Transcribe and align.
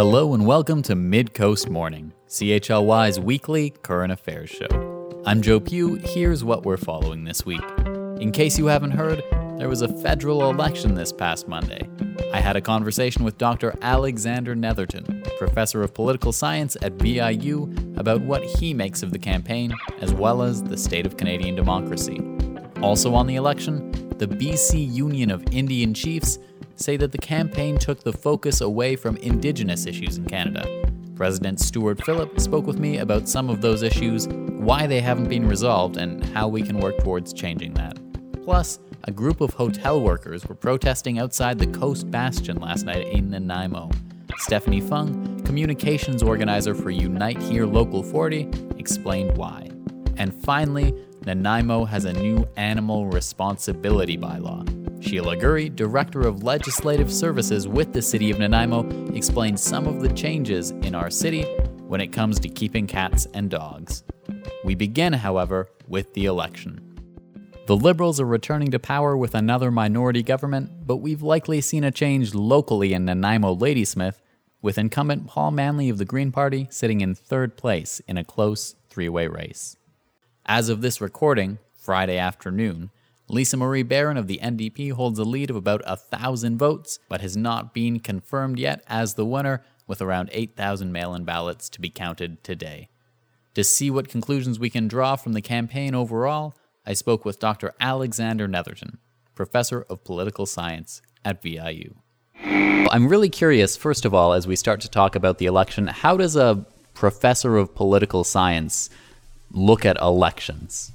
Hello 0.00 0.32
and 0.32 0.46
welcome 0.46 0.80
to 0.84 0.94
Mid 0.94 1.34
Coast 1.34 1.68
Morning, 1.68 2.14
CHLY's 2.26 3.20
weekly 3.20 3.68
current 3.82 4.10
affairs 4.10 4.48
show. 4.48 5.22
I'm 5.26 5.42
Joe 5.42 5.60
Pugh. 5.60 5.96
Here's 5.96 6.42
what 6.42 6.64
we're 6.64 6.78
following 6.78 7.24
this 7.24 7.44
week. 7.44 7.60
In 8.18 8.32
case 8.32 8.58
you 8.58 8.64
haven't 8.64 8.92
heard, 8.92 9.22
there 9.58 9.68
was 9.68 9.82
a 9.82 9.94
federal 9.98 10.48
election 10.48 10.94
this 10.94 11.12
past 11.12 11.48
Monday. 11.48 11.86
I 12.32 12.40
had 12.40 12.56
a 12.56 12.62
conversation 12.62 13.24
with 13.24 13.36
Dr. 13.36 13.76
Alexander 13.82 14.54
Netherton, 14.54 15.22
professor 15.36 15.82
of 15.82 15.92
political 15.92 16.32
science 16.32 16.78
at 16.80 16.94
VIU, 16.94 17.70
about 17.98 18.22
what 18.22 18.42
he 18.42 18.72
makes 18.72 19.02
of 19.02 19.12
the 19.12 19.18
campaign, 19.18 19.70
as 20.00 20.14
well 20.14 20.40
as 20.40 20.62
the 20.62 20.78
state 20.78 21.04
of 21.04 21.18
Canadian 21.18 21.56
democracy. 21.56 22.22
Also 22.80 23.12
on 23.12 23.26
the 23.26 23.36
election, 23.36 23.90
the 24.16 24.26
BC 24.26 24.94
Union 24.94 25.30
of 25.30 25.44
Indian 25.52 25.92
Chiefs 25.92 26.38
say 26.80 26.96
that 26.96 27.12
the 27.12 27.18
campaign 27.18 27.76
took 27.76 28.02
the 28.02 28.12
focus 28.12 28.62
away 28.62 28.96
from 28.96 29.16
Indigenous 29.18 29.86
issues 29.86 30.16
in 30.16 30.24
Canada. 30.24 30.66
President 31.14 31.60
Stewart 31.60 32.02
Phillip 32.04 32.40
spoke 32.40 32.66
with 32.66 32.78
me 32.78 32.98
about 32.98 33.28
some 33.28 33.50
of 33.50 33.60
those 33.60 33.82
issues, 33.82 34.26
why 34.28 34.86
they 34.86 35.00
haven't 35.00 35.28
been 35.28 35.46
resolved, 35.46 35.98
and 35.98 36.24
how 36.24 36.48
we 36.48 36.62
can 36.62 36.78
work 36.78 36.96
towards 36.98 37.34
changing 37.34 37.74
that. 37.74 37.98
Plus, 38.44 38.78
a 39.04 39.12
group 39.12 39.42
of 39.42 39.52
hotel 39.52 40.00
workers 40.00 40.46
were 40.46 40.54
protesting 40.54 41.18
outside 41.18 41.58
the 41.58 41.66
Coast 41.66 42.10
Bastion 42.10 42.56
last 42.58 42.86
night 42.86 43.06
in 43.08 43.28
Nanaimo. 43.30 43.90
Stephanie 44.38 44.80
Fung, 44.80 45.40
communications 45.44 46.22
organizer 46.22 46.74
for 46.74 46.90
Unite 46.90 47.40
Here 47.42 47.66
Local 47.66 48.02
40, 48.02 48.48
explained 48.78 49.36
why. 49.36 49.70
And 50.16 50.34
finally, 50.44 50.94
Nanaimo 51.26 51.84
has 51.84 52.06
a 52.06 52.12
new 52.14 52.48
animal 52.56 53.06
responsibility 53.06 54.16
bylaw. 54.16 54.79
Sheila 55.00 55.34
Gurrie, 55.36 55.74
Director 55.74 56.20
of 56.20 56.42
Legislative 56.42 57.10
Services 57.10 57.66
with 57.66 57.92
the 57.92 58.02
City 58.02 58.30
of 58.30 58.38
Nanaimo, 58.38 58.86
explains 59.14 59.62
some 59.62 59.86
of 59.86 60.02
the 60.02 60.12
changes 60.12 60.70
in 60.70 60.94
our 60.94 61.10
city 61.10 61.44
when 61.88 62.02
it 62.02 62.12
comes 62.12 62.38
to 62.40 62.48
keeping 62.48 62.86
cats 62.86 63.26
and 63.32 63.50
dogs. 63.50 64.04
We 64.62 64.74
begin, 64.74 65.14
however, 65.14 65.70
with 65.88 66.12
the 66.12 66.26
election. 66.26 66.86
The 67.66 67.76
Liberals 67.76 68.20
are 68.20 68.26
returning 68.26 68.70
to 68.72 68.78
power 68.78 69.16
with 69.16 69.34
another 69.34 69.70
minority 69.70 70.22
government, 70.22 70.86
but 70.86 70.98
we've 70.98 71.22
likely 71.22 71.62
seen 71.62 71.82
a 71.82 71.90
change 71.90 72.34
locally 72.34 72.92
in 72.92 73.06
Nanaimo 73.06 73.54
Ladysmith, 73.54 74.20
with 74.60 74.76
incumbent 74.76 75.26
Paul 75.26 75.52
Manly 75.52 75.88
of 75.88 75.96
the 75.96 76.04
Green 76.04 76.30
Party 76.30 76.68
sitting 76.70 77.00
in 77.00 77.14
third 77.14 77.56
place 77.56 78.02
in 78.06 78.18
a 78.18 78.24
close 78.24 78.76
three 78.90 79.08
way 79.08 79.26
race. 79.26 79.76
As 80.44 80.68
of 80.68 80.82
this 80.82 81.00
recording, 81.00 81.58
Friday 81.72 82.18
afternoon, 82.18 82.90
Lisa 83.30 83.56
Marie 83.56 83.84
Barron 83.84 84.16
of 84.16 84.26
the 84.26 84.40
NDP 84.42 84.90
holds 84.90 85.16
a 85.20 85.24
lead 85.24 85.50
of 85.50 85.56
about 85.56 85.82
a 85.86 85.96
thousand 85.96 86.58
votes, 86.58 86.98
but 87.08 87.20
has 87.20 87.36
not 87.36 87.72
been 87.72 88.00
confirmed 88.00 88.58
yet 88.58 88.82
as 88.88 89.14
the 89.14 89.24
winner, 89.24 89.62
with 89.86 90.02
around 90.02 90.30
8,000 90.32 90.90
mail 90.90 91.14
in 91.14 91.24
ballots 91.24 91.68
to 91.68 91.80
be 91.80 91.90
counted 91.90 92.42
today. 92.42 92.88
To 93.54 93.62
see 93.62 93.88
what 93.88 94.08
conclusions 94.08 94.58
we 94.58 94.68
can 94.68 94.88
draw 94.88 95.14
from 95.14 95.32
the 95.34 95.40
campaign 95.40 95.94
overall, 95.94 96.54
I 96.84 96.94
spoke 96.94 97.24
with 97.24 97.38
Dr. 97.38 97.72
Alexander 97.78 98.48
Netherton, 98.48 98.98
professor 99.36 99.86
of 99.88 100.02
political 100.02 100.44
science 100.44 101.00
at 101.24 101.40
VIU. 101.40 101.94
I'm 102.34 103.06
really 103.06 103.28
curious, 103.28 103.76
first 103.76 104.04
of 104.04 104.12
all, 104.12 104.32
as 104.32 104.48
we 104.48 104.56
start 104.56 104.80
to 104.80 104.90
talk 104.90 105.14
about 105.14 105.38
the 105.38 105.46
election, 105.46 105.86
how 105.86 106.16
does 106.16 106.34
a 106.34 106.66
professor 106.94 107.56
of 107.56 107.76
political 107.76 108.24
science 108.24 108.90
look 109.52 109.84
at 109.84 110.00
elections? 110.00 110.90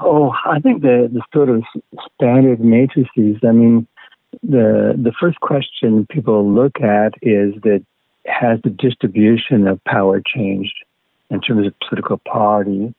Oh, 0.00 0.32
I 0.44 0.60
think 0.60 0.82
the 0.82 1.10
the 1.12 1.22
sort 1.32 1.48
of 1.48 1.62
standard 2.14 2.60
matrices. 2.60 3.36
I 3.42 3.52
mean, 3.52 3.86
the 4.42 4.94
the 4.96 5.12
first 5.18 5.40
question 5.40 6.06
people 6.10 6.52
look 6.52 6.80
at 6.80 7.14
is 7.22 7.54
that 7.62 7.84
has 8.26 8.60
the 8.62 8.70
distribution 8.70 9.66
of 9.66 9.82
power 9.84 10.20
changed 10.20 10.74
in 11.30 11.40
terms 11.40 11.66
of 11.66 11.74
political 11.88 12.18
parties? 12.18 12.92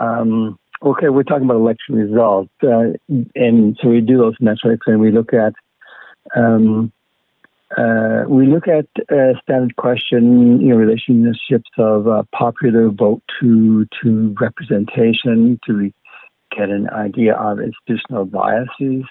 Um, 0.00 0.58
okay, 0.82 1.08
we're 1.08 1.22
talking 1.22 1.44
about 1.44 1.56
election 1.56 1.94
results, 1.94 2.50
uh, 2.62 2.92
and 3.34 3.78
so 3.80 3.88
we 3.88 4.00
do 4.00 4.18
those 4.18 4.36
metrics, 4.40 4.86
and 4.86 5.00
we 5.00 5.12
look 5.12 5.32
at 5.32 5.54
um, 6.36 6.92
uh, 7.76 8.24
we 8.28 8.46
look 8.46 8.68
at 8.68 8.86
a 9.10 9.32
standard 9.42 9.74
question, 9.76 10.60
you 10.60 10.68
know, 10.68 10.76
relationships 10.76 11.70
of 11.78 12.06
uh, 12.06 12.22
popular 12.32 12.88
vote 12.90 13.22
to 13.40 13.86
to 14.02 14.34
representation 14.40 15.58
to 15.66 15.90
get 16.56 16.68
an 16.68 16.88
idea 16.90 17.34
of 17.34 17.58
institutional 17.60 18.26
biases. 18.26 19.04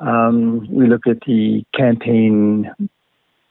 Um, 0.00 0.66
we 0.70 0.86
look 0.86 1.06
at 1.06 1.20
the 1.26 1.64
campaign 1.74 2.70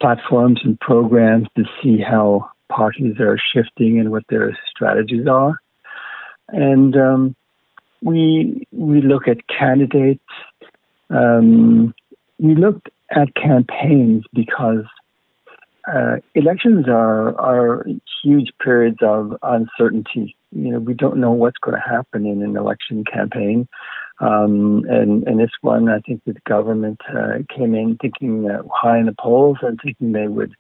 platforms 0.02 0.62
and 0.64 0.80
programs 0.80 1.48
to 1.56 1.66
see 1.82 2.00
how 2.00 2.50
parties 2.70 3.20
are 3.20 3.38
shifting 3.38 4.00
and 4.00 4.10
what 4.10 4.24
their 4.30 4.58
strategies 4.70 5.28
are, 5.28 5.60
and 6.48 6.96
um, 6.96 7.36
we 8.02 8.66
we 8.72 9.02
look 9.02 9.28
at 9.28 9.48
candidates. 9.48 10.24
Um, 11.10 11.94
we 12.40 12.56
looked 12.56 12.90
at 13.12 13.34
campaigns 13.36 14.24
because 14.34 14.86
uh, 15.92 16.18
elections 16.34 16.86
are 16.88 17.38
are 17.40 17.86
huge 18.24 18.52
periods 18.64 19.00
of 19.02 19.36
uncertainty. 19.44 20.36
You 20.52 20.72
know, 20.72 20.80
we 20.80 20.94
don't 20.94 21.18
know 21.18 21.32
what's 21.32 21.58
going 21.58 21.76
to 21.76 21.90
happen 21.90 22.26
in 22.26 22.42
an 22.42 22.56
election 22.56 23.04
campaign, 23.04 23.68
um, 24.20 24.86
and 24.88 25.28
and 25.28 25.40
this 25.40 25.52
one, 25.62 25.90
I 25.90 26.00
think 26.00 26.22
the 26.26 26.36
government 26.48 27.02
uh, 27.10 27.40
came 27.54 27.76
in 27.76 27.98
thinking 28.02 28.50
uh, 28.50 28.64
high 28.72 29.00
in 29.00 29.08
the 29.08 29.16
polls 29.20 29.58
and 29.62 29.80
thinking 29.84 30.14
they 30.14 30.28
would 30.28 30.54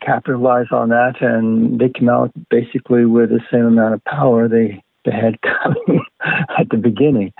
capitalize 0.00 0.68
on 0.70 0.90
that, 0.90 1.20
and 1.20 1.80
they 1.80 1.88
came 1.88 2.08
out 2.08 2.30
basically 2.48 3.06
with 3.06 3.30
the 3.30 3.40
same 3.50 3.64
amount 3.64 3.94
of 3.94 4.04
power 4.04 4.46
they 4.48 4.82
they 5.04 5.10
had 5.10 5.40
coming 5.62 6.04
at 6.22 6.68
the 6.70 6.76
beginning. 6.76 7.32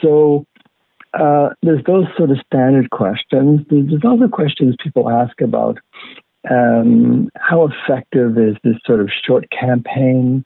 So 0.00 0.46
uh, 1.14 1.50
there's 1.62 1.84
those 1.84 2.06
sort 2.16 2.30
of 2.30 2.38
standard 2.46 2.90
questions. 2.90 3.66
There's 3.70 4.04
other 4.06 4.28
questions 4.28 4.76
people 4.82 5.10
ask 5.10 5.40
about 5.40 5.78
um, 6.50 7.30
how 7.36 7.68
effective 7.68 8.38
is 8.38 8.56
this 8.62 8.76
sort 8.86 9.00
of 9.00 9.10
short 9.24 9.46
campaign? 9.50 10.44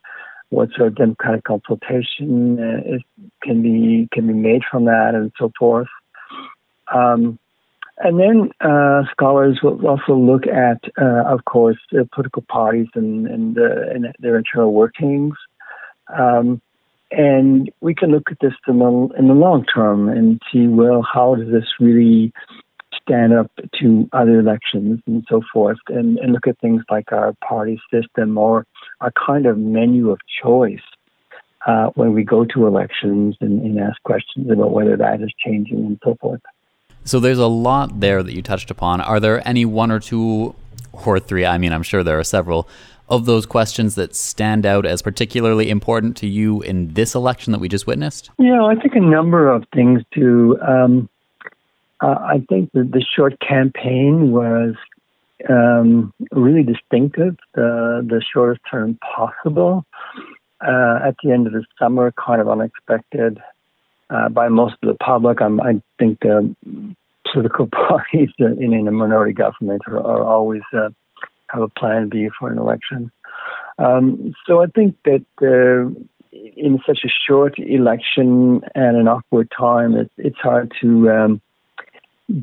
What 0.50 0.70
sort 0.76 0.88
of 0.88 0.94
democratic 0.96 1.44
consultation 1.44 2.58
uh, 2.58 2.94
is, 2.96 3.02
can 3.42 3.62
be 3.62 4.08
can 4.12 4.26
be 4.26 4.34
made 4.34 4.62
from 4.70 4.84
that, 4.84 5.14
and 5.14 5.32
so 5.38 5.50
forth. 5.58 5.88
Um, 6.92 7.38
and 7.98 8.18
then 8.18 8.50
uh, 8.60 9.02
scholars 9.10 9.60
will 9.62 9.86
also 9.86 10.14
look 10.14 10.46
at, 10.46 10.82
uh, 11.00 11.24
of 11.24 11.44
course, 11.44 11.76
political 12.12 12.42
parties 12.42 12.88
and, 12.94 13.26
and, 13.26 13.56
and, 13.56 14.12
their 14.18 14.36
internal 14.36 14.72
workings. 14.72 15.34
Um, 16.12 16.60
and 17.12 17.70
we 17.80 17.94
can 17.94 18.10
look 18.10 18.30
at 18.30 18.38
this 18.40 18.54
in 18.66 18.78
the, 18.78 19.08
in 19.18 19.28
the 19.28 19.34
long 19.34 19.64
term 19.64 20.08
and 20.08 20.40
see, 20.52 20.66
well, 20.66 21.02
how 21.02 21.34
does 21.34 21.50
this 21.50 21.68
really 21.78 22.32
stand 23.02 23.32
up 23.32 23.50
to 23.80 24.08
other 24.12 24.40
elections 24.40 25.00
and 25.06 25.24
so 25.28 25.42
forth, 25.52 25.78
and, 25.88 26.18
and 26.18 26.32
look 26.32 26.46
at 26.46 26.58
things 26.60 26.82
like 26.90 27.12
our 27.12 27.34
party 27.46 27.80
system 27.92 28.38
or 28.38 28.66
our 29.00 29.12
kind 29.26 29.46
of 29.46 29.58
menu 29.58 30.10
of 30.10 30.18
choice 30.42 30.80
uh, 31.66 31.86
when 31.94 32.12
we 32.12 32.24
go 32.24 32.44
to 32.44 32.66
elections 32.66 33.36
and, 33.40 33.62
and 33.62 33.78
ask 33.78 34.00
questions 34.02 34.50
about 34.50 34.72
whether 34.72 34.96
that 34.96 35.20
is 35.20 35.32
changing 35.44 35.78
and 35.78 35.98
so 36.04 36.16
forth. 36.20 36.40
So 37.04 37.18
there's 37.18 37.38
a 37.38 37.46
lot 37.46 38.00
there 38.00 38.22
that 38.22 38.32
you 38.32 38.42
touched 38.42 38.70
upon. 38.70 39.00
Are 39.00 39.18
there 39.18 39.46
any 39.46 39.64
one 39.64 39.90
or 39.90 39.98
two 39.98 40.54
or 40.92 41.18
three? 41.18 41.44
I 41.44 41.58
mean, 41.58 41.72
I'm 41.72 41.82
sure 41.82 42.04
there 42.04 42.18
are 42.18 42.24
several 42.24 42.68
of 43.12 43.26
those 43.26 43.44
questions 43.44 43.94
that 43.94 44.16
stand 44.16 44.64
out 44.64 44.86
as 44.86 45.02
particularly 45.02 45.68
important 45.68 46.16
to 46.16 46.26
you 46.26 46.62
in 46.62 46.94
this 46.94 47.14
election 47.14 47.52
that 47.52 47.58
we 47.58 47.68
just 47.68 47.86
witnessed? 47.86 48.30
Yeah, 48.38 48.64
I 48.64 48.74
think 48.74 48.94
a 48.94 49.00
number 49.00 49.50
of 49.50 49.64
things 49.74 50.00
do. 50.12 50.58
Um, 50.60 51.10
uh, 52.00 52.06
I 52.06 52.42
think 52.48 52.72
that 52.72 52.90
the 52.90 53.04
short 53.14 53.38
campaign 53.38 54.32
was 54.32 54.74
um, 55.46 56.14
really 56.32 56.62
distinctive, 56.62 57.36
the, 57.54 58.04
the 58.08 58.22
shortest 58.32 58.62
term 58.70 58.98
possible. 59.14 59.84
Uh, 60.66 61.00
at 61.04 61.14
the 61.22 61.32
end 61.32 61.46
of 61.46 61.52
the 61.52 61.64
summer, 61.78 62.12
kind 62.12 62.40
of 62.40 62.48
unexpected 62.48 63.42
uh, 64.08 64.30
by 64.30 64.48
most 64.48 64.76
of 64.82 64.88
the 64.88 64.94
public. 64.94 65.42
I'm, 65.42 65.60
i 65.60 65.82
think 65.98 66.20
the 66.20 66.54
political 67.30 67.66
parties 67.88 68.30
in, 68.38 68.72
in 68.72 68.88
a 68.88 68.92
minority 68.92 69.34
government 69.34 69.82
are, 69.86 69.98
are 69.98 70.24
always 70.24 70.62
uh, 70.72 70.88
have 71.52 71.62
a 71.62 71.68
plan 71.68 72.08
B 72.08 72.28
for 72.38 72.50
an 72.50 72.58
election. 72.58 73.10
Um, 73.78 74.34
so 74.46 74.62
I 74.62 74.66
think 74.66 74.96
that 75.04 75.24
uh, 75.40 75.90
in 76.56 76.78
such 76.86 77.00
a 77.04 77.08
short 77.26 77.58
election 77.58 78.62
and 78.74 78.96
an 78.96 79.08
awkward 79.08 79.50
time, 79.56 79.94
it, 79.94 80.10
it's 80.16 80.38
hard 80.38 80.72
to 80.80 81.10
um, 81.10 81.40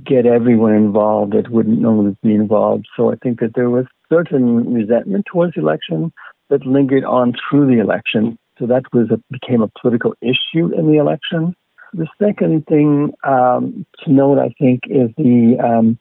get 0.05 0.25
everyone 0.25 0.73
involved 0.73 1.33
that 1.33 1.49
wouldn't 1.49 1.79
normally 1.79 2.15
be 2.23 2.33
involved. 2.33 2.87
So 2.95 3.11
I 3.11 3.15
think 3.15 3.39
that 3.39 3.53
there 3.55 3.69
was 3.69 3.85
certain 4.09 4.73
resentment 4.73 5.25
towards 5.31 5.55
the 5.55 5.61
election 5.61 6.11
that 6.49 6.65
lingered 6.65 7.03
on 7.03 7.33
through 7.33 7.67
the 7.67 7.81
election. 7.81 8.37
So 8.57 8.65
that 8.67 8.83
was 8.93 9.09
a, 9.11 9.21
became 9.31 9.61
a 9.61 9.71
political 9.81 10.13
issue 10.21 10.73
in 10.77 10.91
the 10.91 10.97
election. 10.97 11.55
The 11.93 12.07
second 12.21 12.67
thing 12.67 13.13
um, 13.23 13.85
to 14.03 14.11
note, 14.11 14.37
I 14.37 14.53
think, 14.59 14.81
is 14.85 15.09
the 15.17 15.57
um, 15.63 15.97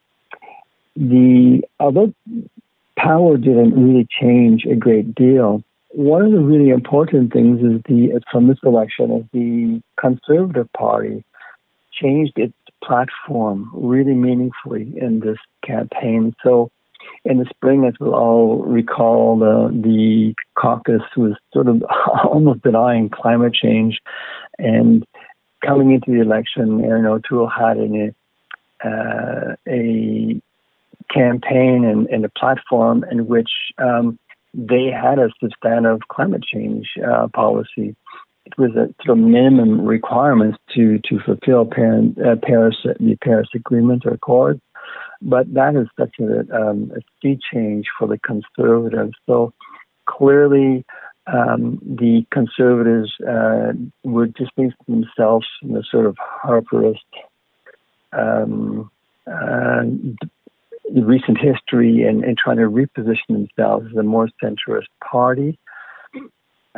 the 0.97 1.63
although 1.81 2.13
power 2.99 3.37
didn't 3.37 3.75
really 3.75 4.07
change 4.21 4.65
a 4.65 4.75
great 4.75 5.15
deal, 5.15 5.63
one 5.91 6.23
of 6.23 6.33
the 6.33 6.39
really 6.41 6.71
important 6.71 7.33
things 7.33 7.61
is 7.61 7.81
the 7.89 8.21
from 8.31 8.49
this 8.49 8.59
election 8.63 9.11
is 9.13 9.25
the 9.33 9.83
Conservative 9.99 10.71
Party 10.73 11.25
changed 11.93 12.35
its 12.37 12.55
platform 12.85 13.71
really 13.75 14.15
meaningfully 14.15 14.93
in 14.97 15.21
this 15.21 15.39
campaign. 15.65 16.35
So 16.43 16.71
in 17.25 17.39
the 17.39 17.47
spring, 17.51 17.85
as 17.85 17.95
we'll 17.99 18.15
all 18.15 18.63
recall, 18.63 19.39
the, 19.39 19.71
the 19.73 20.35
caucus 20.55 21.03
was 21.17 21.35
sort 21.53 21.69
of 21.69 21.83
almost 22.25 22.63
denying 22.63 23.09
climate 23.09 23.55
change. 23.55 24.01
And 24.59 25.05
coming 25.65 25.93
into 25.93 26.13
the 26.13 26.21
election, 26.21 26.85
Erin 26.85 27.07
O'Toole 27.07 27.49
had 27.49 27.79
a, 27.79 28.15
uh, 28.85 29.57
a 29.67 30.41
campaign 31.13 31.85
and, 31.85 32.07
and, 32.09 32.25
a 32.25 32.29
platform 32.29 33.05
in 33.11 33.27
which 33.27 33.51
um, 33.79 34.19
they 34.55 34.91
had 34.91 35.19
a 35.19 35.31
substantive 35.41 36.01
climate 36.09 36.43
change 36.43 36.89
uh, 37.07 37.29
policy. 37.29 37.97
It 38.45 38.57
was 38.57 38.71
a 38.71 38.95
sort 39.05 39.19
of 39.19 39.25
minimum 39.25 39.87
requirements 39.87 40.59
to 40.75 40.99
to 41.01 41.21
fulfill 41.21 41.67
Paris, 41.67 42.13
uh, 42.25 42.37
Paris 42.43 42.77
the 42.99 43.17
Paris 43.23 43.49
Agreement 43.55 44.07
or 44.07 44.15
Accord. 44.15 44.61
But 45.21 45.53
that 45.55 45.75
is 45.75 45.89
such 45.99 46.15
a, 46.21 46.41
um, 46.55 46.93
a 46.97 47.01
sea 47.21 47.39
change 47.53 47.87
for 47.99 48.07
the 48.07 48.19
conservatives. 48.19 49.15
So 49.27 49.53
clearly, 50.07 50.85
um, 51.27 51.79
the 51.83 52.25
conservatives 52.31 53.13
uh, 53.21 53.73
were 54.05 54.27
distancing 54.27 54.77
themselves 54.87 55.47
from 55.61 55.73
the 55.73 55.85
sort 55.91 56.07
of 56.07 56.17
Harperist 56.17 56.99
um, 58.13 58.91
uh, 59.27 59.83
recent 60.95 61.39
history 61.39 62.03
and, 62.03 62.25
and, 62.25 62.37
trying 62.37 62.57
to 62.57 62.63
reposition 62.63 63.29
themselves 63.29 63.87
as 63.91 63.97
a 63.97 64.03
more 64.03 64.29
centrist 64.43 64.87
party. 65.05 65.59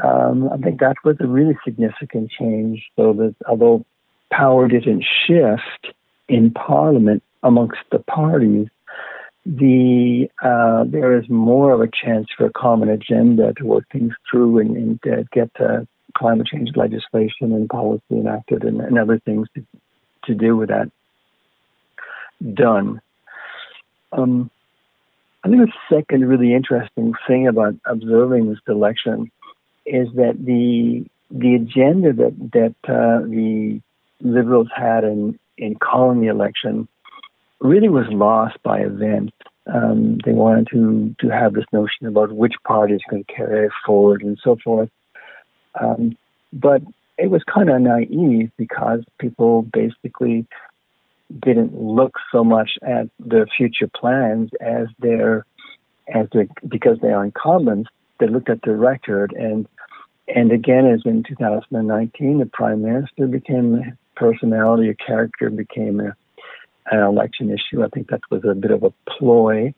Um, 0.02 0.48
I 0.52 0.56
think 0.56 0.80
that 0.80 0.96
was 1.04 1.16
a 1.20 1.26
really 1.26 1.56
significant 1.64 2.30
change. 2.30 2.84
So 2.96 3.12
that 3.14 3.34
although 3.48 3.84
power 4.32 4.68
didn't 4.68 5.04
shift 5.26 5.94
in 6.28 6.50
Parliament, 6.50 7.22
amongst 7.42 7.78
the 7.90 7.98
parties, 7.98 8.68
the 9.46 10.28
uh, 10.42 10.84
there 10.86 11.18
is 11.18 11.28
more 11.28 11.72
of 11.72 11.80
a 11.80 11.88
chance 11.88 12.28
for 12.36 12.46
a 12.46 12.52
common 12.52 12.88
agenda 12.88 13.52
to 13.54 13.64
work 13.64 13.84
things 13.90 14.12
through 14.30 14.58
and, 14.58 14.76
and 14.76 15.00
uh, 15.06 15.22
get 15.32 15.50
uh, 15.58 15.80
climate 16.14 16.46
change 16.46 16.70
legislation 16.76 17.52
and 17.52 17.68
policy 17.68 18.02
enacted 18.10 18.64
and, 18.64 18.80
and 18.80 18.98
other 18.98 19.18
things 19.20 19.48
to, 19.54 19.64
to 20.24 20.34
do 20.34 20.56
with 20.56 20.68
that 20.68 20.90
done. 22.54 23.00
Um, 24.12 24.50
I 25.42 25.48
think 25.48 25.62
the 25.62 25.94
second 25.94 26.28
really 26.28 26.54
interesting 26.54 27.14
thing 27.26 27.48
about 27.48 27.74
observing 27.86 28.50
this 28.50 28.58
election 28.68 29.30
is 29.86 30.08
that 30.14 30.34
the 30.38 31.04
the 31.30 31.54
agenda 31.54 32.12
that 32.12 32.50
that 32.52 32.74
uh, 32.88 33.24
the 33.26 33.80
liberals 34.20 34.68
had 34.74 35.04
in 35.04 35.38
in 35.56 35.76
calling 35.76 36.20
the 36.20 36.26
election 36.26 36.88
really 37.60 37.88
was 37.88 38.06
lost 38.10 38.62
by 38.62 38.80
events. 38.80 39.32
Um, 39.72 40.18
they 40.24 40.32
wanted 40.32 40.68
to 40.72 41.14
to 41.20 41.28
have 41.28 41.54
this 41.54 41.64
notion 41.72 42.06
about 42.06 42.32
which 42.32 42.54
party 42.66 42.94
is 42.94 43.02
going 43.08 43.24
to 43.24 43.32
carry 43.32 43.66
it 43.66 43.72
forward 43.86 44.22
and 44.22 44.38
so 44.42 44.56
forth. 44.62 44.90
Um, 45.80 46.16
but 46.52 46.82
it 47.16 47.30
was 47.30 47.42
kind 47.44 47.70
of 47.70 47.80
naive 47.80 48.50
because 48.56 49.04
people 49.18 49.62
basically 49.62 50.46
didn't 51.38 51.78
look 51.80 52.14
so 52.32 52.42
much 52.42 52.72
at 52.82 53.08
their 53.18 53.46
future 53.46 53.88
plans 53.88 54.50
as 54.60 54.88
their 54.98 55.46
as 56.12 56.26
their 56.32 56.46
because 56.66 56.98
they 57.00 57.08
are 57.08 57.24
incumbents. 57.24 57.90
They 58.18 58.26
looked 58.26 58.50
at 58.50 58.62
the 58.62 58.74
record 58.74 59.32
and 59.32 59.66
and 60.28 60.52
again, 60.52 60.86
as 60.86 61.02
in 61.04 61.24
2019, 61.24 62.38
the 62.38 62.46
prime 62.46 62.82
minister 62.82 63.26
became 63.26 63.74
a 63.74 64.18
personality, 64.18 64.88
a 64.88 64.94
character 64.94 65.50
became 65.50 66.00
a 66.00 66.14
an 66.90 67.00
election 67.00 67.50
issue. 67.50 67.84
I 67.84 67.88
think 67.88 68.08
that 68.08 68.20
was 68.30 68.42
a 68.44 68.54
bit 68.54 68.70
of 68.70 68.82
a 68.82 68.92
ploy, 69.08 69.74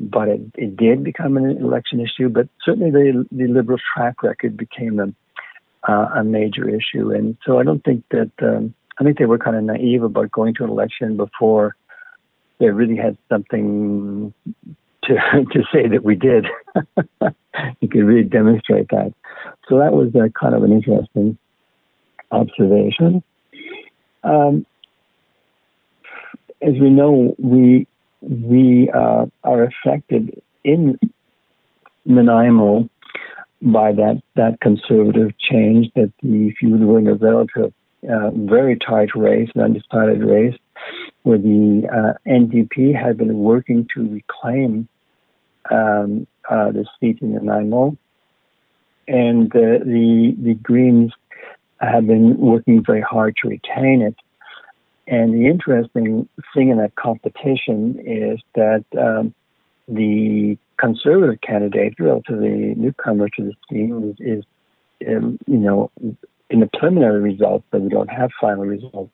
but 0.00 0.28
it, 0.28 0.40
it 0.54 0.76
did 0.76 1.04
become 1.04 1.36
an 1.36 1.44
election 1.58 2.00
issue. 2.00 2.28
But 2.28 2.48
certainly 2.64 2.90
the, 2.90 3.26
the 3.30 3.48
Liberal 3.48 3.78
track 3.94 4.22
record 4.22 4.56
became 4.56 4.98
a, 4.98 5.90
uh, 5.90 6.08
a 6.16 6.24
major 6.24 6.68
issue. 6.68 7.10
And 7.10 7.36
so 7.44 7.58
I 7.58 7.64
don't 7.64 7.84
think 7.84 8.04
that, 8.10 8.30
um, 8.40 8.74
I 8.98 9.04
think 9.04 9.18
they 9.18 9.26
were 9.26 9.38
kind 9.38 9.56
of 9.56 9.64
naive 9.64 10.02
about 10.02 10.30
going 10.30 10.54
to 10.54 10.64
an 10.64 10.70
election 10.70 11.16
before 11.16 11.76
they 12.58 12.68
really 12.68 12.96
had 12.96 13.16
something 13.28 14.32
to, 15.04 15.14
to 15.52 15.62
say 15.72 15.88
that 15.88 16.04
we 16.04 16.14
did. 16.14 16.46
you 17.80 17.88
could 17.88 18.04
really 18.04 18.28
demonstrate 18.28 18.88
that. 18.88 19.12
So 19.68 19.78
that 19.78 19.92
was 19.92 20.14
uh, 20.14 20.28
kind 20.38 20.54
of 20.54 20.62
an 20.62 20.72
interesting 20.72 21.38
observation. 22.30 23.22
Um, 24.22 24.66
as 26.62 26.72
we 26.80 26.90
know, 26.90 27.34
we 27.38 27.86
we 28.22 28.90
uh, 28.94 29.26
are 29.42 29.64
affected 29.64 30.40
in 30.64 30.98
Nanaimo 32.06 32.88
by 33.60 33.92
that 33.92 34.22
that 34.36 34.60
conservative 34.60 35.32
change. 35.38 35.90
That 35.94 36.12
the, 36.22 36.54
a 36.62 37.14
relative 37.14 37.74
uh, 38.08 38.30
very 38.30 38.76
tight 38.76 39.14
race, 39.14 39.50
an 39.54 39.62
undecided 39.62 40.22
race, 40.22 40.56
where 41.22 41.38
the 41.38 41.88
uh, 41.90 42.28
NDP 42.28 42.94
had 42.94 43.16
been 43.16 43.38
working 43.38 43.88
to 43.94 44.08
reclaim 44.08 44.88
um, 45.70 46.26
uh, 46.50 46.70
the 46.72 46.86
seat 47.00 47.18
in 47.22 47.34
Nanaimo, 47.34 47.96
and 49.08 49.50
the, 49.50 50.34
the 50.38 50.54
Greens 50.54 51.12
have 51.80 52.06
been 52.06 52.36
working 52.38 52.82
very 52.84 53.00
hard 53.00 53.36
to 53.42 53.48
retain 53.48 54.02
it. 54.02 54.16
And 55.06 55.34
the 55.34 55.46
interesting 55.46 56.28
thing 56.54 56.70
in 56.70 56.78
that 56.78 56.94
competition 56.94 57.98
is 58.06 58.40
that 58.54 58.84
um, 58.98 59.34
the 59.86 60.56
conservative 60.78 61.40
candidate, 61.42 61.94
relatively 61.98 62.74
newcomer 62.74 63.28
to 63.30 63.44
the 63.44 63.52
scene, 63.68 64.16
is, 64.18 64.38
is 64.38 64.44
um, 65.08 65.38
you 65.46 65.58
know, 65.58 65.90
in 66.50 66.60
the 66.60 66.68
preliminary 66.78 67.20
results, 67.20 67.64
but 67.70 67.80
we 67.80 67.88
don't 67.88 68.10
have 68.10 68.30
final 68.40 68.64
results, 68.64 69.10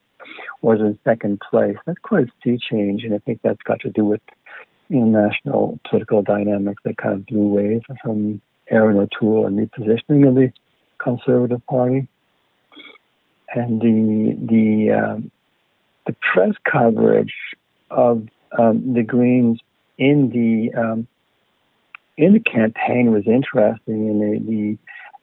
was 0.62 0.80
in 0.80 0.98
second 1.04 1.40
place. 1.40 1.76
That's 1.86 1.98
quite 2.02 2.24
a 2.24 2.32
sea 2.42 2.58
change, 2.58 3.04
and 3.04 3.14
I 3.14 3.18
think 3.18 3.40
that's 3.42 3.62
got 3.62 3.80
to 3.80 3.90
do 3.90 4.04
with 4.04 4.20
you 4.88 5.04
national 5.04 5.78
political 5.88 6.22
dynamics 6.22 6.82
that 6.84 6.96
kind 6.96 7.14
of 7.14 7.26
blew 7.26 7.42
away 7.42 7.80
from 8.02 8.42
Erin 8.68 8.98
O'Toole 8.98 9.46
and 9.46 9.58
the 9.58 9.66
positioning 9.66 10.26
of 10.26 10.34
the 10.34 10.52
Conservative 10.98 11.64
Party. 11.66 12.08
And 13.54 13.80
the 13.80 14.36
the 14.46 14.92
um, 14.92 15.30
the 16.06 16.14
press 16.32 16.54
coverage 16.70 17.34
of 17.90 18.28
um, 18.58 18.94
the 18.94 19.02
Greens 19.02 19.60
in 19.98 20.30
the 20.30 20.78
um, 20.80 21.06
in 22.16 22.34
the 22.34 22.40
campaign 22.40 23.12
was 23.12 23.24
interesting, 23.26 24.08
and 24.08 24.20
the, 24.20 24.38
the, 24.46 24.78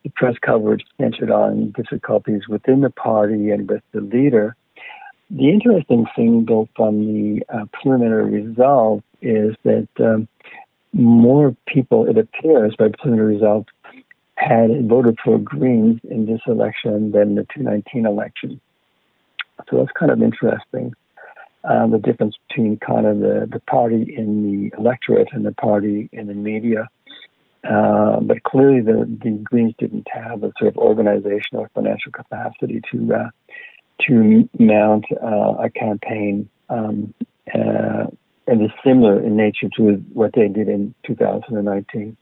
the 0.08 0.14
press 0.16 0.36
coverage 0.42 0.86
centered 1.00 1.32
on 1.32 1.72
difficulties 1.72 2.48
within 2.48 2.82
the 2.82 2.90
party 2.90 3.52
and 3.52 3.70
with 3.70 3.84
the 3.92 4.00
leader. 4.00 4.56
The 5.30 5.50
interesting 5.50 6.06
thing, 6.16 6.46
though, 6.46 6.70
from 6.76 7.06
the 7.06 7.44
uh, 7.54 7.66
preliminary 7.74 8.44
results 8.44 9.04
is 9.22 9.56
that 9.64 9.90
um, 10.00 10.30
more 10.94 11.54
people, 11.68 12.08
it 12.08 12.18
appears, 12.18 12.74
by 12.80 12.88
preliminary 12.98 13.36
results, 13.36 13.70
had 14.36 14.88
voted 14.88 15.18
for 15.24 15.38
Greens 15.40 16.00
in 16.10 16.26
this 16.26 16.42
election 16.48 17.12
than 17.12 17.36
the 17.36 17.42
2019 17.54 18.06
election. 18.06 18.62
So 19.70 19.80
that's 19.80 19.92
kind 20.00 20.12
of 20.12 20.22
interesting. 20.22 20.94
Uh, 21.66 21.88
the 21.88 21.98
difference 21.98 22.36
between 22.48 22.78
kind 22.78 23.06
of 23.06 23.20
the, 23.20 23.50
the 23.52 23.60
party 23.60 24.16
in 24.16 24.44
the 24.44 24.78
electorate 24.78 25.28
and 25.34 25.46
the 25.46 25.52
party 25.52 26.08
in 26.14 26.28
the 26.28 26.34
media. 26.34 26.88
Uh, 27.70 28.20
but 28.22 28.44
clearly, 28.44 28.82
the, 28.82 29.06
the 29.24 29.32
Greens 29.44 29.74
didn't 29.78 30.08
have 30.12 30.42
the 30.42 30.52
sort 30.58 30.70
of 30.70 30.78
organizational 30.78 31.64
or 31.64 31.70
financial 31.74 32.12
capacity 32.12 32.82
to 32.92 33.14
uh, 33.14 33.30
to 34.08 34.48
mount 34.60 35.06
uh, 35.22 35.56
a 35.64 35.70
campaign 35.70 36.48
um, 36.70 37.14
uh, 37.54 38.06
and 38.48 38.64
is 38.64 38.72
similar 38.86 39.22
in 39.22 39.36
nature 39.36 39.68
to 39.76 39.94
what 40.14 40.32
they 40.34 40.48
did 40.48 40.70
in 40.70 40.94
2019. 41.06 42.16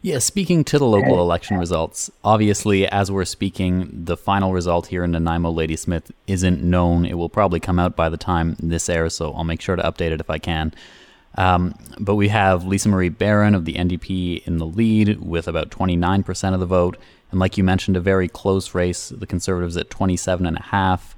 Yeah, 0.00 0.20
speaking 0.20 0.62
to 0.64 0.78
the 0.78 0.86
local 0.86 1.20
election 1.20 1.58
results, 1.58 2.08
obviously, 2.22 2.86
as 2.86 3.10
we're 3.10 3.24
speaking, 3.24 3.90
the 3.92 4.16
final 4.16 4.52
result 4.52 4.86
here 4.86 5.02
in 5.02 5.10
Nanaimo 5.10 5.50
Ladysmith 5.50 6.12
isn't 6.28 6.62
known. 6.62 7.04
It 7.04 7.14
will 7.14 7.28
probably 7.28 7.58
come 7.58 7.80
out 7.80 7.96
by 7.96 8.08
the 8.08 8.16
time 8.16 8.54
this 8.60 8.88
airs, 8.88 9.16
so 9.16 9.32
I'll 9.32 9.42
make 9.42 9.60
sure 9.60 9.74
to 9.74 9.82
update 9.82 10.12
it 10.12 10.20
if 10.20 10.30
I 10.30 10.38
can. 10.38 10.72
Um, 11.36 11.74
but 11.98 12.16
we 12.16 12.28
have 12.28 12.64
Lisa 12.64 12.88
Marie 12.88 13.08
Barron 13.08 13.54
of 13.54 13.64
the 13.64 13.74
NDP 13.74 14.46
in 14.46 14.58
the 14.58 14.66
lead 14.66 15.20
with 15.20 15.46
about 15.46 15.70
29% 15.70 16.54
of 16.54 16.60
the 16.60 16.66
vote. 16.66 16.96
And 17.30 17.38
like 17.38 17.56
you 17.56 17.64
mentioned, 17.64 17.96
a 17.96 18.00
very 18.00 18.28
close 18.28 18.74
race. 18.74 19.10
The 19.10 19.26
Conservatives 19.26 19.76
at 19.76 19.90
27.5. 19.90 21.14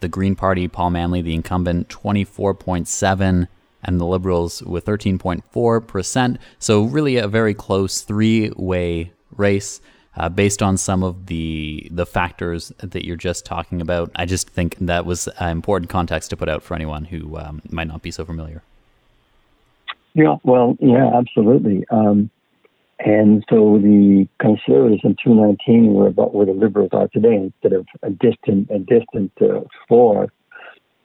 The 0.00 0.08
Green 0.08 0.36
Party, 0.36 0.68
Paul 0.68 0.90
Manly, 0.90 1.22
the 1.22 1.34
incumbent, 1.34 1.88
24.7. 1.88 3.48
and 3.82 4.00
the 4.00 4.04
Liberals 4.04 4.62
with 4.62 4.84
13.4%. 4.84 6.38
So, 6.58 6.82
really, 6.82 7.16
a 7.16 7.28
very 7.28 7.54
close 7.54 8.02
three 8.02 8.50
way 8.56 9.12
race. 9.36 9.80
Uh, 10.16 10.28
based 10.28 10.62
on 10.62 10.76
some 10.76 11.02
of 11.02 11.26
the 11.26 11.88
the 11.90 12.06
factors 12.06 12.72
that 12.78 13.04
you're 13.04 13.16
just 13.16 13.44
talking 13.44 13.80
about, 13.80 14.12
I 14.14 14.26
just 14.26 14.48
think 14.48 14.76
that 14.78 15.04
was 15.04 15.26
an 15.40 15.50
important 15.50 15.90
context 15.90 16.30
to 16.30 16.36
put 16.36 16.48
out 16.48 16.62
for 16.62 16.74
anyone 16.74 17.06
who 17.06 17.36
um, 17.36 17.62
might 17.68 17.88
not 17.88 18.00
be 18.00 18.12
so 18.12 18.24
familiar. 18.24 18.62
Yeah, 20.14 20.36
well, 20.44 20.76
yeah, 20.80 21.10
absolutely. 21.12 21.84
Um, 21.90 22.30
and 23.00 23.44
so 23.50 23.78
the 23.78 24.28
conservatives 24.40 25.02
in 25.04 25.16
2019 25.22 25.92
were 25.94 26.06
about 26.06 26.34
where 26.34 26.46
the 26.46 26.52
liberals 26.52 26.90
are 26.92 27.08
today, 27.08 27.34
instead 27.34 27.72
of 27.72 27.86
a 28.02 28.10
distant 28.10 28.70
a 28.70 28.78
distant 28.78 29.32
uh, 29.42 29.60
four. 29.88 30.32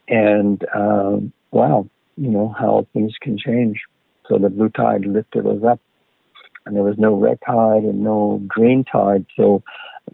And 0.07 0.63
um, 0.75 1.33
wow, 1.51 1.87
you 2.17 2.29
know 2.29 2.53
how 2.57 2.87
things 2.93 3.13
can 3.19 3.37
change. 3.37 3.81
So 4.27 4.37
the 4.37 4.49
blue 4.49 4.69
tide 4.69 5.05
lifted 5.05 5.47
us 5.47 5.63
up, 5.67 5.79
and 6.65 6.75
there 6.75 6.83
was 6.83 6.97
no 6.99 7.15
red 7.15 7.39
tide 7.45 7.83
and 7.83 8.03
no 8.03 8.41
green 8.47 8.83
tide. 8.83 9.25
So 9.35 9.63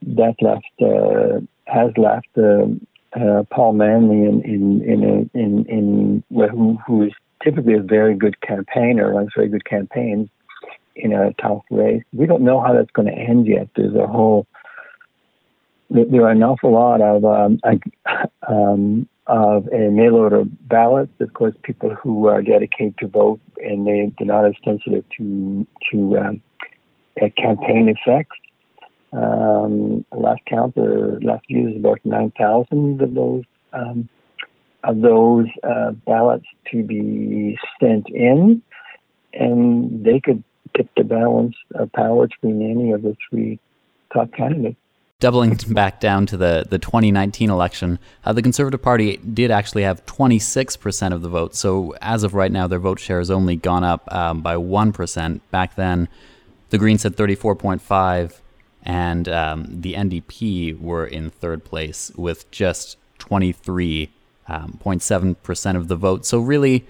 that 0.01 0.35
left 0.41 0.65
uh, 0.81 1.41
has 1.67 1.91
left 1.97 2.27
uh, 2.37 3.19
uh, 3.19 3.43
Paul 3.51 3.73
Manly 3.73 4.27
in 4.27 4.41
in 4.43 4.81
in 4.89 5.03
a, 5.03 5.37
in, 5.37 5.65
in 5.65 6.23
who 6.29 6.77
who 6.87 7.03
is 7.03 7.13
typically 7.45 7.75
a 7.75 7.81
very 7.81 8.15
good 8.15 8.41
campaigner, 8.41 9.13
runs 9.13 9.29
very 9.35 9.47
good 9.47 9.65
campaigns 9.65 10.29
in 10.95 11.13
a 11.13 11.33
tough 11.33 11.63
race. 11.69 12.03
We 12.13 12.25
don't 12.25 12.43
know 12.43 12.59
how 12.59 12.73
that's 12.73 12.91
going 12.91 13.07
to 13.07 13.13
end 13.13 13.47
yet. 13.47 13.69
There's 13.75 13.95
a 13.95 14.07
whole 14.07 14.47
there 15.89 16.23
are 16.23 16.31
an 16.31 16.41
awful 16.41 16.71
lot 16.73 16.99
of 16.99 17.23
um, 17.23 17.59
um, 18.47 19.07
of 19.27 19.67
a 19.67 19.89
mail 19.91 20.15
order 20.15 20.43
ballots. 20.61 21.11
Of 21.19 21.33
course, 21.33 21.53
people 21.63 21.93
who 21.93 22.27
are 22.27 22.41
dedicated 22.41 22.97
to 22.99 23.07
vote 23.07 23.39
and 23.57 23.85
they, 23.85 24.11
they're 24.17 24.27
not 24.27 24.45
as 24.45 24.53
sensitive 24.63 25.05
to 25.17 25.67
to 25.91 26.17
um, 26.17 26.41
campaign 27.37 27.95
effects. 27.95 28.37
Um, 29.13 30.03
last 30.11 30.41
count, 30.47 30.75
the 30.75 31.19
last 31.21 31.45
year 31.47 31.69
is 31.69 31.75
about 31.77 31.99
nine 32.03 32.31
thousand 32.37 33.01
of 33.01 33.13
those 33.13 33.43
um, 33.71 34.09
those 34.93 35.47
uh, 35.63 35.91
ballots 36.05 36.45
to 36.71 36.83
be 36.83 37.57
sent 37.79 38.07
in, 38.09 38.61
and 39.33 40.05
they 40.05 40.19
could 40.19 40.43
tip 40.75 40.89
the 40.95 41.03
balance 41.03 41.55
of 41.75 41.91
power 41.93 42.27
between 42.27 42.61
any 42.61 42.91
of 42.91 43.01
the 43.01 43.15
three 43.29 43.59
top 44.13 44.31
candidates. 44.33 44.77
Doubling 45.21 45.57
back 45.69 46.01
down 46.01 46.25
to 46.25 46.37
the, 46.37 46.65
the 46.69 46.77
2019 46.77 47.49
election, 47.49 47.99
uh, 48.25 48.33
the 48.33 48.41
Conservative 48.41 48.81
Party 48.81 49.17
did 49.17 49.49
actually 49.49 49.83
have 49.83 50.05
26% 50.05 51.13
of 51.13 51.21
the 51.21 51.29
vote. 51.29 51.55
So 51.55 51.95
as 52.01 52.23
of 52.23 52.33
right 52.33 52.51
now, 52.51 52.67
their 52.67 52.79
vote 52.79 52.99
share 52.99 53.19
has 53.19 53.31
only 53.31 53.55
gone 53.55 53.85
up 53.85 54.13
um, 54.13 54.41
by 54.41 54.55
1%. 54.55 55.39
Back 55.51 55.75
then, 55.75 56.09
the 56.69 56.77
Greens 56.77 57.03
had 57.03 57.15
34.5 57.15 58.41
and 58.83 59.27
um, 59.29 59.65
the 59.69 59.93
NDP 59.93 60.79
were 60.79 61.07
in 61.07 61.29
third 61.29 61.63
place 61.63 62.11
with 62.15 62.49
just 62.51 62.97
23.7% 63.19 64.09
um, 64.47 64.79
of 65.77 65.87
the 65.87 65.95
vote. 65.95 66.25
So 66.25 66.39
really, 66.39 66.85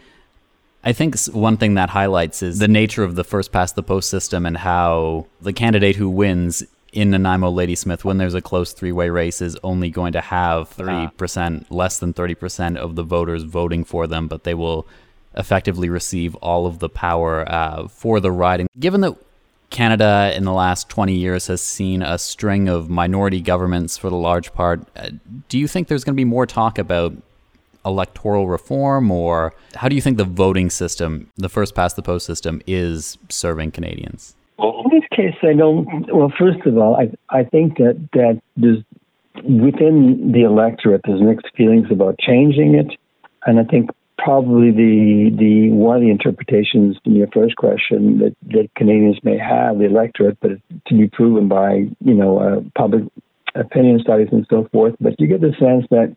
I 0.84 0.94
think 0.94 1.20
one 1.32 1.58
thing 1.58 1.74
that 1.76 1.90
highlights 1.90 2.44
is 2.44 2.60
the 2.60 2.68
nature 2.68 3.04
of 3.04 3.16
the 3.16 3.24
first 3.24 3.52
past 3.52 3.76
the 3.76 3.84
post 3.84 4.10
system 4.10 4.46
and 4.46 4.58
how 4.58 5.26
the 5.42 5.54
candidate 5.54 5.96
who 5.96 6.10
wins 6.10 6.64
in 6.94 7.12
Nanaimo 7.12 7.50
Ladysmith, 7.50 8.06
when 8.06 8.18
there's 8.18 8.34
a 8.34 8.42
close 8.42 8.72
three 8.72 8.92
way 8.92 9.10
race, 9.10 9.42
is 9.42 9.58
only 9.64 9.90
going 9.90 10.14
to 10.14 10.22
have 10.22 10.70
30%, 10.78 11.62
uh, 11.62 11.66
less 11.70 12.00
than 12.00 12.14
30% 12.14 12.78
of 12.78 12.96
the 12.96 13.04
voters 13.04 13.44
voting 13.44 13.84
for 13.84 14.08
them, 14.08 14.28
but 14.28 14.46
they 14.46 14.54
will 14.54 14.88
effectively 15.36 15.90
receive 15.90 16.36
all 16.36 16.66
of 16.66 16.80
the 16.80 16.88
power 16.88 17.50
uh, 17.52 17.88
for 17.88 18.20
the 18.20 18.32
riding. 18.32 18.68
Given 18.80 19.02
that 19.02 19.18
Canada 19.70 20.32
in 20.36 20.46
the 20.46 20.54
last 20.54 20.88
20 20.88 21.14
years 21.14 21.48
has 21.48 21.62
seen 21.62 22.02
a 22.02 22.18
string 22.18 22.70
of 22.70 22.90
minority 22.90 23.42
governments 23.42 23.98
for 23.98 24.10
the 24.10 24.16
large 24.16 24.54
part, 24.54 24.88
uh, 24.96 25.10
do 25.50 25.60
you 25.60 25.68
think 25.68 25.88
there's 25.88 26.04
going 26.04 26.14
to 26.14 26.18
be 26.18 26.24
more 26.24 26.46
talk 26.46 26.78
about 26.78 27.14
electoral 27.86 28.48
reform, 28.48 29.12
or 29.12 29.54
how 29.75 29.88
do 29.88 29.96
you 29.96 30.01
think 30.01 30.18
the 30.18 30.24
voting 30.24 30.70
system, 30.70 31.32
the 31.38 31.50
first 31.50 31.75
past 31.75 31.96
the 31.96 32.01
post 32.01 32.25
system, 32.25 32.62
is 32.68 33.18
serving 33.30 33.72
Canadians? 33.72 34.36
Well, 34.58 34.84
in 34.86 35.00
this 35.00 35.08
case, 35.12 35.36
I 35.44 35.54
don't. 35.54 35.86
Well, 36.13 36.32
first 36.38 36.65
of 36.65 36.77
all, 36.77 36.96
I 36.96 37.12
I 37.30 37.44
think 37.44 37.77
that 37.77 37.98
that 38.13 38.42
there's 38.56 38.84
within 39.44 40.32
the 40.32 40.44
electorate 40.44 41.01
there's 41.06 41.22
mixed 41.22 41.48
feelings 41.56 41.88
about 41.92 42.18
changing 42.20 42.75
it, 42.75 42.88
and 43.46 43.60
I 43.60 43.63
think 43.63 43.89
probably 44.18 44.72
the 44.72 45.36
the 45.38 45.70
one 45.72 45.98
of 45.98 46.01
the 46.01 46.10
interpretations 46.10 46.98
in 47.06 47.15
your 47.15 47.27
first 47.34 47.56
question 47.58 48.20
that, 48.20 48.36
that 48.54 48.70
Canadians 48.75 49.20
may 49.24 49.38
have 49.38 49.77
the 49.77 49.86
electorate, 49.86 50.39
but 50.39 50.51
to 50.88 50.94
be 50.94 51.08
proven 51.08 51.48
by 51.48 51.86
you 52.00 52.13
know 52.13 52.39
uh, 52.39 52.62
public 52.75 53.04
opinion 53.56 54.00
studies 54.00 54.30
and 54.32 54.46
so 54.50 54.68
forth. 54.72 54.96
But 55.00 55.20
you 55.20 55.27
get 55.27 55.42
the 55.42 55.54
sense 55.60 55.86
that 55.92 56.15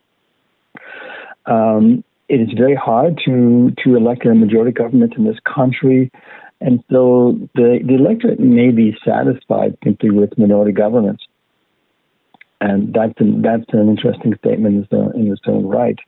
um, 1.49 2.05
it 2.29 2.41
is 2.41 2.49
very 2.57 2.75
hard 2.75 3.21
to 3.25 3.73
to 3.83 3.97
elect 3.97 4.27
a 4.27 4.35
majority 4.35 4.73
government 4.73 5.15
in 5.17 5.25
this 5.25 5.39
country, 5.45 6.11
and 6.61 6.83
so 6.91 7.39
the, 7.55 7.81
the 7.85 7.95
electorate 7.95 8.39
may 8.39 8.71
be 8.71 8.97
satisfied 9.05 9.77
simply 9.83 10.11
with 10.11 10.37
minority 10.37 10.73
governments, 10.73 11.25
and 12.61 12.93
that's 12.93 13.19
an, 13.19 13.43
that's 13.43 13.65
an 13.73 13.89
interesting 13.89 14.35
statement 14.39 14.87
in 14.93 15.33
its 15.33 15.43
own 15.47 15.67
right. 15.67 15.99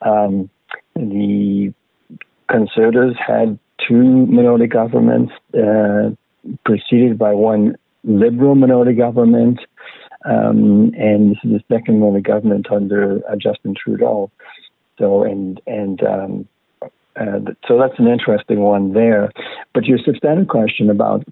Um, 0.00 0.48
the 0.94 1.74
conservatives 2.50 3.16
had 3.24 3.58
two 3.86 4.26
minority 4.26 4.66
governments, 4.66 5.32
uh, 5.54 6.10
preceded 6.64 7.18
by 7.18 7.32
one 7.32 7.76
liberal 8.04 8.54
minority 8.54 8.94
government, 8.94 9.60
um, 10.24 10.92
and 10.96 11.32
this 11.32 11.38
is 11.44 11.50
the 11.50 11.62
second 11.70 12.00
minority 12.00 12.22
government 12.22 12.66
under 12.70 13.20
uh, 13.28 13.36
Justin 13.36 13.74
Trudeau. 13.74 14.30
So 15.00 15.24
and 15.24 15.60
and 15.66 16.02
um, 16.04 16.48
uh, 17.16 17.40
so 17.66 17.78
that's 17.78 17.98
an 17.98 18.06
interesting 18.06 18.60
one 18.60 18.92
there. 18.92 19.32
But 19.74 19.86
your 19.86 19.98
substantive 20.04 20.48
question 20.48 20.90
about 20.90 21.24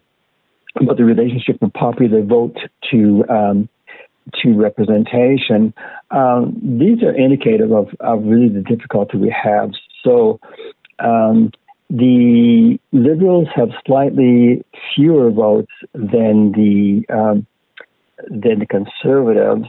about 0.81 0.97
the 0.97 1.05
relationship 1.05 1.63
of 1.63 1.73
popular 1.73 2.23
vote 2.23 2.57
to 2.91 3.25
um, 3.29 3.69
to 4.43 4.53
representation, 4.55 5.73
um, 6.11 6.59
these 6.63 7.03
are 7.03 7.13
indicative 7.13 7.73
of, 7.73 7.89
of 8.01 8.25
really 8.25 8.49
the 8.49 8.61
difficulty 8.61 9.17
we 9.17 9.31
have. 9.31 9.71
So 10.05 10.39
um, 10.99 11.53
the 11.89 12.79
Liberals 12.93 13.49
have 13.55 13.71
slightly 13.87 14.65
fewer 14.95 15.31
votes 15.31 15.73
than 15.95 16.53
the 16.53 17.05
um, 17.09 17.47
than 18.29 18.59
the 18.59 18.67
Conservatives, 18.67 19.69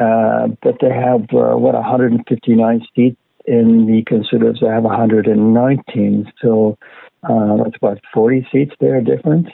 uh, 0.00 0.48
but 0.62 0.76
they 0.80 0.90
have 0.90 1.22
uh, 1.32 1.56
what 1.56 1.74
159 1.74 2.86
seats 2.94 3.16
in 3.48 3.86
the 3.86 4.02
Conservatives, 4.06 4.62
I 4.62 4.74
have 4.74 4.84
119. 4.84 6.32
So 6.42 6.78
uh, 7.22 7.56
that's 7.62 7.76
about 7.76 7.98
40 8.12 8.46
seats 8.52 8.74
there 8.80 9.00
difference. 9.00 9.48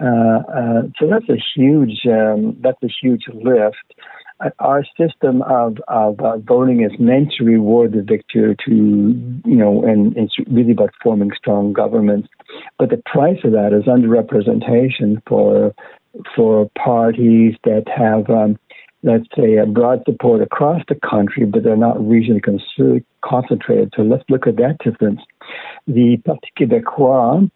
Uh, 0.00 0.42
uh, 0.48 0.82
so 0.98 1.08
that's 1.08 1.28
a 1.28 1.40
huge 1.54 2.00
um, 2.06 2.56
that's 2.60 2.82
a 2.82 2.88
huge 3.02 3.24
lift. 3.32 3.94
Uh, 4.40 4.50
our 4.58 4.84
system 4.98 5.42
of, 5.42 5.78
of 5.86 6.16
voting 6.44 6.82
is 6.82 6.98
meant 6.98 7.32
to 7.38 7.44
reward 7.44 7.92
the 7.92 8.02
victor 8.02 8.56
to 8.66 8.74
you 8.74 9.56
know 9.56 9.84
and 9.84 10.16
it's 10.16 10.34
really 10.50 10.72
about 10.72 10.90
forming 11.02 11.30
strong 11.36 11.72
governments 11.72 12.28
but 12.78 12.90
the 12.90 13.00
price 13.06 13.38
of 13.44 13.52
that 13.52 13.72
is 13.72 13.84
underrepresentation 13.84 15.22
for 15.28 15.72
for 16.34 16.68
parties 16.76 17.54
that 17.62 17.84
have 17.88 18.28
um, 18.30 18.58
let's 19.04 19.26
say, 19.36 19.56
a 19.56 19.66
broad 19.66 20.02
support 20.06 20.40
across 20.40 20.82
the 20.88 20.94
country, 20.94 21.44
but 21.44 21.62
they're 21.62 21.76
not 21.76 21.98
regionally 21.98 22.42
concentrated. 23.22 23.92
So 23.94 24.02
let's 24.02 24.24
look 24.30 24.46
at 24.46 24.56
that 24.56 24.78
difference. 24.82 25.20
The 25.86 26.16
Parti 26.24 26.48
Québécois 26.58 27.50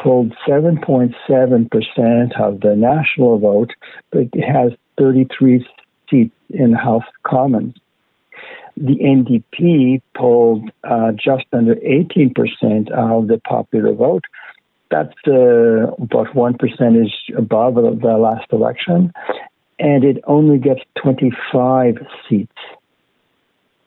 pulled 0.00 0.32
7.7% 0.48 2.40
of 2.40 2.60
the 2.60 2.76
national 2.76 3.38
vote, 3.38 3.72
but 4.10 4.28
it 4.32 4.44
has 4.44 4.72
33 4.96 5.66
seats 6.08 6.34
in 6.50 6.70
the 6.70 6.78
House 6.78 7.02
of 7.06 7.22
Commons. 7.28 7.74
The 8.76 8.96
NDP 8.96 10.02
pulled 10.14 10.70
uh, 10.84 11.12
just 11.12 11.44
under 11.52 11.74
18% 11.74 12.90
of 12.92 13.26
the 13.26 13.40
popular 13.44 13.92
vote. 13.92 14.24
That's 14.90 15.14
uh, 15.26 15.92
about 16.00 16.34
one 16.34 16.56
percentage 16.58 17.12
above 17.36 17.74
the 17.74 18.16
last 18.18 18.52
election 18.52 19.12
and 19.82 20.04
it 20.04 20.22
only 20.28 20.58
gets 20.58 20.80
25 21.02 21.96
seats 22.28 22.52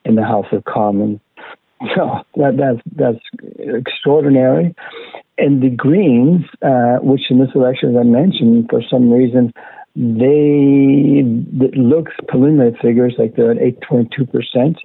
in 0.04 0.16
the 0.16 0.24
House 0.24 0.48
of 0.52 0.66
Commons. 0.66 1.20
So 1.94 2.22
that, 2.38 2.56
that's 2.58 2.82
that's 2.96 3.20
extraordinary. 3.60 4.74
And 5.38 5.62
the 5.62 5.70
Greens, 5.70 6.46
uh, 6.62 6.98
which 7.02 7.30
in 7.30 7.38
this 7.38 7.50
election, 7.54 7.90
as 7.90 8.00
I 8.00 8.04
mentioned, 8.04 8.68
for 8.70 8.82
some 8.90 9.12
reason, 9.12 9.54
they 9.94 11.22
it 11.66 11.76
looks 11.76 12.14
preliminary 12.30 12.78
figures 12.82 13.16
like 13.20 13.36
they're 13.36 13.52
at 13.52 13.58
8.2 13.58 14.32
percent. 14.32 14.78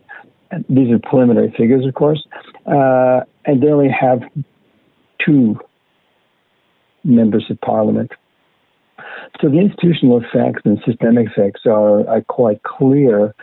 these 0.69 0.91
are 0.93 0.99
preliminary 0.99 1.55
figures, 1.57 1.87
of 1.87 1.95
course, 1.95 2.27
uh, 2.67 3.21
and 3.47 3.63
they 3.63 3.69
only 3.69 3.89
have 3.89 4.23
two 5.25 5.59
members 7.05 7.47
of 7.51 7.61
parliament. 7.61 8.11
So 9.41 9.49
the 9.49 9.59
institutional 9.59 10.23
effects 10.23 10.63
and 10.65 10.81
systemic 10.87 11.29
effects 11.29 11.63
are, 11.67 12.07
are 12.09 12.23
quite 12.23 12.63
clear 12.63 13.35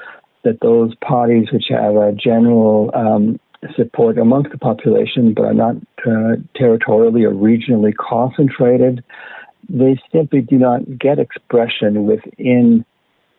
that 0.44 0.60
those 0.62 0.94
parties 0.96 1.48
which 1.52 1.66
have 1.70 1.96
a 1.96 2.12
general 2.14 2.92
um, 2.94 3.40
support 3.76 4.18
amongst 4.18 4.52
the 4.52 4.58
population 4.58 5.34
but 5.34 5.46
are 5.46 5.54
not 5.54 5.76
uh, 6.06 6.36
territorially 6.56 7.24
or 7.24 7.32
regionally 7.32 7.94
concentrated, 7.96 9.04
they 9.70 10.00
simply 10.12 10.42
do 10.42 10.58
not 10.58 10.82
get 10.98 11.20
expression 11.20 12.06
within 12.06 12.86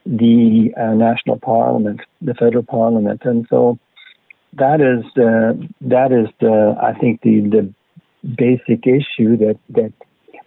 the 0.05 0.71
uh, 0.77 0.95
national 0.95 1.39
parliament, 1.39 2.01
the 2.21 2.35
federal 2.35 2.65
parliament, 2.65 3.23
and 3.25 3.47
so 3.49 3.79
that 4.55 4.81
is 4.81 5.05
uh, 5.17 5.53
that 5.81 6.13
is 6.13 6.29
the 6.41 6.77
I 6.83 6.99
think 6.99 7.21
the 7.23 7.41
the 7.41 7.75
basic 8.37 8.87
issue 8.87 9.37
that 9.39 9.59
that 9.71 9.93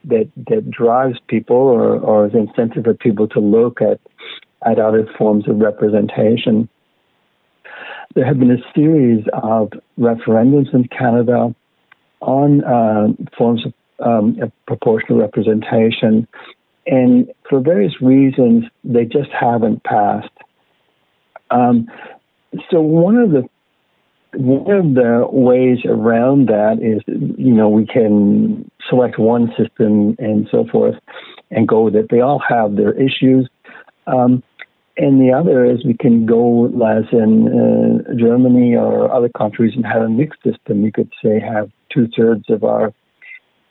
that 0.05 0.29
that 0.47 0.69
drives 0.69 1.19
people 1.27 1.55
or, 1.55 1.99
or 1.99 2.27
is 2.27 2.33
incentive 2.33 2.83
for 2.83 2.93
people 2.93 3.27
to 3.29 3.39
look 3.39 3.81
at 3.81 3.99
at 4.65 4.79
other 4.79 5.07
forms 5.17 5.47
of 5.47 5.57
representation. 5.59 6.69
There 8.13 8.25
have 8.25 8.39
been 8.39 8.51
a 8.51 8.73
series 8.75 9.25
of 9.33 9.71
referendums 9.97 10.73
in 10.73 10.87
Canada 10.87 11.55
on 12.19 12.63
uh, 12.63 13.07
forms 13.37 13.65
of, 13.65 13.73
um, 14.05 14.37
of 14.41 14.51
proportional 14.67 15.19
representation, 15.19 16.27
and 16.85 17.31
for 17.49 17.59
various 17.59 18.01
reasons, 18.01 18.65
they 18.83 19.05
just 19.05 19.29
haven't 19.31 19.83
passed. 19.83 20.29
Um, 21.49 21.87
so 22.69 22.81
one 22.81 23.17
of 23.17 23.31
the 23.31 23.49
one 24.33 24.77
of 24.77 24.93
the 24.93 25.27
ways 25.29 25.79
around 25.85 26.47
that 26.47 26.79
is, 26.81 27.01
you 27.07 27.53
know, 27.53 27.69
we 27.69 27.85
can 27.85 28.69
select 28.89 29.19
one 29.19 29.53
system 29.57 30.15
and 30.19 30.47
so 30.49 30.65
forth 30.71 30.95
and 31.49 31.67
go 31.67 31.81
with 31.81 31.95
it. 31.95 32.07
They 32.09 32.21
all 32.21 32.41
have 32.47 32.75
their 32.75 32.93
issues. 32.93 33.49
Um, 34.07 34.43
and 34.97 35.21
the 35.21 35.33
other 35.33 35.65
is 35.65 35.85
we 35.85 35.95
can 35.95 36.25
go 36.25 36.65
as 36.67 37.05
in 37.11 37.47
uh, 37.47 38.13
Germany 38.17 38.75
or 38.75 39.13
other 39.13 39.29
countries 39.29 39.73
and 39.75 39.85
have 39.85 40.01
a 40.01 40.09
mixed 40.09 40.43
system. 40.43 40.83
You 40.83 40.91
could 40.91 41.11
say 41.23 41.39
have 41.39 41.69
two 41.93 42.07
thirds 42.15 42.45
of 42.49 42.63
our, 42.63 42.93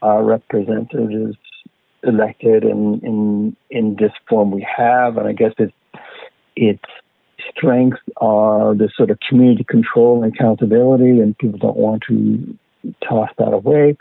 our 0.02 0.24
representatives 0.24 1.36
elected 2.02 2.64
in, 2.64 3.00
in 3.02 3.56
in 3.70 3.96
this 3.98 4.12
form 4.28 4.50
we 4.50 4.66
have, 4.76 5.18
and 5.18 5.28
I 5.28 5.32
guess 5.32 5.52
it's 5.58 5.72
it's 6.56 6.82
strengths 7.50 8.00
are 8.18 8.74
the 8.74 8.90
sort 8.96 9.10
of 9.10 9.18
community 9.28 9.64
control 9.64 10.22
and 10.22 10.34
accountability, 10.34 11.20
and 11.20 11.36
people 11.38 11.58
don't 11.58 11.76
want 11.76 12.02
to 12.08 12.56
toss 13.06 13.30
that 13.38 13.52
away, 13.52 13.96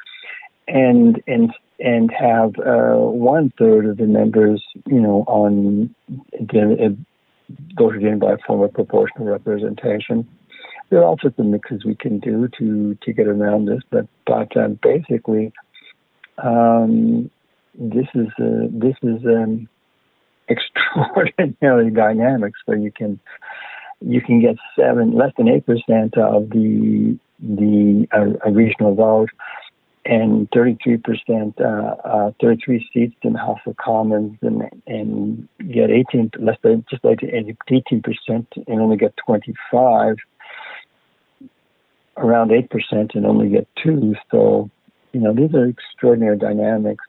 and 0.68 1.22
and 1.28 1.54
and 1.80 2.12
have 2.12 2.54
uh, 2.60 2.96
one 2.96 3.52
third 3.58 3.86
of 3.86 3.98
the 3.98 4.06
members, 4.06 4.64
you 4.86 5.00
know, 5.00 5.24
on 5.28 5.94
the, 6.34 6.98
voted 7.78 8.04
in 8.04 8.20
by 8.20 8.34
a 8.34 8.38
form 8.46 8.62
of 8.62 8.74
proportional 8.74 9.28
representation. 9.28 10.28
There 10.90 11.00
are 11.00 11.04
all 11.04 11.18
sorts 11.22 11.40
of 11.40 11.46
mixes 11.46 11.86
we 11.86 11.96
can 11.96 12.20
do 12.20 12.50
to 12.60 12.98
to 13.02 13.14
get 13.14 13.28
around 13.28 13.66
this, 13.66 13.82
but 13.90 14.08
but 14.26 14.56
uh, 14.58 14.70
basically, 14.82 15.54
um, 16.38 17.30
this 17.76 18.08
is 18.16 18.28
uh, 18.40 18.68
this 18.72 18.96
is 19.04 19.24
um, 19.26 19.70
extraordinary 20.50 21.92
dynamics 21.94 22.60
where 22.66 22.78
you 22.78 22.92
can 22.92 23.20
you 24.02 24.22
can 24.22 24.42
get 24.42 24.56
seven 24.78 25.14
less 25.14 25.32
than 25.38 25.48
eight 25.48 25.66
percent 25.66 26.18
of 26.18 26.50
the 26.50 27.18
the 27.40 28.08
uh, 28.14 28.50
regional 28.52 28.96
vote 28.96 29.30
and 30.06 30.48
33 30.54 30.98
percent, 30.98 31.62
uh, 31.62 31.96
uh, 32.04 32.32
33 32.42 32.90
seats 32.94 33.16
in 33.22 33.34
the 33.34 33.40
House 33.40 33.60
of 33.66 33.78
Commons, 33.78 34.38
and 34.42 34.64
and 34.88 35.48
get 35.72 35.92
18 35.92 36.32
less 36.40 36.58
than 36.64 36.86
just 36.90 37.04
like 37.04 37.20
18 37.24 38.02
percent, 38.02 38.48
and 38.68 38.80
only 38.82 38.98
get 38.98 39.14
25, 39.26 40.16
around 42.18 42.52
eight 42.52 42.70
percent, 42.70 43.12
and 43.14 43.26
only 43.26 43.50
get 43.50 43.68
two. 43.82 44.16
So, 44.32 44.70
you 45.14 45.20
know, 45.20 45.34
these 45.34 45.54
are 45.54 45.66
extraordinary 45.66 46.38
dynamics. 46.38 47.06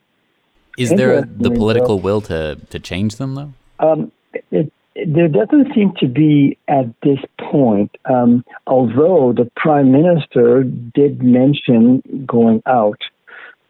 Is 0.78 0.90
there 0.90 1.22
the 1.22 1.50
political 1.50 2.00
will 2.00 2.20
to, 2.22 2.56
to 2.70 2.78
change 2.78 3.16
them, 3.16 3.34
though? 3.34 3.52
Um, 3.78 4.12
it, 4.50 4.72
there 5.06 5.28
doesn't 5.28 5.74
seem 5.74 5.92
to 6.00 6.06
be 6.08 6.58
at 6.68 6.86
this 7.02 7.18
point, 7.38 7.96
um, 8.04 8.44
although 8.66 9.32
the 9.36 9.50
prime 9.56 9.92
minister 9.92 10.64
did 10.64 11.22
mention 11.22 12.02
going 12.26 12.62
out. 12.66 12.98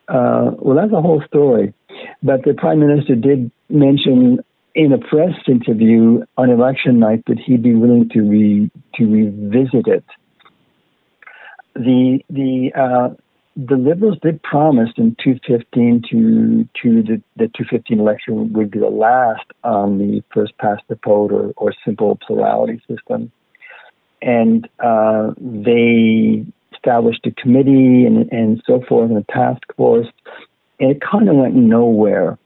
Uh, 0.09 0.53
well, 0.59 0.77
that's 0.77 0.93
a 0.93 1.01
whole 1.01 1.23
story. 1.27 1.73
But 2.23 2.45
the 2.45 2.55
prime 2.55 2.81
minister 2.81 3.15
did 3.15 3.51
mention 3.69 4.41
in 4.75 4.93
a 4.93 4.99
press 4.99 5.35
interview 5.47 6.25
on 6.37 6.51
election 6.51 6.99
night 6.99 7.25
that 7.27 7.39
he'd 7.39 7.63
be 7.63 7.75
willing 7.75 8.09
to 8.11 8.23
re, 8.23 8.71
to 8.97 9.05
revisit 9.05 9.87
it. 9.87 10.05
The 11.75 12.21
the 12.29 12.73
uh, 12.75 13.15
the 13.57 13.77
Liberals 13.77 14.19
did 14.23 14.43
promise 14.43 14.91
in 14.97 15.17
2015 15.23 16.03
to 16.11 16.69
to 16.83 17.03
the, 17.03 17.23
the 17.37 17.49
2015 17.49 17.99
election 17.99 18.53
would 18.53 18.71
be 18.71 18.79
the 18.79 18.87
last 18.87 19.45
on 19.65 19.99
the 19.99 20.23
first 20.33 20.57
past 20.59 20.83
the 20.89 20.99
vote 21.05 21.33
or, 21.33 21.53
or 21.57 21.75
simple 21.85 22.19
plurality 22.27 22.81
system, 22.89 23.33
and 24.23 24.69
uh, 24.79 25.33
they 25.39 26.47
established 26.73 27.27
a 27.27 27.33
committee 27.33 28.07
and, 28.07 28.31
and 28.33 28.63
so 28.67 28.83
forth 28.89 29.11
and 29.11 29.19
a 29.19 29.33
task 29.33 29.63
force, 29.77 30.09
and 30.79 30.93
it 30.93 31.03
kind 31.03 31.29
of 31.29 31.35
went 31.35 31.55
nowhere. 31.55 32.39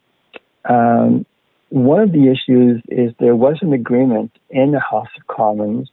Um, 0.64 1.26
one 1.68 2.00
of 2.00 2.12
the 2.12 2.30
issues 2.30 2.82
is 2.88 3.12
there 3.18 3.36
was 3.36 3.58
an 3.60 3.72
agreement 3.72 4.32
in 4.48 4.72
the 4.72 4.80
House 4.80 5.08
of 5.18 5.26
Commons 5.26 5.90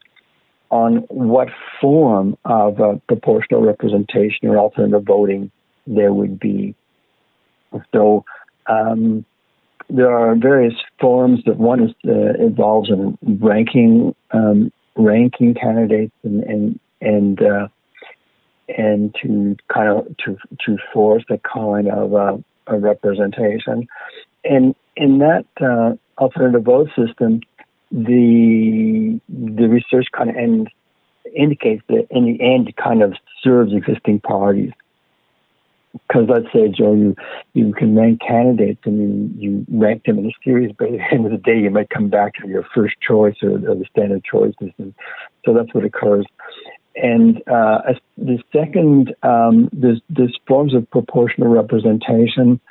on 0.72 0.98
what 1.10 1.50
form 1.80 2.38
of 2.46 2.78
proportional 3.08 3.62
representation 3.62 4.48
or 4.48 4.58
alternative 4.58 5.04
voting 5.04 5.52
there 5.86 6.14
would 6.14 6.40
be. 6.40 6.74
So 7.94 8.24
um, 8.68 9.26
there 9.90 10.18
are 10.18 10.36
various 10.36 10.74
forms 11.00 11.42
that 11.46 11.58
one 11.58 11.84
is, 11.84 11.92
uh, 12.08 12.44
involves 12.44 12.90
in 12.90 13.18
ranking 13.42 14.16
um, 14.32 14.72
ranking 14.96 15.54
candidates 15.54 16.14
and 16.24 16.44
and 16.44 16.80
and 17.02 17.42
uh, 17.42 17.68
and 18.70 19.16
to 19.22 19.58
kind 19.74 19.90
of 19.90 20.18
to 20.26 20.38
to 20.66 20.78
force 20.94 21.24
a 21.30 21.38
kind 21.40 21.90
of 21.90 22.14
uh, 22.14 22.38
a 22.68 22.80
representation, 22.80 23.88
and 24.46 24.76
in 24.96 25.20
that 25.20 25.46
uh, 25.60 25.96
alternative 26.22 26.64
vote 26.64 26.90
system, 26.96 27.42
the 27.91 29.19
the 29.30 29.67
research 29.67 30.08
kind 30.12 30.30
of 30.30 30.36
end, 30.36 30.69
indicates 31.36 31.84
that 31.89 32.08
in 32.10 32.25
the 32.25 32.41
end 32.41 32.69
it 32.69 32.77
kind 32.77 33.04
of 33.04 33.13
serves 33.43 33.73
existing 33.73 34.19
parties. 34.19 34.71
Because 36.08 36.27
let's 36.30 36.45
say, 36.54 36.69
Joe, 36.69 36.93
you, 36.93 37.15
you 37.54 37.73
can 37.73 37.97
rank 37.97 38.21
candidates 38.25 38.80
and 38.86 38.97
you, 39.41 39.49
you 39.49 39.65
rank 39.69 40.06
them 40.06 40.19
in 40.19 40.27
a 40.27 40.32
series, 40.41 40.73
but 40.77 40.88
at 40.88 40.93
the 40.93 41.04
end 41.12 41.25
of 41.25 41.32
the 41.34 41.38
day, 41.38 41.60
you 41.60 41.69
might 41.69 41.89
come 41.89 42.08
back 42.10 42.36
to 42.36 42.47
your 42.47 42.65
first 42.73 42.95
choice 43.06 43.36
or, 43.43 43.56
or 43.56 43.75
the 43.75 43.86
standard 43.91 44.23
choices. 44.23 44.71
And 44.77 44.93
so 45.43 45.54
that's 45.54 45.73
what 45.73 45.84
occurs. 45.84 46.25
And 46.95 47.41
uh, 47.45 47.93
the 48.17 48.39
second, 48.54 49.13
um, 49.23 49.69
there's, 49.73 50.01
there's 50.10 50.38
forms 50.47 50.73
of 50.73 50.89
proportional 50.91 51.49
representation. 51.49 52.62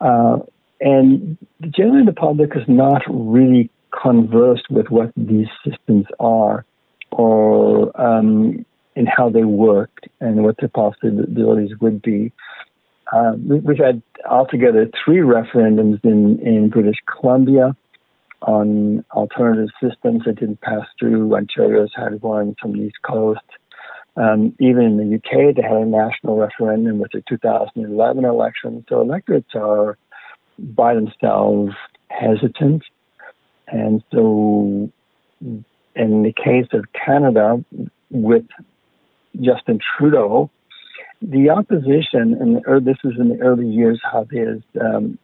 Uh, 0.00 0.38
and 0.80 1.36
generally, 1.68 2.06
the 2.06 2.14
public 2.14 2.56
is 2.56 2.64
not 2.66 3.02
really 3.10 3.70
conversed 3.90 4.70
with 4.70 4.88
what 4.88 5.12
these 5.16 5.48
systems 5.64 6.06
are 6.18 6.64
or 7.10 7.98
um, 8.00 8.64
in 8.96 9.06
how 9.06 9.30
they 9.30 9.44
worked 9.44 10.08
and 10.20 10.42
what 10.42 10.56
the 10.58 10.68
possibilities 10.68 11.70
would 11.80 12.02
be. 12.02 12.32
Uh, 13.12 13.32
we've 13.46 13.78
had 13.78 14.02
altogether 14.28 14.88
three 15.04 15.18
referendums 15.18 16.04
in, 16.04 16.38
in 16.40 16.68
British 16.68 16.98
Columbia 17.06 17.76
on 18.42 19.04
alternative 19.12 19.68
systems 19.82 20.22
that 20.24 20.38
didn't 20.38 20.60
pass 20.60 20.86
through. 20.98 21.34
Ontario's 21.34 21.90
had 21.94 22.22
one 22.22 22.54
from 22.60 22.72
the 22.72 22.84
East 22.84 23.02
Coast. 23.02 23.40
Um, 24.16 24.54
even 24.58 24.82
in 24.82 24.96
the 24.98 25.16
UK, 25.16 25.54
they 25.54 25.62
had 25.62 25.72
a 25.72 25.86
national 25.86 26.36
referendum 26.36 26.98
with 26.98 27.12
the 27.12 27.22
2011 27.28 28.24
election. 28.24 28.84
So 28.88 29.00
electorates 29.00 29.50
are 29.54 29.98
by 30.58 30.94
themselves 30.94 31.72
hesitant 32.08 32.82
and 33.70 34.02
so, 34.12 34.90
in 35.40 36.22
the 36.22 36.32
case 36.32 36.68
of 36.72 36.84
Canada, 36.92 37.64
with 38.10 38.46
Justin 39.40 39.78
Trudeau, 39.96 40.50
the 41.22 41.50
opposition, 41.50 42.34
and 42.40 42.84
this 42.84 42.96
is 43.04 43.12
in 43.18 43.28
the 43.28 43.40
early 43.40 43.66
years 43.66 44.00
of 44.12 44.28
his 44.30 44.62
um, 44.80 45.18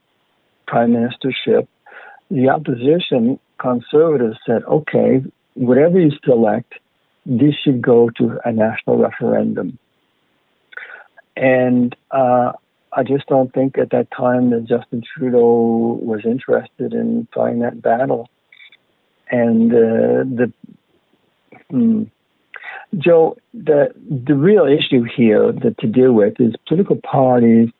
prime 0.66 0.92
ministership, 0.92 1.66
the 2.30 2.48
opposition 2.48 3.38
conservatives 3.59 4.37
said, 4.46 4.62
okay, 4.64 5.22
whatever 5.54 5.98
you 5.98 6.11
select, 6.24 6.74
this 7.24 7.54
should 7.64 7.82
go 7.82 8.11
to 8.11 8.38
a 8.44 8.52
national 8.52 8.98
referendum. 8.98 9.78
And 11.37 11.94
uh, 12.11 12.52
I 12.92 13.02
just 13.02 13.26
don't 13.26 13.52
think 13.52 13.78
at 13.78 13.90
that 13.90 14.09
time 14.11 14.50
that 14.50 14.64
Justin 14.64 15.02
Trudeau 15.02 15.98
was 16.00 16.20
interested 16.24 16.94
in 16.94 17.28
fighting 17.35 17.61
that 17.61 17.82
battle. 17.82 18.28
And 19.30 19.72
uh, 19.72 20.24
the 20.24 20.52
hmm, 21.70 22.04
Joe, 22.96 23.36
the 23.52 23.88
the 24.26 24.34
real 24.34 24.66
issue 24.66 25.04
here 25.04 25.52
that 25.52 25.78
to 25.78 25.86
deal 25.86 26.12
with 26.12 26.40
is 26.40 26.54
political 26.68 26.96
parties 26.96 27.70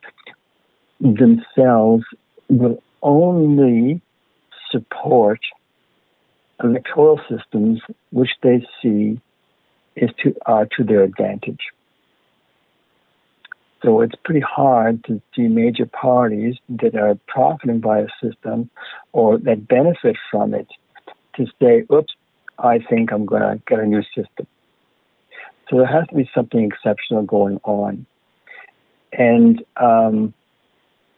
themselves 1.01 2.05
will 2.49 2.83
only 3.03 4.01
support 4.71 5.39
electoral 6.63 7.21
systems 7.29 7.81
which 8.11 8.31
they 8.43 8.67
see 8.83 9.21
is 9.95 10.11
to 10.23 10.35
are 10.47 10.67
to 10.77 10.85
their 10.85 11.03
advantage. 11.03 11.61
So 13.83 14.01
it's 14.01 14.15
pretty 14.25 14.41
hard 14.41 15.05
to 15.05 15.21
see 15.35 15.43
major 15.43 15.87
parties 15.87 16.57
that 16.69 16.97
are 16.97 17.17
profiting 17.29 17.81
by 17.81 18.01
a 18.01 18.09
system 18.23 18.71
or 19.13 19.39
that 19.39 19.69
benefit 19.69 20.17
from 20.31 20.55
it 20.55 20.67
to 21.37 21.47
say, 21.61 21.85
oops, 21.93 22.15
I 22.59 22.79
think 22.79 23.13
I'm 23.13 23.27
going 23.27 23.43
to 23.43 23.61
get 23.67 23.79
a 23.79 23.87
new 23.87 24.03
system. 24.15 24.47
So 25.69 25.79
there 25.79 25.87
has 25.87 26.07
to 26.09 26.15
be 26.15 26.31
something 26.35 26.65
exceptional 26.65 27.23
going 27.23 27.61
on. 27.65 28.07
And 29.13 29.65
um, 29.77 30.35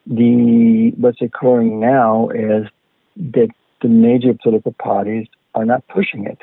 the 0.07 0.93
what's 0.97 1.21
occurring 1.21 1.81
now 1.81 2.31
is 2.31 2.67
that 3.17 3.49
the 3.83 3.89
major 3.89 4.35
political 4.35 4.73
parties 4.73 5.27
are 5.55 5.65
not 5.65 5.87
pushing 5.89 6.27
it. 6.27 6.39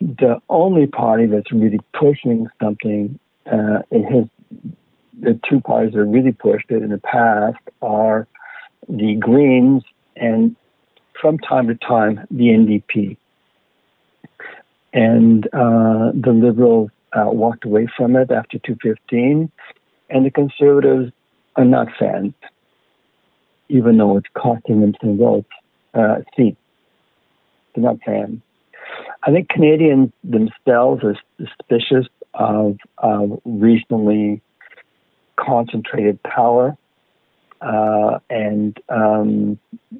The 0.00 0.40
only 0.48 0.86
party 0.86 1.26
that's 1.26 1.52
really 1.52 1.80
pushing 1.92 2.48
something 2.60 3.18
uh, 3.50 3.82
in 3.90 4.04
his 4.04 4.26
the 5.20 5.38
two 5.48 5.60
parties 5.60 5.92
that 5.94 6.04
really 6.04 6.32
pushed 6.32 6.70
it 6.70 6.82
in 6.82 6.90
the 6.90 6.98
past 6.98 7.58
are 7.82 8.26
the 8.88 9.16
Greens 9.16 9.82
and 10.16 10.56
from 11.20 11.38
time 11.38 11.68
to 11.68 11.74
time 11.74 12.26
the 12.30 12.46
NDP. 12.46 13.16
And 14.92 15.46
uh, 15.46 16.12
the 16.14 16.32
Liberals 16.32 16.90
uh, 17.12 17.26
walked 17.26 17.64
away 17.64 17.88
from 17.96 18.16
it 18.16 18.30
after 18.30 18.58
215, 18.58 19.50
and 20.08 20.26
the 20.26 20.30
Conservatives 20.30 21.12
are 21.56 21.64
not 21.64 21.88
fans, 21.98 22.34
even 23.68 23.98
though 23.98 24.16
it's 24.16 24.28
costing 24.34 24.80
them 24.80 24.94
some 25.00 25.18
votes, 25.18 25.48
uh, 25.94 26.16
seats. 26.36 26.56
They're 27.74 27.84
not 27.84 27.98
fans. 28.04 28.40
I 29.22 29.30
think 29.30 29.48
Canadians 29.48 30.12
themselves 30.24 31.04
are 31.04 31.16
suspicious 31.38 32.06
of, 32.34 32.78
of 32.98 33.40
regionally 33.46 34.40
concentrated 35.38 36.22
power, 36.22 36.76
uh, 37.60 38.18
and 38.28 38.78
um, 38.88 39.58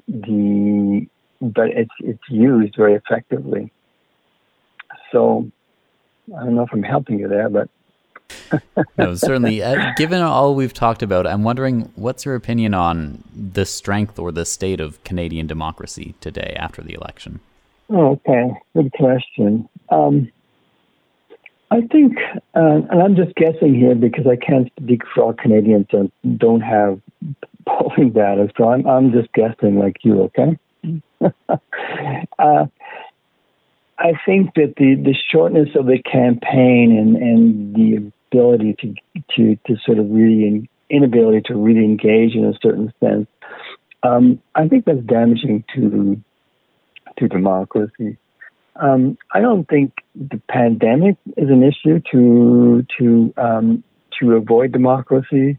the 0.09 1.07
but 1.41 1.69
it's 1.69 1.91
it's 2.01 2.23
used 2.29 2.75
very 2.77 2.95
effectively. 2.95 3.73
So 5.13 5.51
I 6.37 6.45
don't 6.45 6.55
know 6.55 6.63
if 6.63 6.73
I'm 6.73 6.83
helping 6.83 7.19
you 7.19 7.29
there, 7.29 7.49
but 7.49 7.69
no, 8.99 9.15
certainly. 9.15 9.63
Uh, 9.63 9.93
given 9.97 10.23
all 10.23 10.55
we've 10.55 10.73
talked 10.73 11.03
about, 11.03 11.27
I'm 11.27 11.43
wondering 11.43 11.91
what's 11.97 12.25
your 12.25 12.35
opinion 12.35 12.75
on 12.75 13.23
the 13.35 13.65
strength 13.65 14.19
or 14.19 14.33
the 14.33 14.45
state 14.45 14.81
of 14.81 15.03
Canadian 15.05 15.47
democracy 15.47 16.15
today 16.21 16.55
after 16.59 16.83
the 16.83 16.95
election? 16.95 17.41
Okay, 17.91 18.53
good 18.75 18.93
question. 18.93 19.69
Um, 19.89 20.31
I 21.73 21.83
think, 21.83 22.19
uh, 22.55 22.83
and 22.91 23.03
I'm 23.03 23.17
just 23.17 23.35
guessing 23.37 23.75
here 23.75 23.95
because 23.95 24.27
I 24.27 24.37
can't 24.37 24.71
speak 24.81 25.03
for 25.15 25.23
all 25.23 25.33
Canadians 25.33 25.87
and 25.93 26.11
don't 26.39 26.61
have 26.61 27.01
polling 27.79 28.11
data, 28.15 28.49
so 28.57 28.69
I'm, 28.69 28.87
I'm 28.87 29.13
just 29.13 29.33
guessing 29.33 29.79
like 29.79 29.97
you, 30.03 30.23
okay? 30.23 30.59
uh, 32.39 32.67
I 33.99 34.13
think 34.25 34.55
that 34.55 34.75
the, 34.77 34.95
the 34.95 35.15
shortness 35.31 35.69
of 35.75 35.87
the 35.87 35.99
campaign 36.03 36.97
and, 36.97 37.17
and 37.17 37.75
the 37.75 38.11
ability 38.33 38.77
to, 38.81 38.95
to, 39.37 39.57
to 39.67 39.77
sort 39.85 39.99
of 39.99 40.11
really, 40.11 40.69
inability 40.89 41.43
to 41.47 41.55
really 41.55 41.85
engage 41.85 42.35
in 42.35 42.45
a 42.45 42.59
certain 42.63 42.93
sense, 43.01 43.29
um, 44.03 44.41
I 44.55 44.69
think 44.69 44.87
that's 44.87 45.01
damaging 45.01 45.65
to, 45.75 46.23
to 47.19 47.29
democracy. 47.29 48.17
Um, 48.77 49.19
I 49.33 49.41
don't 49.41 49.69
think 49.69 49.93
the 50.15 50.41
pandemic 50.49 51.17
is 51.37 51.51
an 51.51 51.63
issue 51.63 52.01
to 52.13 52.87
to 52.99 53.35
um, 53.37 53.85
to 54.19 54.33
avoid 54.33 54.73
democracy. 54.73 55.59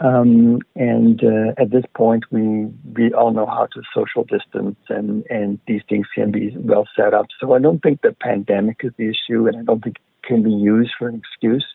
Um, 0.00 0.60
and 0.76 1.22
uh, 1.24 1.60
at 1.60 1.70
this 1.70 1.84
point, 1.96 2.24
we 2.30 2.66
we 2.94 3.12
all 3.12 3.32
know 3.32 3.46
how 3.46 3.66
to 3.66 3.82
social 3.92 4.22
distance, 4.24 4.76
and 4.88 5.24
and 5.28 5.58
these 5.66 5.82
things 5.88 6.06
can 6.14 6.30
be 6.30 6.54
well 6.56 6.86
set 6.96 7.14
up. 7.14 7.26
So 7.40 7.52
I 7.52 7.58
don't 7.58 7.82
think 7.82 8.02
the 8.02 8.14
pandemic 8.20 8.80
is 8.84 8.92
the 8.96 9.08
issue, 9.08 9.48
and 9.48 9.56
I 9.56 9.62
don't 9.62 9.82
think 9.82 9.96
it 9.96 10.26
can 10.26 10.42
be 10.44 10.52
used 10.52 10.92
for 10.98 11.08
an 11.08 11.16
excuse 11.16 11.66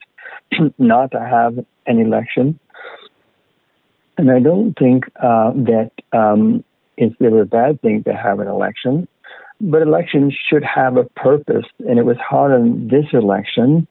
not 0.78 1.10
to 1.10 1.20
have 1.20 1.58
an 1.86 1.98
election. 2.00 2.58
And 4.16 4.30
I 4.30 4.40
don't 4.40 4.74
think 4.78 5.04
uh, 5.16 5.50
that 5.52 5.90
um, 6.12 6.64
it's 6.96 7.16
ever 7.22 7.42
a 7.42 7.46
bad 7.46 7.82
thing 7.82 8.04
to 8.04 8.14
have 8.14 8.38
an 8.38 8.48
election. 8.48 9.06
But 9.60 9.82
elections 9.82 10.34
should 10.48 10.64
have 10.64 10.96
a 10.96 11.04
purpose, 11.04 11.66
and 11.80 11.98
it 11.98 12.04
was 12.04 12.16
hard 12.16 12.58
in 12.58 12.88
this 12.88 13.06
election 13.12 13.86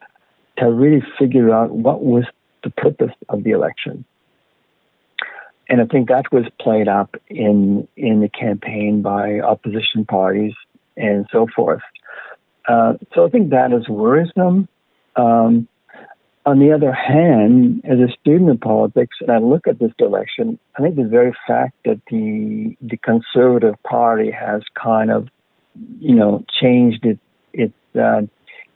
to 0.58 0.72
really 0.72 1.04
figure 1.20 1.54
out 1.54 1.72
what 1.72 2.04
was 2.04 2.26
the 2.64 2.70
purpose 2.70 3.14
of 3.30 3.44
the 3.44 3.52
election. 3.52 4.06
And 5.70 5.82
I 5.82 5.86
think 5.86 6.10
that 6.10 6.32
was 6.32 6.46
played 6.60 6.88
up 6.88 7.16
in 7.30 7.88
in 7.96 8.22
the 8.22 8.30
campaign 8.30 9.02
by 9.02 9.40
opposition 9.40 10.06
parties 10.06 10.54
and 10.98 11.26
so 11.32 11.48
forth. 11.56 11.82
Uh, 12.68 12.94
so 13.14 13.26
I 13.26 13.30
think 13.30 13.50
that 13.50 13.72
is 13.74 13.88
worrisome. 13.90 14.68
Um, 15.16 15.68
on 16.46 16.60
the 16.60 16.74
other 16.74 16.92
hand, 16.92 17.82
as 17.86 18.00
a 18.00 18.12
student 18.20 18.50
of 18.50 18.60
politics, 18.60 19.18
and 19.22 19.32
I 19.32 19.38
look 19.38 19.66
at 19.66 19.80
this 19.80 19.94
election, 20.00 20.60
I 20.78 20.82
think 20.82 20.98
the 20.98 21.08
very 21.08 21.34
fact 21.48 21.76
that 21.86 22.02
the 22.10 22.76
the 22.82 22.98
Conservative 22.98 23.82
Party 23.84 24.30
has 24.32 24.62
kind 24.76 25.10
of 25.10 25.30
you 26.00 26.16
know, 26.16 26.44
changed 26.62 27.06
its 27.06 27.22
its 27.54 27.74
uh, 27.96 28.22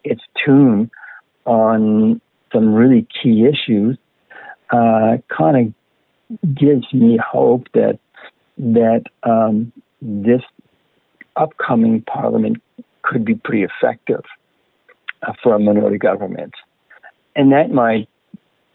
its 0.03 0.21
tune 0.43 0.89
on 1.45 2.21
some 2.53 2.73
really 2.73 3.07
key 3.21 3.45
issues, 3.45 3.97
uh, 4.71 5.17
kind 5.35 5.67
of 5.67 5.73
gives 6.53 6.91
me 6.93 7.17
hope 7.17 7.67
that 7.73 7.99
that 8.57 9.03
um, 9.23 9.71
this 10.01 10.41
upcoming 11.35 12.01
parliament 12.01 12.61
could 13.03 13.23
be 13.23 13.35
pretty 13.35 13.63
effective 13.63 14.23
uh, 15.21 15.33
for 15.41 15.55
a 15.55 15.59
minority 15.59 15.97
government, 15.97 16.53
and 17.35 17.51
that 17.51 17.71
might 17.71 18.09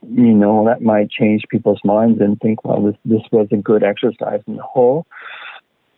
you 0.08 0.32
know 0.32 0.64
that 0.66 0.82
might 0.82 1.10
change 1.10 1.42
people's 1.50 1.80
minds 1.84 2.20
and 2.20 2.38
think, 2.40 2.64
well, 2.64 2.82
this 2.82 2.96
this 3.04 3.22
was 3.30 3.48
a 3.52 3.56
good 3.56 3.82
exercise 3.82 4.40
in 4.46 4.56
the 4.56 4.62
whole. 4.62 5.06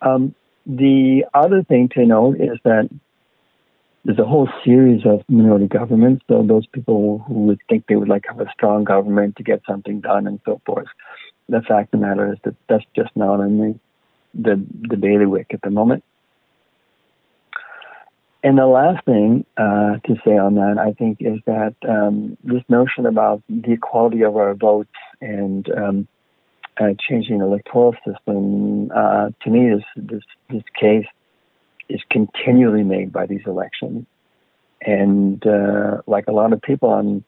Um, 0.02 0.34
the 0.66 1.24
other 1.34 1.62
thing 1.62 1.88
to 1.90 2.06
note 2.06 2.40
is 2.40 2.58
that 2.64 2.88
there's 4.04 4.18
a 4.18 4.24
whole 4.24 4.48
series 4.64 5.04
of 5.06 5.22
minority 5.28 5.66
governments. 5.66 6.24
So 6.28 6.42
those 6.46 6.66
people 6.66 7.24
who 7.26 7.34
would 7.44 7.60
think 7.68 7.86
they 7.86 7.96
would 7.96 8.08
like 8.08 8.24
have 8.28 8.40
a 8.40 8.50
strong 8.52 8.84
government 8.84 9.36
to 9.36 9.42
get 9.42 9.62
something 9.66 10.00
done 10.00 10.26
and 10.26 10.40
so 10.44 10.60
forth. 10.66 10.86
The 11.48 11.60
fact 11.62 11.92
of 11.94 12.00
the 12.00 12.06
matter 12.06 12.32
is 12.32 12.38
that 12.44 12.54
that's 12.68 12.84
just 12.94 13.14
not 13.16 13.40
in 13.40 13.58
the 13.58 13.78
the, 14.34 14.64
the 14.88 14.96
bailiwick 14.96 15.48
at 15.52 15.62
the 15.62 15.70
moment. 15.70 16.02
And 18.42 18.58
the 18.58 18.66
last 18.66 19.04
thing 19.06 19.46
uh, 19.56 19.96
to 20.04 20.16
say 20.24 20.36
on 20.36 20.56
that, 20.56 20.76
I 20.78 20.92
think, 20.92 21.18
is 21.20 21.38
that 21.46 21.74
um, 21.88 22.36
this 22.44 22.62
notion 22.68 23.06
about 23.06 23.42
the 23.48 23.72
equality 23.72 24.22
of 24.22 24.36
our 24.36 24.54
votes 24.54 24.92
and 25.22 25.66
um, 25.70 26.08
uh, 26.78 26.90
changing 27.08 27.38
the 27.38 27.46
electoral 27.46 27.94
system, 28.06 28.90
uh, 28.94 29.30
to 29.42 29.50
me, 29.50 29.70
this, 29.70 29.84
this, 29.96 30.22
this 30.50 30.62
case 30.78 31.06
is 31.88 32.02
continually 32.10 32.82
made 32.82 33.12
by 33.12 33.24
these 33.24 33.46
elections. 33.46 34.04
And 34.82 35.46
uh, 35.46 36.02
like 36.06 36.26
a 36.26 36.32
lot 36.32 36.52
of 36.52 36.60
people, 36.60 36.92
I'm, 36.92 37.24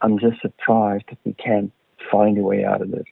I'm 0.00 0.18
just 0.18 0.40
surprised 0.40 1.04
if 1.08 1.18
we 1.24 1.34
can't 1.34 1.72
find 2.10 2.38
a 2.38 2.42
way 2.42 2.64
out 2.64 2.82
of 2.82 2.90
this. 2.90 3.04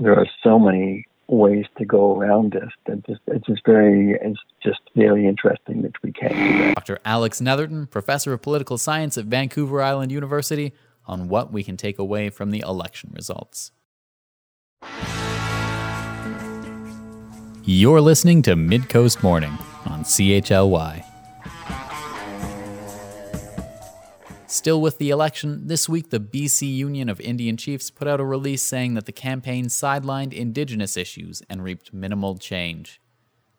There 0.00 0.18
are 0.18 0.26
so 0.42 0.58
many 0.58 1.06
ways 1.28 1.66
to 1.78 1.84
go 1.84 2.16
around 2.16 2.52
this. 2.52 2.70
That 2.86 3.04
just 3.06 3.20
it's 3.26 3.46
just 3.46 3.64
very 3.64 4.18
it's 4.20 4.40
just 4.62 4.80
very 4.94 5.26
interesting 5.26 5.82
that 5.82 5.92
we 6.02 6.12
can't 6.12 6.34
do 6.34 6.58
that. 6.58 6.74
Dr. 6.76 6.98
Alex 7.04 7.40
Netherton, 7.40 7.86
professor 7.86 8.32
of 8.32 8.42
political 8.42 8.78
science 8.78 9.18
at 9.18 9.24
Vancouver 9.26 9.82
Island 9.82 10.12
University, 10.12 10.72
on 11.06 11.28
what 11.28 11.52
we 11.52 11.62
can 11.62 11.76
take 11.76 11.98
away 11.98 12.30
from 12.30 12.50
the 12.50 12.60
election 12.60 13.10
results. 13.14 13.72
You're 17.64 18.00
listening 18.00 18.42
to 18.42 18.54
Midcoast 18.54 19.22
Morning 19.22 19.58
on 19.86 20.04
CHLY. 20.04 21.15
Still 24.48 24.80
with 24.80 24.98
the 24.98 25.10
election, 25.10 25.66
this 25.66 25.88
week 25.88 26.10
the 26.10 26.20
BC 26.20 26.72
Union 26.72 27.08
of 27.08 27.20
Indian 27.20 27.56
Chiefs 27.56 27.90
put 27.90 28.06
out 28.06 28.20
a 28.20 28.24
release 28.24 28.62
saying 28.62 28.94
that 28.94 29.04
the 29.04 29.12
campaign 29.12 29.66
sidelined 29.66 30.32
Indigenous 30.32 30.96
issues 30.96 31.42
and 31.50 31.64
reaped 31.64 31.92
minimal 31.92 32.38
change. 32.38 33.00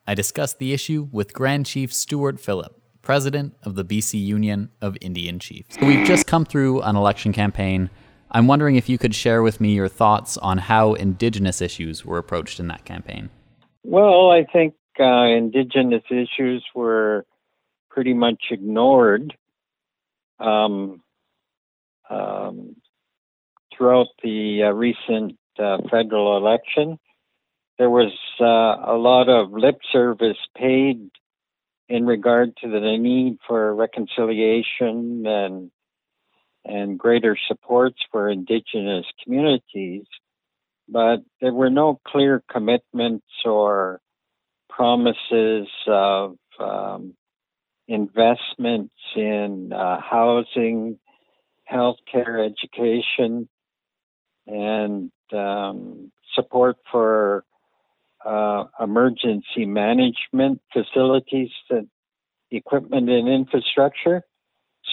I 0.07 0.13
discussed 0.13 0.59
the 0.59 0.71
issue 0.71 1.09
with 1.11 1.33
Grand 1.33 1.65
Chief 1.65 1.93
Stewart 1.93 2.39
Phillip, 2.39 2.81
president 3.01 3.53
of 3.63 3.75
the 3.75 3.83
BC 3.83 4.23
Union 4.23 4.69
of 4.81 4.97
Indian 5.01 5.39
Chiefs. 5.39 5.75
We've 5.81 6.07
just 6.07 6.25
come 6.25 6.45
through 6.45 6.81
an 6.83 6.95
election 6.95 7.33
campaign. 7.33 7.89
I'm 8.31 8.47
wondering 8.47 8.77
if 8.77 8.87
you 8.87 8.97
could 8.97 9.13
share 9.13 9.41
with 9.41 9.59
me 9.59 9.73
your 9.73 9.89
thoughts 9.89 10.37
on 10.37 10.57
how 10.57 10.93
Indigenous 10.93 11.61
issues 11.61 12.05
were 12.05 12.17
approached 12.17 12.61
in 12.61 12.67
that 12.67 12.85
campaign. 12.85 13.29
Well, 13.83 14.31
I 14.31 14.45
think 14.45 14.75
uh, 14.97 15.25
Indigenous 15.25 16.03
issues 16.09 16.63
were 16.73 17.25
pretty 17.89 18.13
much 18.13 18.41
ignored 18.51 19.33
um, 20.39 21.01
um, 22.09 22.75
throughout 23.75 24.07
the 24.23 24.63
uh, 24.63 24.71
recent 24.71 25.37
uh, 25.59 25.77
federal 25.89 26.37
election. 26.37 26.99
There 27.77 27.89
was 27.89 28.13
uh, 28.39 28.91
a 28.91 28.97
lot 28.97 29.29
of 29.29 29.51
lip 29.51 29.79
service 29.91 30.37
paid 30.55 31.09
in 31.89 32.05
regard 32.05 32.57
to 32.57 32.69
the 32.69 32.79
need 32.79 33.37
for 33.47 33.73
reconciliation 33.75 35.25
and 35.25 35.71
and 36.65 36.99
greater 36.99 37.37
supports 37.47 37.97
for 38.11 38.29
indigenous 38.29 39.05
communities, 39.23 40.03
but 40.89 41.21
there 41.39 41.53
were 41.53 41.69
no 41.69 42.01
clear 42.05 42.43
commitments 42.51 43.25
or 43.45 44.01
promises 44.69 45.67
of 45.87 46.35
um, 46.59 47.15
investments 47.87 48.93
in 49.15 49.71
uh, 49.73 49.99
housing, 50.01 50.99
healthcare, 51.71 52.45
education, 52.45 53.47
and 54.45 55.11
um, 55.33 56.11
support 56.35 56.77
for 56.91 57.43
uh, 58.25 58.65
emergency 58.79 59.65
management 59.65 60.61
facilities, 60.73 61.49
and 61.69 61.87
equipment, 62.51 63.09
and 63.09 63.27
infrastructure. 63.27 64.21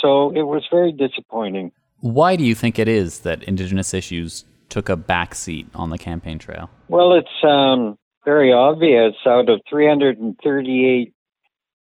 So 0.00 0.30
it 0.30 0.42
was 0.42 0.64
very 0.70 0.92
disappointing. 0.92 1.72
Why 2.00 2.36
do 2.36 2.44
you 2.44 2.54
think 2.54 2.78
it 2.78 2.88
is 2.88 3.20
that 3.20 3.42
Indigenous 3.44 3.94
issues 3.94 4.44
took 4.68 4.88
a 4.88 4.96
backseat 4.96 5.66
on 5.74 5.90
the 5.90 5.98
campaign 5.98 6.38
trail? 6.38 6.68
Well, 6.88 7.14
it's 7.14 7.44
um, 7.44 7.96
very 8.24 8.52
obvious. 8.52 9.14
Out 9.26 9.48
of 9.48 9.60
338 9.70 11.13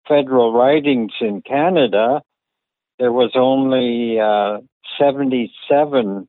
federal 0.07 0.53
ridings 0.53 1.13
in 1.21 1.41
Canada, 1.41 2.21
there 2.99 3.11
was 3.11 3.31
only 3.35 4.19
uh, 4.19 4.59
77 4.99 6.27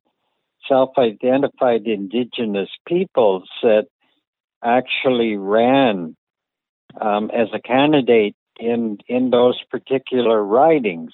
self 0.68 0.90
identified 0.98 1.86
Indigenous 1.86 2.68
peoples 2.86 3.48
that 3.62 3.86
actually 4.64 5.36
ran 5.36 6.16
um, 7.00 7.30
as 7.30 7.48
a 7.52 7.60
candidate 7.60 8.34
in, 8.58 8.98
in 9.06 9.30
those 9.30 9.60
particular 9.70 10.42
ridings. 10.42 11.12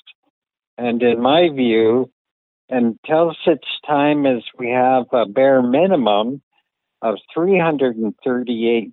And 0.78 1.02
in 1.02 1.20
my 1.20 1.48
view, 1.50 2.10
until 2.68 3.34
such 3.44 3.64
time 3.86 4.24
as 4.24 4.42
we 4.58 4.70
have 4.70 5.04
a 5.12 5.26
bare 5.26 5.62
minimum 5.62 6.40
of 7.02 7.16
338 7.34 8.90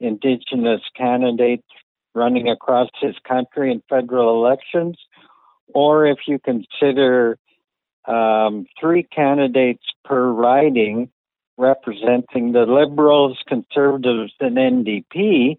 Indigenous 0.00 0.80
candidates 0.96 1.68
running 2.14 2.48
across 2.48 2.88
this 3.00 3.16
country 3.26 3.72
in 3.72 3.82
federal 3.88 4.44
elections, 4.44 4.96
or 5.74 6.06
if 6.06 6.18
you 6.26 6.38
consider 6.38 7.38
um, 8.06 8.66
three 8.80 9.02
candidates 9.02 9.84
per 10.04 10.30
riding 10.30 11.10
representing 11.58 12.52
the 12.52 12.66
Liberals, 12.66 13.38
Conservatives, 13.46 14.32
and 14.40 14.56
NDP, 14.56 15.58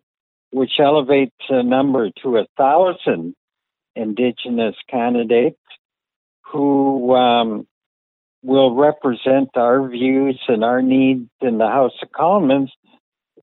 which 0.52 0.74
elevates 0.80 1.36
the 1.50 1.64
number 1.64 2.10
to 2.22 2.38
a 2.38 2.46
thousand 2.58 3.36
Indigenous 3.96 4.76
candidates 4.90 5.60
who 6.42 7.16
um, 7.16 7.68
will 8.44 8.76
represent 8.76 9.50
our 9.56 9.88
views 9.88 10.40
and 10.48 10.64
our 10.64 10.82
needs 10.82 11.30
in 11.42 11.58
the 11.58 11.68
House 11.68 11.94
of 12.02 12.12
Commons. 12.12 12.72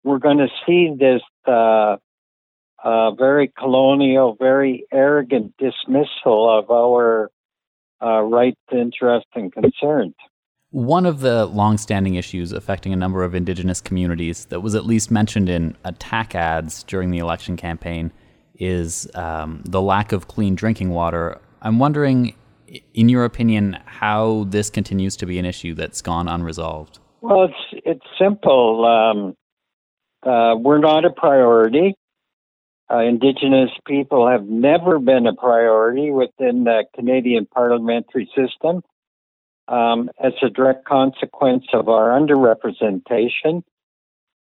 We're 0.02 0.18
going 0.18 0.38
to 0.38 0.48
see 0.66 0.94
this 0.98 1.22
uh, 1.46 1.96
uh, 2.84 3.10
very 3.12 3.52
colonial, 3.58 4.36
very 4.38 4.86
arrogant 4.92 5.54
dismissal 5.58 6.58
of 6.58 6.70
our 6.70 7.30
uh, 8.02 8.22
rights, 8.22 8.60
interests, 8.72 9.30
and 9.34 9.52
concerns. 9.52 10.14
One 10.70 11.04
of 11.04 11.20
the 11.20 11.46
longstanding 11.46 12.14
issues 12.14 12.52
affecting 12.52 12.92
a 12.92 12.96
number 12.96 13.24
of 13.24 13.34
Indigenous 13.34 13.80
communities 13.80 14.44
that 14.46 14.60
was 14.60 14.74
at 14.74 14.86
least 14.86 15.10
mentioned 15.10 15.48
in 15.48 15.76
attack 15.84 16.34
ads 16.34 16.84
during 16.84 17.10
the 17.10 17.18
election 17.18 17.56
campaign 17.56 18.12
is 18.54 19.10
um, 19.14 19.62
the 19.66 19.82
lack 19.82 20.12
of 20.12 20.28
clean 20.28 20.54
drinking 20.54 20.90
water. 20.90 21.40
I'm 21.60 21.78
wondering, 21.78 22.36
in 22.94 23.08
your 23.08 23.24
opinion, 23.24 23.78
how 23.84 24.44
this 24.48 24.70
continues 24.70 25.16
to 25.16 25.26
be 25.26 25.38
an 25.38 25.44
issue 25.44 25.74
that's 25.74 26.00
gone 26.02 26.28
unresolved. 26.28 27.00
Well, 27.20 27.44
it's 27.44 27.82
it's 27.84 28.06
simple. 28.18 28.84
Um, 28.84 29.36
uh, 30.22 30.54
we're 30.56 30.78
not 30.78 31.04
a 31.04 31.10
priority. 31.10 31.96
Uh, 32.90 32.98
Indigenous 32.98 33.70
people 33.86 34.28
have 34.28 34.46
never 34.46 34.98
been 34.98 35.26
a 35.26 35.34
priority 35.34 36.10
within 36.10 36.64
the 36.64 36.84
Canadian 36.94 37.46
parliamentary 37.46 38.28
system 38.34 38.82
um, 39.68 40.10
as 40.22 40.32
a 40.42 40.50
direct 40.50 40.84
consequence 40.84 41.66
of 41.72 41.88
our 41.88 42.08
underrepresentation. 42.10 43.62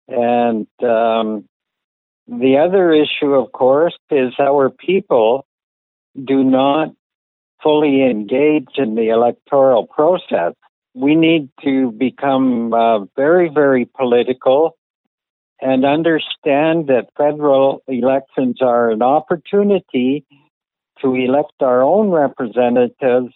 And 0.07 0.67
um, 0.81 1.47
the 2.27 2.57
other 2.57 2.91
issue, 2.91 3.33
of 3.33 3.51
course, 3.51 3.95
is 4.09 4.33
our 4.39 4.71
people 4.71 5.45
do 6.21 6.43
not 6.43 6.89
fully 7.61 8.03
engage 8.03 8.69
in 8.77 8.95
the 8.95 9.09
electoral 9.09 9.85
process. 9.85 10.53
We 10.95 11.13
need 11.15 11.49
to 11.63 11.91
become 11.91 12.73
uh, 12.73 13.05
very, 13.15 13.49
very 13.49 13.85
political 13.85 14.77
and 15.61 15.85
understand 15.85 16.87
that 16.87 17.09
federal 17.15 17.83
elections 17.87 18.57
are 18.61 18.89
an 18.89 19.01
opportunity 19.01 20.25
to 21.01 21.13
elect 21.15 21.53
our 21.61 21.83
own 21.83 22.09
representatives 22.09 23.33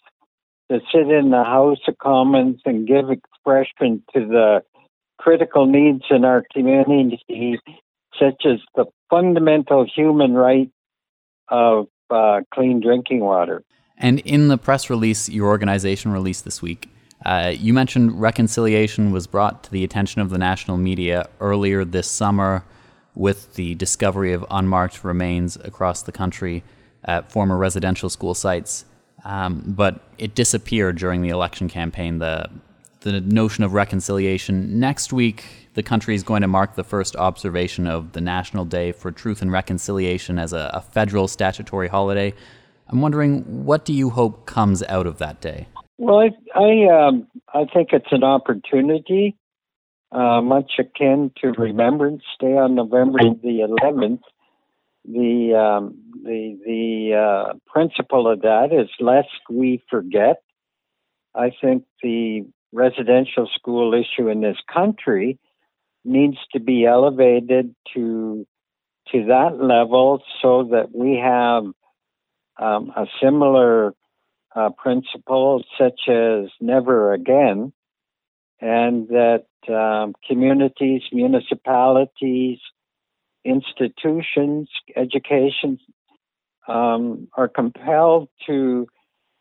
to 0.70 0.80
sit 0.92 1.08
in 1.08 1.30
the 1.30 1.44
House 1.44 1.78
of 1.86 1.96
Commons 1.98 2.60
and 2.64 2.86
give 2.86 3.10
expression 3.10 4.02
to 4.12 4.26
the 4.26 4.62
critical 5.18 5.66
needs 5.66 6.04
in 6.10 6.24
our 6.24 6.44
community, 6.52 7.60
such 8.18 8.42
as 8.44 8.58
the 8.74 8.86
fundamental 9.08 9.86
human 9.86 10.34
right 10.34 10.70
of 11.48 11.86
uh, 12.10 12.40
clean 12.52 12.80
drinking 12.80 13.20
water. 13.20 13.62
And 13.96 14.20
in 14.20 14.48
the 14.48 14.58
press 14.58 14.90
release 14.90 15.28
your 15.28 15.48
organization 15.48 16.12
released 16.12 16.44
this 16.44 16.60
week, 16.60 16.88
uh, 17.24 17.52
you 17.56 17.72
mentioned 17.72 18.20
reconciliation 18.20 19.10
was 19.10 19.26
brought 19.26 19.64
to 19.64 19.70
the 19.70 19.84
attention 19.84 20.20
of 20.20 20.30
the 20.30 20.38
national 20.38 20.76
media 20.76 21.28
earlier 21.40 21.84
this 21.84 22.08
summer 22.08 22.64
with 23.14 23.54
the 23.54 23.74
discovery 23.76 24.32
of 24.32 24.44
unmarked 24.50 25.02
remains 25.02 25.56
across 25.56 26.02
the 26.02 26.12
country 26.12 26.62
at 27.04 27.32
former 27.32 27.56
residential 27.56 28.10
school 28.10 28.34
sites. 28.34 28.84
Um, 29.24 29.62
but 29.66 30.00
it 30.18 30.34
disappeared 30.34 30.98
during 30.98 31.22
the 31.22 31.30
election 31.30 31.68
campaign. 31.68 32.18
The 32.18 32.50
the 33.00 33.20
notion 33.20 33.62
of 33.62 33.72
reconciliation. 33.72 34.80
Next 34.80 35.12
week, 35.12 35.44
the 35.74 35.82
country 35.82 36.16
is 36.16 36.24
going 36.24 36.42
to 36.42 36.48
mark 36.48 36.74
the 36.74 36.82
first 36.82 37.14
observation 37.14 37.86
of 37.86 38.12
the 38.12 38.20
National 38.20 38.64
Day 38.64 38.90
for 38.90 39.12
Truth 39.12 39.42
and 39.42 39.52
Reconciliation 39.52 40.40
as 40.40 40.52
a, 40.52 40.70
a 40.74 40.80
federal 40.80 41.28
statutory 41.28 41.86
holiday. 41.86 42.34
I'm 42.88 43.00
wondering, 43.00 43.64
what 43.64 43.84
do 43.84 43.92
you 43.92 44.10
hope 44.10 44.46
comes 44.46 44.82
out 44.84 45.06
of 45.06 45.18
that 45.18 45.40
day? 45.40 45.68
Well, 45.98 46.18
I 46.18 46.30
I, 46.58 47.06
um, 47.06 47.26
I 47.52 47.64
think 47.72 47.90
it's 47.92 48.12
an 48.12 48.24
opportunity, 48.24 49.36
uh, 50.12 50.40
much 50.42 50.72
akin 50.78 51.30
to 51.40 51.52
Remembrance 51.52 52.22
Day 52.38 52.56
on 52.56 52.74
November 52.74 53.18
the 53.42 53.66
11th. 53.82 54.20
The 55.06 55.54
um, 55.54 55.98
the 56.22 56.58
the 56.66 57.14
uh, 57.16 57.54
principle 57.66 58.30
of 58.30 58.42
that 58.42 58.72
is 58.72 58.90
lest 59.00 59.28
we 59.48 59.82
forget. 59.88 60.42
I 61.34 61.52
think 61.60 61.84
the 62.02 62.46
residential 62.72 63.48
school 63.54 63.94
issue 63.94 64.28
in 64.28 64.40
this 64.40 64.56
country 64.72 65.38
needs 66.04 66.38
to 66.52 66.60
be 66.60 66.84
elevated 66.84 67.74
to 67.94 68.46
to 69.12 69.24
that 69.26 69.58
level 69.60 70.22
so 70.42 70.68
that 70.72 70.94
we 70.94 71.16
have 71.22 71.64
um, 72.58 72.92
a 72.96 73.06
similar 73.22 73.94
uh, 74.56 74.70
principles 74.70 75.64
such 75.78 76.08
as 76.08 76.48
never 76.60 77.12
again, 77.12 77.72
and 78.60 79.08
that 79.08 79.44
um, 79.68 80.14
communities, 80.26 81.02
municipalities, 81.12 82.58
institutions, 83.44 84.68
education 84.96 85.78
um, 86.66 87.28
are 87.36 87.48
compelled 87.48 88.28
to 88.46 88.86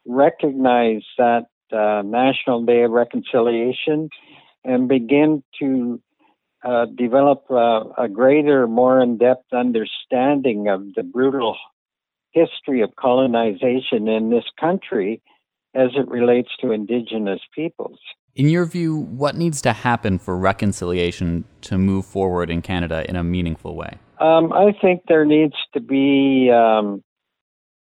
recognize 0.06 1.04
that 1.17 1.45
uh, 1.71 2.01
National 2.06 2.63
Day 2.65 2.84
of 2.84 2.91
Reconciliation 2.91 4.10
and 4.63 4.88
begin 4.88 5.43
to 5.60 6.01
uh, 6.63 6.86
develop 6.86 7.45
uh, 7.49 7.84
a 7.97 8.10
greater, 8.10 8.67
more 8.67 9.01
in 9.01 9.17
depth 9.17 9.54
understanding 9.54 10.67
of 10.67 10.93
the 10.95 11.04
brutal 11.04 11.56
history 12.36 12.82
of 12.82 12.95
colonization 12.98 14.08
in 14.08 14.30
this 14.30 14.43
country 14.60 15.21
as 15.74 15.89
it 15.95 16.08
relates 16.08 16.50
to 16.62 16.71
Indigenous 16.71 17.39
peoples. 17.54 18.00
In 18.36 18.50
your 18.50 18.65
view, 18.65 18.98
what 18.98 19.36
needs 19.36 19.62
to 19.62 19.71
happen 19.71 20.19
for 20.19 20.38
reconciliation 20.38 21.45
to 21.62 21.78
move 21.78 22.06
forward 22.06 22.50
in 22.50 22.62
Canada 22.62 23.06
in 23.10 23.15
a 23.15 23.24
meaningful 23.24 23.76
way? 23.76 23.98
Um, 24.19 24.52
I 24.52 24.74
think 24.82 25.04
there 25.08 25.26
needs 25.26 25.56
to 25.74 25.80
be 25.80 26.52
um, 26.52 27.02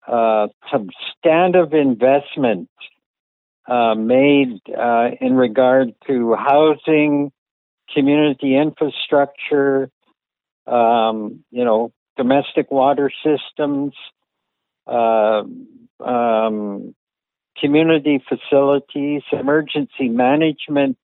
uh, 0.06 0.46
substantive 0.70 1.72
investment 1.72 2.68
uh, 3.68 3.96
made 3.96 4.61
uh, 4.68 5.09
in 5.20 5.35
regard 5.35 5.88
to 6.06 6.37
housing, 6.37 7.32
community 7.92 8.56
infrastructure, 8.56 9.90
um, 10.66 11.44
you 11.50 11.64
know, 11.64 11.92
domestic 12.16 12.70
water 12.70 13.11
systems, 13.24 13.94
uh, 14.87 15.42
um, 16.05 16.94
community 17.59 18.22
facilities, 18.29 19.22
emergency 19.33 20.09
management 20.09 20.99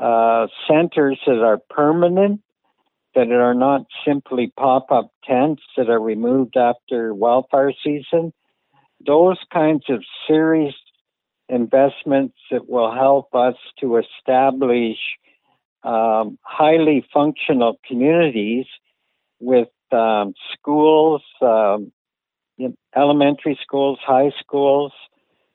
uh, 0.00 0.46
centers 0.68 1.18
that 1.26 1.42
are 1.42 1.58
permanent, 1.70 2.40
that 3.14 3.30
are 3.32 3.54
not 3.54 3.82
simply 4.06 4.52
pop 4.56 4.90
up 4.90 5.10
tents 5.24 5.62
that 5.76 5.88
are 5.88 6.00
removed 6.00 6.56
after 6.56 7.12
wildfire 7.12 7.72
season. 7.84 8.32
Those 9.04 9.38
kinds 9.52 9.84
of 9.88 10.04
serious 10.26 10.74
investments 11.48 12.36
that 12.50 12.68
will 12.68 12.92
help 12.94 13.34
us 13.34 13.56
to 13.80 13.96
establish 13.96 14.98
um, 15.82 16.38
highly 16.42 17.04
functional 17.12 17.78
communities 17.86 18.66
with 19.40 19.68
um, 19.92 20.34
schools, 20.52 21.22
um, 21.40 21.92
elementary 22.96 23.58
schools, 23.62 23.98
high 24.04 24.32
schools, 24.40 24.92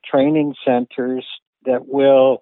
training 0.06 0.56
centers 0.66 1.26
that 1.66 1.88
will 1.88 2.42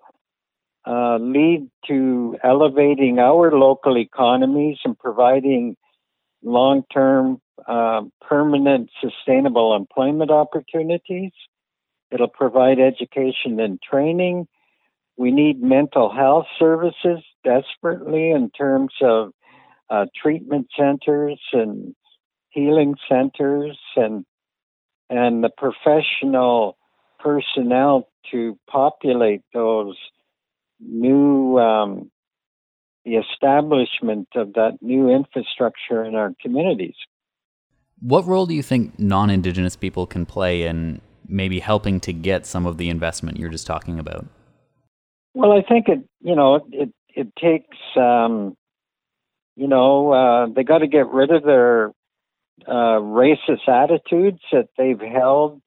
uh, 0.86 1.18
lead 1.18 1.70
to 1.88 2.38
elevating 2.44 3.20
our 3.20 3.52
local 3.52 3.98
economies 3.98 4.78
and 4.84 4.98
providing 4.98 5.76
long 6.44 6.84
term, 6.92 7.40
uh, 7.68 8.02
permanent, 8.22 8.90
sustainable 9.00 9.76
employment 9.76 10.32
opportunities. 10.32 11.32
It'll 12.12 12.28
provide 12.28 12.80
education 12.80 13.60
and 13.60 13.80
training. 13.82 14.48
We 15.18 15.32
need 15.32 15.62
mental 15.62 16.12
health 16.12 16.48
services 16.58 17.24
desperately 17.44 18.32
in 18.32 18.50
terms 18.50 18.94
of 19.02 19.32
uh, 19.90 20.06
treatment 20.20 20.68
centers 20.78 21.40
and 21.54 21.94
healing 22.50 22.96
centers 23.08 23.78
and 23.96 24.26
and 25.12 25.44
the 25.44 25.50
professional 25.50 26.78
personnel 27.20 28.08
to 28.32 28.58
populate 28.68 29.42
those 29.54 29.96
new 30.80 31.60
um, 31.60 32.10
the 33.04 33.16
establishment 33.16 34.30
of 34.36 34.54
that 34.54 34.78
new 34.82 35.10
infrastructure 35.10 36.04
in 36.04 36.16
our 36.16 36.34
communities. 36.42 36.96
What 38.00 38.26
role 38.26 38.46
do 38.46 38.56
you 38.56 38.64
think 38.64 38.98
non-indigenous 38.98 39.76
people 39.76 40.08
can 40.08 40.26
play 40.26 40.64
in 40.64 41.02
maybe 41.28 41.60
helping 41.60 42.00
to 42.02 42.14
get 42.14 42.46
some 42.46 42.66
of 42.66 42.78
the 42.78 42.90
investment 42.90 43.38
you're 43.38 43.50
just 43.50 43.68
talking 43.68 44.00
about? 44.00 44.26
Well, 45.34 45.52
I 45.52 45.62
think 45.62 45.88
it 45.90 46.00
you 46.22 46.36
know 46.36 46.66
it 46.72 46.90
it 47.10 47.36
takes 47.36 47.78
um, 47.98 48.56
you 49.58 49.68
know 49.68 50.14
uh, 50.14 50.46
they 50.56 50.64
got 50.64 50.80
to 50.80 50.88
get 50.88 51.08
rid 51.10 51.32
of 51.32 51.44
their 51.44 51.92
uh, 52.68 53.00
racist 53.00 53.68
attitudes 53.68 54.40
that 54.52 54.70
they've 54.78 55.00
held 55.00 55.62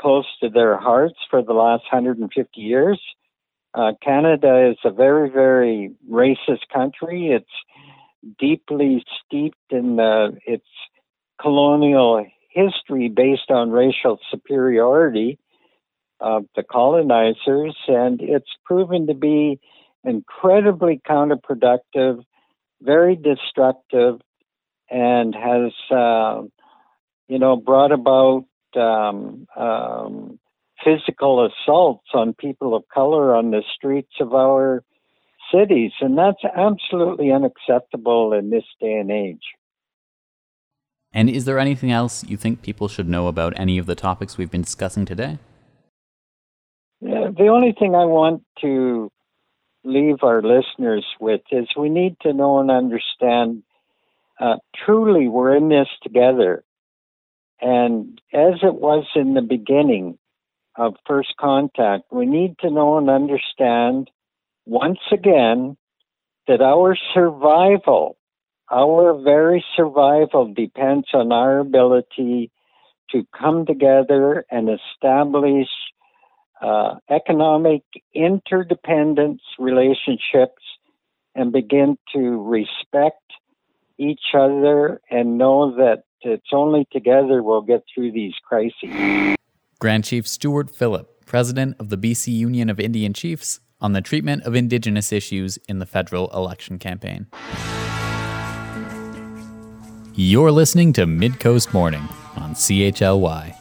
close 0.00 0.26
to 0.42 0.48
their 0.48 0.76
hearts 0.76 1.18
for 1.30 1.42
the 1.42 1.52
last 1.52 1.84
150 1.90 2.60
years. 2.60 3.00
Uh, 3.74 3.92
Canada 4.02 4.70
is 4.70 4.78
a 4.84 4.90
very, 4.90 5.30
very 5.30 5.92
racist 6.10 6.68
country. 6.72 7.28
It's 7.28 8.36
deeply 8.38 9.04
steeped 9.24 9.56
in 9.70 9.96
the, 9.96 10.38
its 10.46 10.66
colonial 11.40 12.24
history 12.50 13.08
based 13.08 13.50
on 13.50 13.70
racial 13.70 14.18
superiority 14.30 15.38
of 16.20 16.44
the 16.56 16.62
colonizers, 16.62 17.76
and 17.88 18.20
it's 18.22 18.50
proven 18.64 19.06
to 19.06 19.14
be 19.14 19.60
incredibly 20.04 21.00
counterproductive, 21.06 22.22
very 22.80 23.16
destructive, 23.16 24.20
and 24.90 25.34
has, 25.34 25.72
uh, 25.90 26.42
you 27.28 27.38
know, 27.38 27.56
brought 27.56 27.92
about 27.92 28.44
um, 28.76 29.46
um, 29.56 30.38
physical 30.84 31.46
assaults 31.46 32.08
on 32.14 32.34
people 32.34 32.74
of 32.74 32.84
color 32.92 33.34
on 33.34 33.50
the 33.50 33.62
streets 33.74 34.12
of 34.20 34.34
our 34.34 34.82
cities, 35.52 35.92
and 36.00 36.18
that's 36.18 36.42
absolutely 36.56 37.32
unacceptable 37.32 38.32
in 38.32 38.50
this 38.50 38.64
day 38.80 38.94
and 38.94 39.10
age. 39.10 39.42
And 41.12 41.30
is 41.30 41.44
there 41.46 41.58
anything 41.58 41.90
else 41.90 42.24
you 42.24 42.36
think 42.36 42.62
people 42.62 42.88
should 42.88 43.08
know 43.08 43.26
about 43.26 43.58
any 43.58 43.78
of 43.78 43.86
the 43.86 43.94
topics 43.94 44.36
we've 44.36 44.50
been 44.50 44.62
discussing 44.62 45.06
today? 45.06 45.38
Yeah, 47.00 47.28
the 47.36 47.48
only 47.48 47.74
thing 47.78 47.94
I 47.94 48.04
want 48.04 48.42
to 48.60 49.10
leave 49.84 50.16
our 50.22 50.42
listeners 50.42 51.06
with 51.20 51.42
is 51.52 51.68
we 51.78 51.88
need 51.88 52.16
to 52.22 52.32
know 52.32 52.58
and 52.58 52.70
understand 52.70 53.62
uh, 54.40 54.56
truly 54.84 55.28
we're 55.28 55.56
in 55.56 55.68
this 55.68 55.88
together. 56.02 56.64
And 57.60 58.20
as 58.32 58.54
it 58.62 58.74
was 58.74 59.06
in 59.14 59.34
the 59.34 59.42
beginning 59.42 60.18
of 60.76 60.94
first 61.06 61.34
contact, 61.40 62.04
we 62.12 62.26
need 62.26 62.56
to 62.60 62.70
know 62.70 62.98
and 62.98 63.08
understand 63.08 64.10
once 64.66 64.98
again 65.10 65.76
that 66.46 66.60
our 66.60 66.96
survival, 67.14 68.18
our 68.70 69.18
very 69.22 69.64
survival, 69.74 70.52
depends 70.52 71.08
on 71.14 71.32
our 71.32 71.58
ability 71.58 72.50
to 73.10 73.26
come 73.38 73.64
together 73.64 74.44
and 74.50 74.68
establish 74.68 75.68
uh, 76.60 76.94
economic 77.08 77.82
interdependence 78.14 79.42
relationships 79.58 80.62
and 81.34 81.52
begin 81.52 81.96
to 82.14 82.42
respect 82.42 83.20
each 83.98 84.34
other 84.34 85.00
and 85.10 85.38
know 85.38 85.74
that 85.76 86.04
it's 86.20 86.52
only 86.52 86.86
together 86.92 87.42
we'll 87.42 87.62
get 87.62 87.84
through 87.94 88.12
these 88.12 88.34
crises. 88.46 89.36
Grand 89.78 90.04
Chief 90.04 90.26
Stewart 90.26 90.70
Phillip, 90.70 91.26
President 91.26 91.76
of 91.78 91.88
the 91.88 91.98
BC 91.98 92.32
Union 92.32 92.70
of 92.70 92.80
Indian 92.80 93.12
Chiefs, 93.12 93.60
on 93.80 93.92
the 93.92 94.00
treatment 94.00 94.42
of 94.44 94.54
Indigenous 94.54 95.12
issues 95.12 95.58
in 95.68 95.78
the 95.78 95.86
federal 95.86 96.28
election 96.30 96.78
campaign. 96.78 97.26
You're 100.14 100.50
listening 100.50 100.94
to 100.94 101.04
Midcoast 101.04 101.74
Morning 101.74 102.08
on 102.36 102.54
CHLY. 102.54 103.54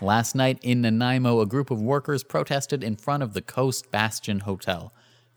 Last 0.00 0.34
night 0.34 0.58
in 0.62 0.80
Nanaimo, 0.80 1.40
a 1.40 1.46
group 1.46 1.70
of 1.70 1.80
workers 1.80 2.24
protested 2.24 2.82
in 2.82 2.96
front 2.96 3.22
of 3.22 3.34
the 3.34 3.42
Coast 3.42 3.90
Bastion 3.92 4.40
Hotel, 4.40 4.92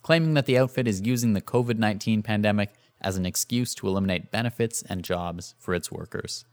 claiming 0.06 0.36
that 0.36 0.46
the 0.46 0.56
outfit 0.56 0.88
is 0.88 1.02
using 1.02 1.34
the 1.34 1.42
COVID 1.42 1.80
19 1.80 2.22
pandemic 2.22 2.70
as 3.02 3.18
an 3.18 3.26
excuse 3.26 3.74
to 3.74 3.88
eliminate 3.88 4.30
benefits 4.30 4.84
and 4.84 5.04
jobs 5.04 5.56
for 5.58 5.74
its 5.74 5.92
workers. 5.92 6.46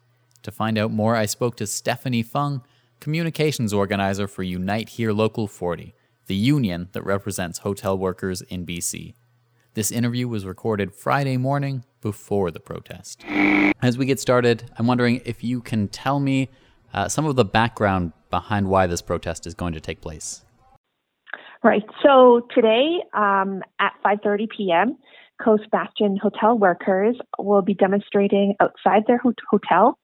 To 0.45 0.51
find 0.51 0.79
out 0.79 0.91
more, 0.91 1.17
I 1.17 1.27
spoke 1.27 1.57
to 1.57 1.67
Stephanie 1.67 2.23
Fung, 2.23 2.63
communications 2.99 3.75
organizer 3.75 4.27
for 4.27 4.43
Unite 4.43 4.89
Here 4.89 5.13
Local 5.13 5.47
40, 5.47 5.95
the 6.29 6.35
union 6.35 6.89
that 6.93 7.05
represents 7.05 7.59
hotel 7.59 7.99
workers 7.99 8.41
in 8.41 8.65
BC. 8.65 9.13
This 9.75 9.93
interview 9.93 10.29
was 10.29 10.47
recorded 10.47 10.95
Friday 10.95 11.37
morning 11.37 11.85
before 12.01 12.51
the 12.51 12.59
protest. 12.59 13.23
As 13.83 13.99
we 13.99 14.07
get 14.07 14.19
started, 14.19 14.65
I'm 14.79 14.87
wondering 14.87 15.21
if 15.27 15.45
you 15.45 15.61
can 15.61 15.89
tell 15.89 16.21
me 16.21 16.49
uh, 16.95 17.07
some 17.07 17.27
of 17.27 17.37
the 17.37 17.45
background 17.45 18.15
behind 18.31 18.69
why 18.69 18.87
this 18.87 19.03
protest 19.03 19.47
is 19.47 19.53
going 19.53 19.75
to 19.75 19.81
take 19.81 20.01
place. 20.01 20.43
Right. 21.65 21.85
So 22.03 22.47
today 22.55 23.03
um, 23.15 23.63
at 23.79 23.93
5:30 24.05 24.49
p.m., 24.57 24.99
Coast 25.43 25.71
Bastion 25.71 26.17
hotel 26.17 26.59
workers 26.59 27.17
will 27.39 27.63
be 27.63 27.75
demonstrating 27.75 28.55
outside 28.61 29.05
their 29.07 29.21
hotel 29.51 29.99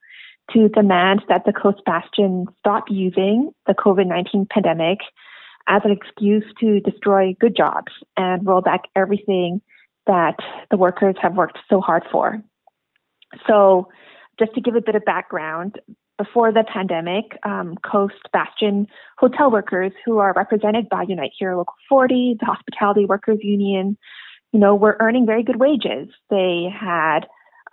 to 0.52 0.68
demand 0.68 1.22
that 1.28 1.44
the 1.44 1.52
Coast 1.52 1.80
Bastion 1.84 2.46
stop 2.59 2.84
using 2.88 3.50
the 3.66 3.74
COVID 3.74 4.06
19 4.06 4.46
pandemic 4.50 4.98
as 5.66 5.82
an 5.84 5.90
excuse 5.90 6.44
to 6.61 6.80
destroy 6.80 7.36
good 7.40 7.56
jobs 7.56 7.92
and 8.16 8.46
roll 8.46 8.62
back 8.62 8.82
everything 8.96 9.61
that 10.06 10.36
the 10.70 10.76
workers 10.76 11.16
have 11.20 11.34
worked 11.34 11.59
so 11.68 11.80
hard 11.80 12.02
for. 12.11 12.42
So, 13.46 13.88
just 14.38 14.54
to 14.54 14.61
give 14.61 14.76
a 14.76 14.80
bit 14.80 14.94
of 14.94 15.04
background, 15.04 15.80
before 16.18 16.52
the 16.52 16.64
pandemic, 16.64 17.38
um, 17.44 17.76
Coast 17.76 18.28
Bastion 18.32 18.86
hotel 19.18 19.50
workers 19.50 19.92
who 20.04 20.18
are 20.18 20.34
represented 20.34 20.88
by 20.88 21.04
Unite 21.06 21.32
Here 21.38 21.56
Local 21.56 21.74
40, 21.88 22.36
the 22.40 22.46
Hospitality 22.46 23.04
Workers 23.04 23.38
Union, 23.42 23.96
you 24.52 24.58
know, 24.58 24.74
were 24.74 24.96
earning 25.00 25.26
very 25.26 25.42
good 25.42 25.56
wages. 25.56 26.08
They 26.28 26.68
had 26.68 27.20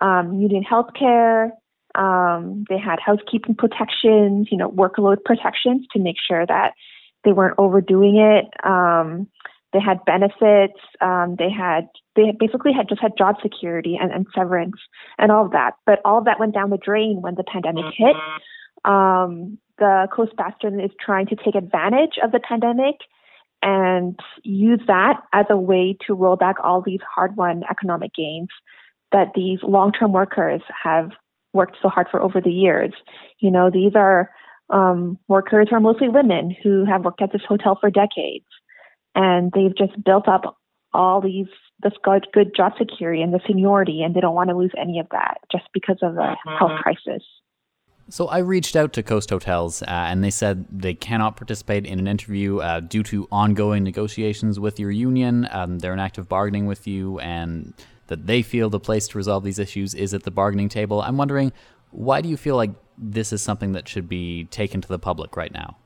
um, 0.00 0.34
union 0.34 0.62
health 0.62 0.90
care, 0.98 1.52
um, 1.96 2.64
they 2.68 2.78
had 2.78 3.00
housekeeping 3.00 3.54
protections, 3.54 4.48
you 4.50 4.58
know, 4.58 4.70
workload 4.70 5.24
protections 5.24 5.86
to 5.92 5.98
make 5.98 6.16
sure 6.26 6.46
that 6.46 6.74
they 7.24 7.32
weren't 7.32 7.56
overdoing 7.58 8.16
it. 8.16 8.46
Um, 8.64 9.28
they 9.76 9.82
had 9.82 10.04
benefits. 10.06 10.80
Um, 11.02 11.36
they 11.38 11.50
had 11.50 11.88
they 12.14 12.32
basically 12.38 12.72
had 12.72 12.88
just 12.88 13.02
had 13.02 13.12
job 13.18 13.36
security 13.42 13.98
and, 14.00 14.10
and 14.10 14.26
severance 14.34 14.76
and 15.18 15.30
all 15.30 15.44
of 15.44 15.52
that. 15.52 15.72
But 15.84 16.00
all 16.04 16.18
of 16.18 16.24
that 16.24 16.40
went 16.40 16.54
down 16.54 16.70
the 16.70 16.78
drain 16.78 17.20
when 17.20 17.34
the 17.34 17.44
pandemic 17.44 17.84
hit. 17.94 18.16
Um, 18.86 19.58
the 19.78 20.08
Coast 20.10 20.34
Bastion 20.36 20.80
is 20.80 20.90
trying 20.98 21.26
to 21.26 21.36
take 21.36 21.54
advantage 21.54 22.14
of 22.22 22.32
the 22.32 22.40
pandemic 22.40 22.96
and 23.62 24.18
use 24.44 24.80
that 24.86 25.20
as 25.34 25.44
a 25.50 25.56
way 25.56 25.96
to 26.06 26.14
roll 26.14 26.36
back 26.36 26.56
all 26.64 26.80
these 26.80 27.00
hard-won 27.14 27.62
economic 27.70 28.14
gains 28.14 28.48
that 29.12 29.32
these 29.34 29.58
long-term 29.62 30.12
workers 30.12 30.62
have 30.82 31.10
worked 31.52 31.76
so 31.82 31.88
hard 31.88 32.06
for 32.10 32.20
over 32.22 32.40
the 32.40 32.50
years. 32.50 32.92
You 33.40 33.50
know, 33.50 33.70
these 33.70 33.92
are 33.94 34.30
um, 34.70 35.18
workers 35.28 35.68
who 35.68 35.76
are 35.76 35.80
mostly 35.80 36.08
women 36.08 36.54
who 36.62 36.86
have 36.86 37.04
worked 37.04 37.20
at 37.20 37.32
this 37.32 37.42
hotel 37.46 37.76
for 37.78 37.90
decades 37.90 38.46
and 39.16 39.50
they've 39.52 39.76
just 39.76 39.92
built 40.04 40.28
up 40.28 40.56
all 40.92 41.20
these 41.20 41.48
this 41.82 41.92
good, 42.02 42.26
good 42.32 42.54
job 42.56 42.72
security 42.78 43.20
and 43.20 43.34
the 43.34 43.40
seniority, 43.46 44.02
and 44.02 44.14
they 44.14 44.20
don't 44.20 44.34
want 44.34 44.48
to 44.48 44.56
lose 44.56 44.72
any 44.80 44.98
of 44.98 45.06
that 45.10 45.38
just 45.52 45.64
because 45.74 45.98
of 46.02 46.14
the 46.14 46.20
mm-hmm. 46.20 46.56
health 46.58 46.80
crisis. 46.82 47.22
So 48.08 48.28
I 48.28 48.38
reached 48.38 48.76
out 48.76 48.92
to 48.94 49.02
Coast 49.02 49.30
Hotels, 49.30 49.82
uh, 49.82 49.86
and 49.88 50.22
they 50.22 50.30
said 50.30 50.64
they 50.70 50.94
cannot 50.94 51.36
participate 51.36 51.84
in 51.84 51.98
an 51.98 52.06
interview 52.06 52.58
uh, 52.58 52.80
due 52.80 53.02
to 53.04 53.26
ongoing 53.32 53.82
negotiations 53.82 54.60
with 54.60 54.78
your 54.78 54.92
union. 54.92 55.48
Um, 55.50 55.80
they're 55.80 55.92
in 55.92 55.98
active 55.98 56.28
bargaining 56.28 56.66
with 56.66 56.86
you, 56.86 57.18
and 57.18 57.74
that 58.06 58.26
they 58.26 58.42
feel 58.42 58.70
the 58.70 58.80
place 58.80 59.08
to 59.08 59.18
resolve 59.18 59.42
these 59.42 59.58
issues 59.58 59.92
is 59.92 60.14
at 60.14 60.22
the 60.22 60.30
bargaining 60.30 60.68
table. 60.68 61.02
I'm 61.02 61.16
wondering, 61.16 61.52
why 61.90 62.20
do 62.20 62.28
you 62.28 62.36
feel 62.36 62.56
like 62.56 62.70
this 62.96 63.32
is 63.32 63.42
something 63.42 63.72
that 63.72 63.88
should 63.88 64.08
be 64.08 64.44
taken 64.44 64.80
to 64.80 64.88
the 64.88 64.98
public 64.98 65.36
right 65.36 65.52
now? 65.52 65.76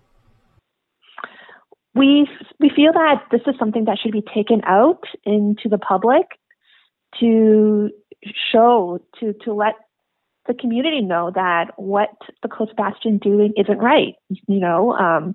We 1.94 2.28
we 2.58 2.70
feel 2.74 2.92
that 2.92 3.24
this 3.30 3.40
is 3.46 3.54
something 3.58 3.84
that 3.84 3.98
should 3.98 4.12
be 4.12 4.22
taken 4.34 4.60
out 4.64 5.04
into 5.24 5.68
the 5.68 5.78
public 5.78 6.26
to 7.18 7.90
show 8.52 9.00
to 9.18 9.34
to 9.44 9.52
let 9.52 9.74
the 10.46 10.54
community 10.54 11.00
know 11.00 11.30
that 11.34 11.72
what 11.76 12.10
the 12.42 12.48
Coast 12.48 12.74
Bastion 12.76 13.18
doing 13.18 13.52
isn't 13.56 13.78
right. 13.78 14.14
You 14.28 14.60
know, 14.60 14.92
um, 14.92 15.34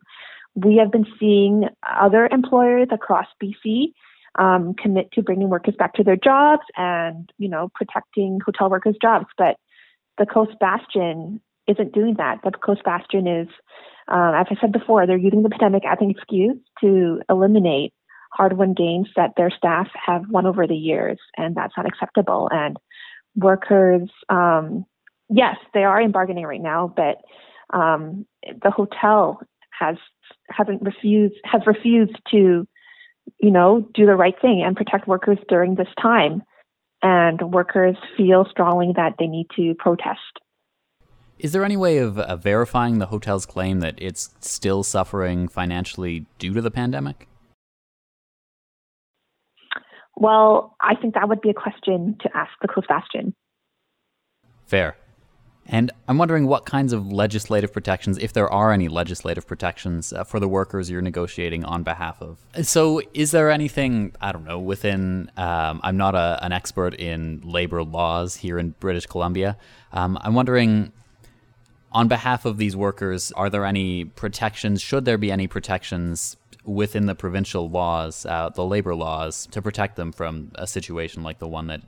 we 0.56 0.78
have 0.78 0.92
been 0.92 1.06
seeing 1.20 1.66
other 1.88 2.28
employers 2.32 2.88
across 2.92 3.28
BC 3.42 3.94
um, 4.40 4.74
commit 4.74 5.12
to 5.14 5.22
bringing 5.22 5.50
workers 5.50 5.76
back 5.78 5.94
to 5.96 6.04
their 6.04 6.16
jobs 6.16 6.64
and 6.78 7.32
you 7.38 7.50
know 7.50 7.70
protecting 7.76 8.40
hotel 8.46 8.70
workers' 8.70 8.98
jobs, 9.02 9.28
but 9.38 9.58
the 10.18 10.26
Coast 10.26 10.54
Bastion 10.60 11.42
isn't 11.68 11.94
doing 11.94 12.16
that. 12.18 12.40
The 12.44 12.52
Coast 12.52 12.84
Bastion 12.84 13.28
is 13.28 13.48
um, 14.08 14.36
as 14.36 14.48
I 14.50 14.56
said 14.62 14.72
before, 14.72 15.08
they're 15.08 15.18
using 15.18 15.44
the 15.44 15.50
pandemic 15.50 15.84
as 15.86 15.98
an 16.00 16.12
excuse 16.12 16.58
to 16.82 17.22
eliminate 17.30 17.94
hard-won 18.32 18.74
gains 18.74 19.08
that 19.16 19.32
their 19.38 19.50
staff 19.50 19.88
have 19.94 20.30
won 20.30 20.46
over 20.46 20.68
the 20.68 20.76
years, 20.76 21.18
and 21.38 21.56
that's 21.56 21.74
not 21.76 21.88
acceptable. 21.88 22.50
And 22.52 22.78
workers, 23.36 24.10
um, 24.30 24.86
yes, 25.30 25.56
they 25.74 25.84
are 25.84 26.00
in 26.00 26.12
bargaining 26.12 26.46
right 26.46 26.62
now, 26.62 26.94
but 26.96 27.22
um, 27.76 28.26
the 28.44 28.72
hotel 28.72 29.42
has 29.72 29.96
hasn't 30.50 30.82
refused 30.84 31.36
has 31.44 31.62
refused 31.66 32.18
to, 32.32 32.68
you 33.40 33.52
know, 33.52 33.90
do 33.94 34.06
the 34.06 34.16
right 34.16 34.36
thing 34.40 34.64
and 34.64 34.76
protect 34.76 35.08
workers 35.08 35.40
during 35.50 35.76
this 35.76 35.88
time. 36.00 36.44
And 37.02 37.54
workers 37.54 37.96
feel 38.16 38.46
strongly 38.50 38.94
that 38.96 39.16
they 39.20 39.28
need 39.28 39.48
to 39.56 39.76
protest 39.76 40.20
is 41.40 41.52
there 41.52 41.64
any 41.64 41.78
way 41.78 41.98
of 41.98 42.18
uh, 42.18 42.36
verifying 42.36 43.00
the 43.00 43.08
hotel's 43.08 43.46
claim 43.46 43.80
that 43.82 43.96
it's 43.98 44.30
still 44.40 44.84
suffering 44.84 45.48
financially 45.48 46.26
due 46.40 46.54
to 46.54 46.62
the 46.62 46.72
pandemic? 46.72 47.28
Well, 50.16 50.76
I 50.80 50.96
think 50.96 51.14
that 51.16 51.28
would 51.28 51.42
be 51.42 51.50
a 51.50 51.54
question 51.54 52.16
to 52.22 52.30
ask 52.36 52.52
the 52.62 52.68
Coast 52.68 52.88
Bastion. 52.88 53.34
Fair. 54.66 54.96
And 55.68 55.92
I'm 56.08 56.20
wondering 56.20 56.46
what 56.46 56.66
kinds 56.66 56.94
of 56.94 57.12
legislative 57.12 57.74
protections, 57.74 58.20
if 58.20 58.34
there 58.34 58.52
are 58.52 58.72
any 58.72 58.88
legislative 58.88 59.48
protections 59.48 60.14
uh, 60.14 60.24
for 60.24 60.40
the 60.40 60.48
workers 60.48 60.92
you're 60.92 61.02
negotiating 61.02 61.66
on 61.66 61.82
behalf 61.82 62.22
of. 62.22 62.38
So, 62.62 63.02
is 63.16 63.32
there 63.32 63.50
anything, 63.50 64.14
I 64.22 64.32
don't 64.32 64.46
know, 64.46 64.60
within, 64.60 65.32
um, 65.38 65.82
I'm 65.84 65.98
not 65.98 66.14
a, 66.14 66.40
an 66.44 66.52
expert 66.52 66.94
in 66.94 67.42
labor 67.44 67.84
laws 67.84 68.36
here 68.36 68.60
in 68.60 68.76
British 68.80 69.08
Columbia. 69.08 69.58
Um, 69.92 70.20
I'm 70.22 70.36
wondering 70.36 70.92
on 71.96 72.10
behalf 72.10 72.44
of 72.44 72.58
these 72.58 72.76
workers, 72.76 73.32
are 73.32 73.50
there 73.50 73.64
any 73.64 74.04
protections? 74.04 74.82
Should 74.82 75.06
there 75.06 75.18
be 75.18 75.32
any 75.32 75.48
protections 75.48 76.36
within 76.66 77.06
the 77.06 77.16
provincial 77.16 77.70
laws, 77.70 78.26
uh, 78.26 78.50
the 78.50 78.66
labor 78.66 78.94
laws, 78.94 79.48
to 79.52 79.62
protect 79.62 79.96
them 79.96 80.12
from 80.12 80.52
a 80.56 80.68
situation 80.68 81.24
like 81.24 81.40
the 81.40 81.48
one 81.48 81.68
that 81.68 81.82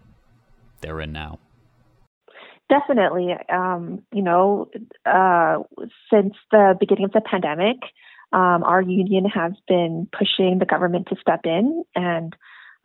they're 0.79 1.01
in 1.01 1.11
now? 1.11 1.39
Definitely. 2.69 3.35
Um, 3.51 4.03
you 4.13 4.21
know, 4.21 4.69
uh, 5.05 5.57
since 6.09 6.35
the 6.51 6.75
beginning 6.79 7.03
of 7.03 7.11
the 7.11 7.21
pandemic, 7.21 7.77
um, 8.31 8.63
our 8.63 8.81
union 8.81 9.25
has 9.25 9.51
been 9.67 10.07
pushing 10.17 10.59
the 10.59 10.65
government 10.65 11.07
to 11.09 11.17
step 11.19 11.41
in 11.43 11.83
and 11.95 12.33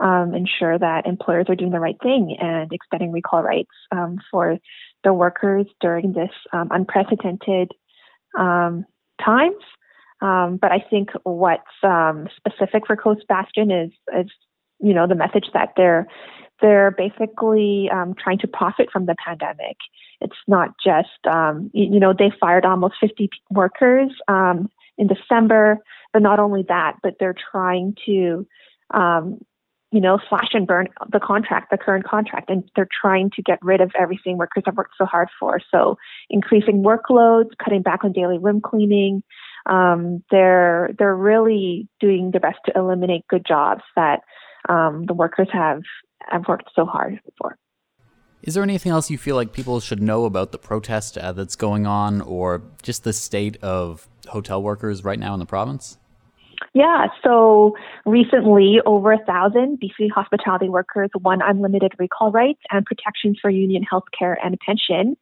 um, 0.01 0.35
ensure 0.35 0.77
that 0.77 1.07
employers 1.07 1.47
are 1.49 1.55
doing 1.55 1.70
the 1.70 1.79
right 1.79 1.99
thing 2.03 2.37
and 2.41 2.73
extending 2.73 3.12
recall 3.12 3.45
rights 3.45 3.70
um, 3.93 4.18
for 4.29 4.59
the 5.05 5.12
workers 5.12 5.66
during 5.80 6.12
this 6.12 6.30
um, 6.53 6.68
unprecedented 6.70 7.72
um, 8.38 8.84
times. 9.24 9.62
Um, 10.20 10.59
but 10.61 10.70
I 10.70 10.84
think 10.88 11.11
what's 11.24 11.62
um, 11.82 12.28
specific 12.36 12.86
for 12.86 12.96
Coast 12.96 13.26
Bastion 13.28 13.70
is, 13.70 13.90
is, 14.16 14.30
you 14.80 14.94
know, 14.94 15.07
the 15.07 15.14
message 15.14 15.46
that 15.55 15.72
they're 15.76 16.07
they're 16.61 16.92
basically 16.92 17.90
um, 17.92 18.14
trying 18.16 18.38
to 18.38 18.46
profit 18.46 18.88
from 18.92 19.07
the 19.07 19.16
pandemic. 19.24 19.76
It's 20.20 20.36
not 20.46 20.68
just, 20.84 21.09
um, 21.28 21.72
you, 21.72 21.94
you, 21.94 21.98
know, 21.98 22.14
they 22.16 22.30
fired 22.40 22.64
almost 22.64 22.94
50 23.00 23.30
workers 23.50 24.12
in 24.28 25.09
December, 25.09 25.78
but 26.12 26.22
not 26.22 26.38
only 26.38 26.64
that, 26.68 26.98
but 27.03 27.14
they're 27.18 27.34
trying 27.50 27.96
to 28.07 28.46
you 29.93 30.01
know, 30.01 30.18
slash 30.28 30.49
and 30.55 30.66
burn 30.66 30.88
the 31.12 31.20
contract, 31.20 31.70
the 31.70 31.76
current 31.76 32.05
contract, 32.05 32.49
and 32.49 32.64
they're 32.74 32.88
trying 33.01 33.30
to 33.36 33.43
get 33.43 33.59
rid 33.62 33.82
of 33.82 33.93
everything 33.99 34.38
workers 34.38 34.62
have 34.64 34.76
worked 34.76 34.95
so 34.97 35.05
hard 35.05 35.28
for. 35.38 35.61
So 35.70 35.97
increasing 36.30 36.82
workloads, 36.82 37.51
cutting 37.62 37.82
back 37.82 38.03
on 38.03 38.12
daily 38.12 38.38
room 38.38 38.62
cleaning. 38.62 39.22
Um, 39.66 40.24
they're 40.30 40.90
they're 40.99 41.14
really 41.14 41.88
doing 42.01 42.30
their 42.32 42.40
best 42.40 42.59
to 42.66 42.72
eliminate 42.74 43.28
good 43.28 43.45
jobs 43.47 43.82
that 43.95 44.20
um, 44.68 45.05
the 45.07 45.14
workers 45.14 45.49
have 45.53 45.82
have 46.26 46.49
worked 46.49 46.70
so 46.74 46.86
hard 46.86 47.20
for. 47.38 47.57
Is 48.43 48.55
there 48.55 48.62
anything 48.62 48.90
else 48.90 49.11
you 49.11 49.18
feel 49.18 49.36
like 49.36 49.53
people 49.53 49.78
should 49.78 50.03
know 50.03 50.24
about 50.24 50.51
the 50.51 50.59
protest 50.59 51.16
uh, 51.18 51.32
that's 51.32 51.55
going 51.55 51.86
on, 51.86 52.22
or 52.22 52.62
just 52.82 53.05
the 53.05 53.12
state 53.12 53.57
of 53.62 54.09
hotel 54.26 54.62
workers 54.62 55.05
right 55.05 55.18
now 55.18 55.34
in 55.34 55.38
the 55.38 55.47
province? 55.47 55.99
Yeah, 56.75 57.09
so 57.23 57.77
recently, 58.07 58.81
over 58.87 59.12
a 59.12 59.25
thousand 59.25 59.79
BC 59.79 60.11
hospitality 60.11 60.70
workers 60.70 61.11
won 61.20 61.41
unlimited 61.43 61.93
recall 61.99 62.33
rights 62.33 62.62
and 62.70 62.87
protections 62.87 63.39
for 63.43 63.51
union 63.51 63.83
health 63.83 64.05
care 64.18 64.39
and 64.43 64.59
pension. 64.59 65.16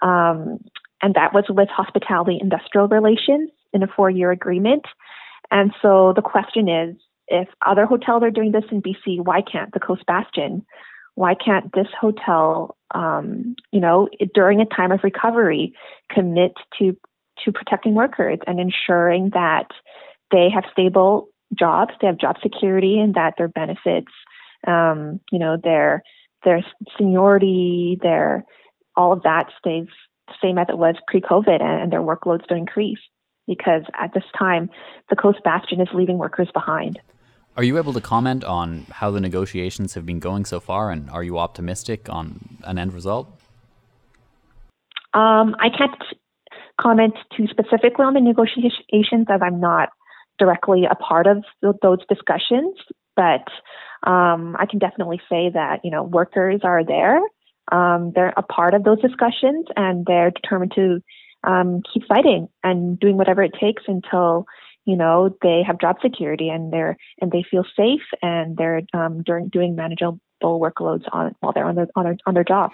Um, 0.00 0.58
and 1.02 1.14
that 1.14 1.34
was 1.34 1.44
with 1.50 1.68
hospitality 1.68 2.38
industrial 2.40 2.88
relations 2.88 3.50
in 3.74 3.82
a 3.82 3.86
four 3.86 4.08
year 4.08 4.30
agreement. 4.30 4.86
And 5.50 5.72
so 5.82 6.14
the 6.16 6.22
question 6.22 6.68
is 6.68 6.96
if 7.28 7.48
other 7.66 7.84
hotels 7.84 8.22
are 8.22 8.30
doing 8.30 8.52
this 8.52 8.64
in 8.70 8.80
BC, 8.80 9.22
why 9.22 9.42
can't 9.42 9.72
the 9.72 9.80
Coast 9.80 10.06
Bastion? 10.06 10.64
Why 11.14 11.34
can't 11.34 11.72
this 11.74 11.88
hotel, 11.98 12.76
um, 12.94 13.56
you 13.70 13.80
know, 13.80 14.08
during 14.34 14.60
a 14.60 14.66
time 14.66 14.92
of 14.92 15.00
recovery, 15.02 15.74
commit 16.10 16.52
to 16.78 16.96
to 17.44 17.52
protecting 17.52 17.94
workers 17.94 18.38
and 18.46 18.58
ensuring 18.58 19.30
that 19.34 19.68
they 20.30 20.48
have 20.52 20.64
stable 20.72 21.28
jobs, 21.58 21.92
they 22.00 22.06
have 22.06 22.18
job 22.18 22.36
security, 22.42 22.98
and 22.98 23.14
that 23.14 23.34
their 23.38 23.48
benefits, 23.48 24.12
um, 24.66 25.20
you 25.30 25.38
know, 25.38 25.56
their 25.62 26.02
their 26.44 26.64
seniority, 26.96 27.98
their 28.02 28.44
all 28.96 29.12
of 29.12 29.22
that 29.22 29.46
stays 29.58 29.86
the 30.28 30.34
same 30.42 30.58
as 30.58 30.66
it 30.68 30.78
was 30.78 30.96
pre-COVID, 31.06 31.60
and, 31.62 31.82
and 31.82 31.92
their 31.92 32.00
workloads 32.00 32.46
don't 32.46 32.58
increase 32.58 32.98
because 33.46 33.82
at 33.94 34.12
this 34.12 34.24
time 34.36 34.68
the 35.08 35.16
Coast 35.16 35.38
Bastion 35.44 35.80
is 35.80 35.88
leaving 35.94 36.18
workers 36.18 36.48
behind. 36.52 36.98
Are 37.56 37.62
you 37.62 37.78
able 37.78 37.92
to 37.94 38.00
comment 38.00 38.44
on 38.44 38.86
how 38.90 39.10
the 39.10 39.20
negotiations 39.20 39.94
have 39.94 40.04
been 40.04 40.18
going 40.18 40.44
so 40.44 40.60
far, 40.60 40.90
and 40.90 41.08
are 41.10 41.22
you 41.22 41.38
optimistic 41.38 42.08
on 42.10 42.58
an 42.64 42.78
end 42.78 42.92
result? 42.92 43.28
Um, 45.14 45.56
I 45.58 45.70
can't 45.70 45.94
comment 46.78 47.14
too 47.34 47.46
specifically 47.46 48.04
on 48.04 48.12
the 48.12 48.20
negotiations 48.20 49.26
as 49.30 49.40
I'm 49.42 49.60
not 49.60 49.88
directly 50.38 50.84
a 50.84 50.94
part 50.94 51.26
of 51.26 51.44
those 51.82 51.98
discussions, 52.08 52.76
but 53.14 53.46
um, 54.06 54.56
I 54.58 54.66
can 54.66 54.78
definitely 54.78 55.20
say 55.28 55.50
that 55.52 55.80
you 55.84 55.90
know 55.90 56.02
workers 56.02 56.60
are 56.64 56.84
there. 56.84 57.20
Um, 57.72 58.12
they're 58.14 58.32
a 58.36 58.42
part 58.42 58.74
of 58.74 58.84
those 58.84 59.00
discussions, 59.00 59.66
and 59.76 60.06
they're 60.06 60.30
determined 60.30 60.72
to 60.76 61.00
um, 61.44 61.82
keep 61.92 62.06
fighting 62.06 62.48
and 62.62 62.98
doing 62.98 63.16
whatever 63.16 63.42
it 63.42 63.54
takes 63.58 63.84
until 63.86 64.46
you 64.84 64.96
know 64.96 65.36
they 65.42 65.62
have 65.66 65.78
job 65.78 65.96
security 66.02 66.48
and 66.48 66.72
they're 66.72 66.96
and 67.20 67.32
they 67.32 67.44
feel 67.50 67.64
safe 67.76 68.02
and 68.22 68.56
they're 68.56 68.82
um, 68.94 69.22
during 69.22 69.48
doing 69.48 69.74
manageable 69.74 70.20
workloads 70.42 71.04
on 71.12 71.34
while 71.40 71.52
they're 71.52 71.64
on 71.66 71.74
their 71.74 71.88
on 71.96 72.04
their, 72.04 72.16
on 72.26 72.34
their 72.34 72.44
job. 72.44 72.72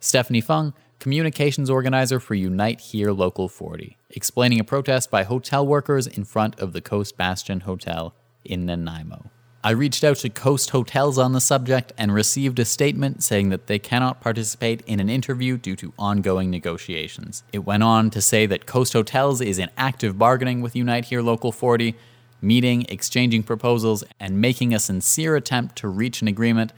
Stephanie 0.00 0.40
Fung, 0.40 0.74
communications 1.02 1.68
organizer 1.68 2.20
for 2.20 2.36
Unite 2.36 2.78
Here 2.80 3.10
Local 3.10 3.48
40, 3.48 3.96
explaining 4.10 4.60
a 4.60 4.64
protest 4.64 5.10
by 5.10 5.24
hotel 5.24 5.66
workers 5.66 6.06
in 6.06 6.22
front 6.22 6.56
of 6.60 6.72
the 6.72 6.80
Coast 6.80 7.16
Bastion 7.16 7.62
Hotel 7.62 8.14
in 8.44 8.66
Nanaimo. 8.66 9.28
I 9.64 9.72
reached 9.72 10.04
out 10.04 10.18
to 10.18 10.28
Coast 10.28 10.70
Hotels 10.70 11.18
on 11.18 11.32
the 11.32 11.40
subject 11.40 11.92
and 11.98 12.14
received 12.14 12.60
a 12.60 12.64
statement 12.64 13.24
saying 13.24 13.48
that 13.48 13.66
they 13.66 13.80
cannot 13.80 14.20
participate 14.20 14.80
in 14.86 15.00
an 15.00 15.10
interview 15.10 15.56
due 15.56 15.74
to 15.74 15.92
ongoing 15.98 16.52
negotiations. 16.52 17.42
It 17.52 17.64
went 17.64 17.82
on 17.82 18.08
to 18.10 18.22
say 18.22 18.46
that 18.46 18.66
Coast 18.66 18.92
Hotels 18.92 19.40
is 19.40 19.58
in 19.58 19.70
active 19.76 20.16
bargaining 20.16 20.60
with 20.60 20.76
Unite 20.76 21.06
Here 21.06 21.20
Local 21.20 21.50
40, 21.50 21.96
meeting, 22.40 22.86
exchanging 22.88 23.42
proposals, 23.42 24.04
and 24.20 24.40
making 24.40 24.72
a 24.72 24.78
sincere 24.78 25.34
attempt 25.34 25.74
to 25.78 25.88
reach 25.88 26.22
an 26.22 26.28
agreement, 26.28 26.72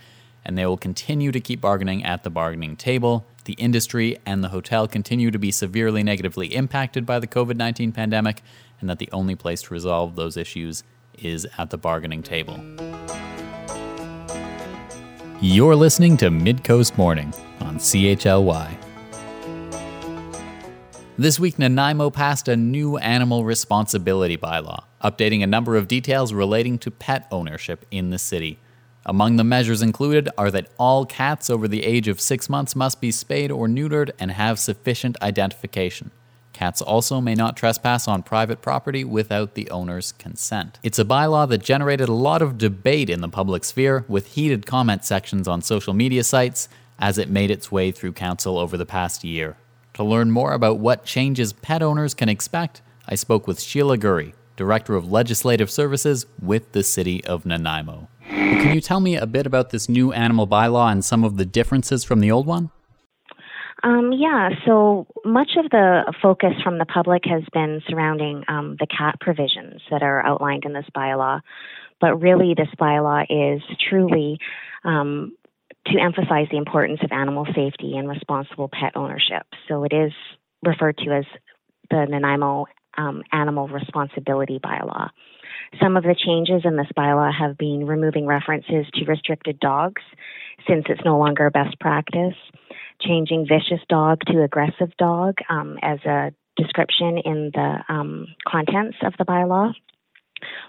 and 0.47 0.57
they 0.57 0.65
will 0.65 0.79
continue 0.79 1.31
to 1.31 1.41
keep 1.41 1.61
bargaining 1.61 2.03
at 2.03 2.23
the 2.23 2.31
bargaining 2.31 2.75
table. 2.75 3.27
The 3.45 3.53
industry 3.55 4.17
and 4.25 4.43
the 4.43 4.49
hotel 4.49 4.89
continue 4.89 5.31
to 5.31 5.39
be 5.39 5.51
severely 5.51 6.03
negatively 6.03 6.55
impacted 6.55 7.05
by 7.05 7.19
the 7.19 7.27
COVID 7.27 7.57
19 7.57 7.93
pandemic, 7.93 8.43
and 8.81 8.89
that 8.89 8.99
the 8.99 9.11
only 9.13 9.35
place 9.35 9.61
to 9.63 9.75
resolve 9.75 10.17
those 10.17 10.39
issues 10.39 10.83
is 11.19 11.47
at 11.59 11.69
the 11.69 11.77
bargaining 11.77 12.23
table. 12.23 12.59
You're 15.43 15.77
listening 15.77 16.17
to 16.19 16.31
Midcoast 16.31 16.97
Morning 16.97 17.35
on 17.61 17.79
CHLY. 17.79 18.79
This 21.19 21.39
week, 21.39 21.59
Nanaimo 21.59 22.09
passed 22.09 22.49
a 22.49 22.57
new 22.57 22.97
animal 22.97 23.45
responsibility 23.45 24.39
bylaw, 24.39 24.85
updating 25.03 25.43
a 25.43 25.47
number 25.47 25.77
of 25.77 25.87
details 25.87 26.33
relating 26.33 26.79
to 26.79 26.91
pet 26.91 27.29
ownership 27.31 27.85
in 27.91 28.09
the 28.09 28.19
city. 28.19 28.59
Among 29.07 29.37
the 29.37 29.45
measures 29.45 29.83
included 29.83 30.31
are 30.39 30.51
that 30.51 30.69
all 30.79 31.05
cats 31.05 31.51
over 31.51 31.69
the 31.69 31.85
age 31.85 32.09
of 32.09 32.21
six 32.21 32.49
months 32.49 32.75
must 32.75 33.01
be 33.01 33.11
spayed 33.11 33.51
or 33.51 33.69
neutered 33.69 34.13
and 34.19 34.31
have 34.31 34.59
sufficient 34.59 35.21
identification. 35.21 36.11
Cats 36.55 36.81
also 36.81 37.21
may 37.21 37.35
not 37.35 37.57
trespass 37.57 38.09
on 38.09 38.23
private 38.23 38.63
property 38.63 39.05
without 39.05 39.55
the 39.55 39.69
owner's 39.71 40.13
consent. 40.13 40.79
It's 40.83 41.01
a 41.01 41.05
bylaw 41.05 41.49
that 41.51 41.63
generated 41.63 42.09
a 42.09 42.15
lot 42.15 42.41
of 42.41 42.57
debate 42.57 43.11
in 43.11 43.21
the 43.21 43.29
public 43.29 43.65
sphere, 43.65 44.05
with 44.09 44.35
heated 44.35 44.65
comment 44.65 45.05
sections 45.05 45.49
on 45.49 45.61
social 45.61 45.93
media 45.93 46.25
sites 46.25 46.69
as 46.99 47.19
it 47.19 47.29
made 47.29 47.51
its 47.51 47.73
way 47.73 47.91
through 47.91 48.13
council 48.13 48.57
over 48.57 48.77
the 48.77 48.87
past 48.87 49.25
year. 49.25 49.57
To 49.95 50.05
learn 50.05 50.31
more 50.31 50.53
about 50.53 50.79
what 50.79 51.05
changes 51.05 51.53
pet 51.53 51.83
owners 51.83 52.15
can 52.15 52.29
expect, 52.29 52.83
I 53.07 53.17
spoke 53.17 53.47
with 53.47 53.61
Sheila 53.61 53.99
Gurrie, 53.99 54.33
Director 54.57 54.95
of 54.95 55.11
Legislative 55.11 55.71
Services 55.71 56.25
with 56.41 56.71
the 56.73 56.85
City 56.85 57.25
of 57.25 57.45
Nanaimo. 57.45 58.09
Can 58.29 58.75
you 58.75 58.81
tell 58.81 59.01
me 59.01 59.17
a 59.17 59.27
bit 59.27 59.47
about 59.47 59.71
this 59.71 59.89
new 59.89 60.13
animal 60.13 60.47
bylaw 60.47 60.91
and 60.91 61.05
some 61.05 61.25
of 61.25 61.37
the 61.37 61.45
differences 61.45 62.05
from 62.05 62.21
the 62.21 62.31
old 62.31 62.47
one? 62.47 62.71
Um, 63.83 64.13
yeah, 64.13 64.49
so 64.65 65.07
much 65.27 65.51
of 65.63 65.71
the 65.71 66.13
focus 66.23 66.55
from 66.63 66.79
the 66.79 66.87
public 66.87 67.23
has 67.27 67.43
been 67.53 67.83
surrounding 67.87 68.43
um, 68.49 68.77
the 68.81 68.87
cat 68.87 69.17
provisions 69.21 69.83
that 69.91 70.03
are 70.03 70.25
outlined 70.25 70.65
in 70.65 70.73
this 70.73 70.87
bylaw. 70.97 71.41
But 72.01 72.17
really, 72.17 72.55
this 72.57 72.69
bylaw 72.81 73.25
is 73.29 73.63
truly 73.89 74.39
um, 74.85 75.37
to 75.87 76.01
emphasize 76.01 76.47
the 76.51 76.57
importance 76.57 77.01
of 77.03 77.13
animal 77.13 77.47
safety 77.55 77.97
and 77.97 78.09
responsible 78.09 78.69
pet 78.69 78.93
ownership. 78.97 79.47
So 79.69 79.85
it 79.85 79.93
is 79.93 80.13
referred 80.63 80.97
to 80.99 81.11
as 81.11 81.25
the 81.91 82.07
Nanaimo 82.09 82.65
um, 82.97 83.23
Animal 83.33 83.69
Responsibility 83.69 84.59
Bylaw. 84.59 85.11
Some 85.83 85.97
of 85.97 86.05
the 86.05 86.15
changes 86.15 86.63
in 86.65 86.77
this 86.77 86.89
bylaw 86.97 87.33
have 87.33 87.57
been 87.59 87.87
removing 87.87 88.27
references 88.27 88.87
to 88.95 89.05
restricted 89.05 89.59
dogs 89.61 90.03
since 90.69 90.85
it's 90.89 91.05
no 91.05 91.19
longer 91.19 91.51
best 91.51 91.79
practice. 91.81 92.35
Changing 93.01 93.47
vicious 93.47 93.85
dog 93.89 94.21
to 94.27 94.43
aggressive 94.43 94.97
dog 94.99 95.39
um, 95.49 95.79
as 95.83 95.99
a 96.05 96.33
description 96.57 97.19
in 97.25 97.51
the 97.53 97.79
um, 97.89 98.27
contents 98.47 98.97
of 99.03 99.15
the 99.19 99.25
bylaw, 99.25 99.73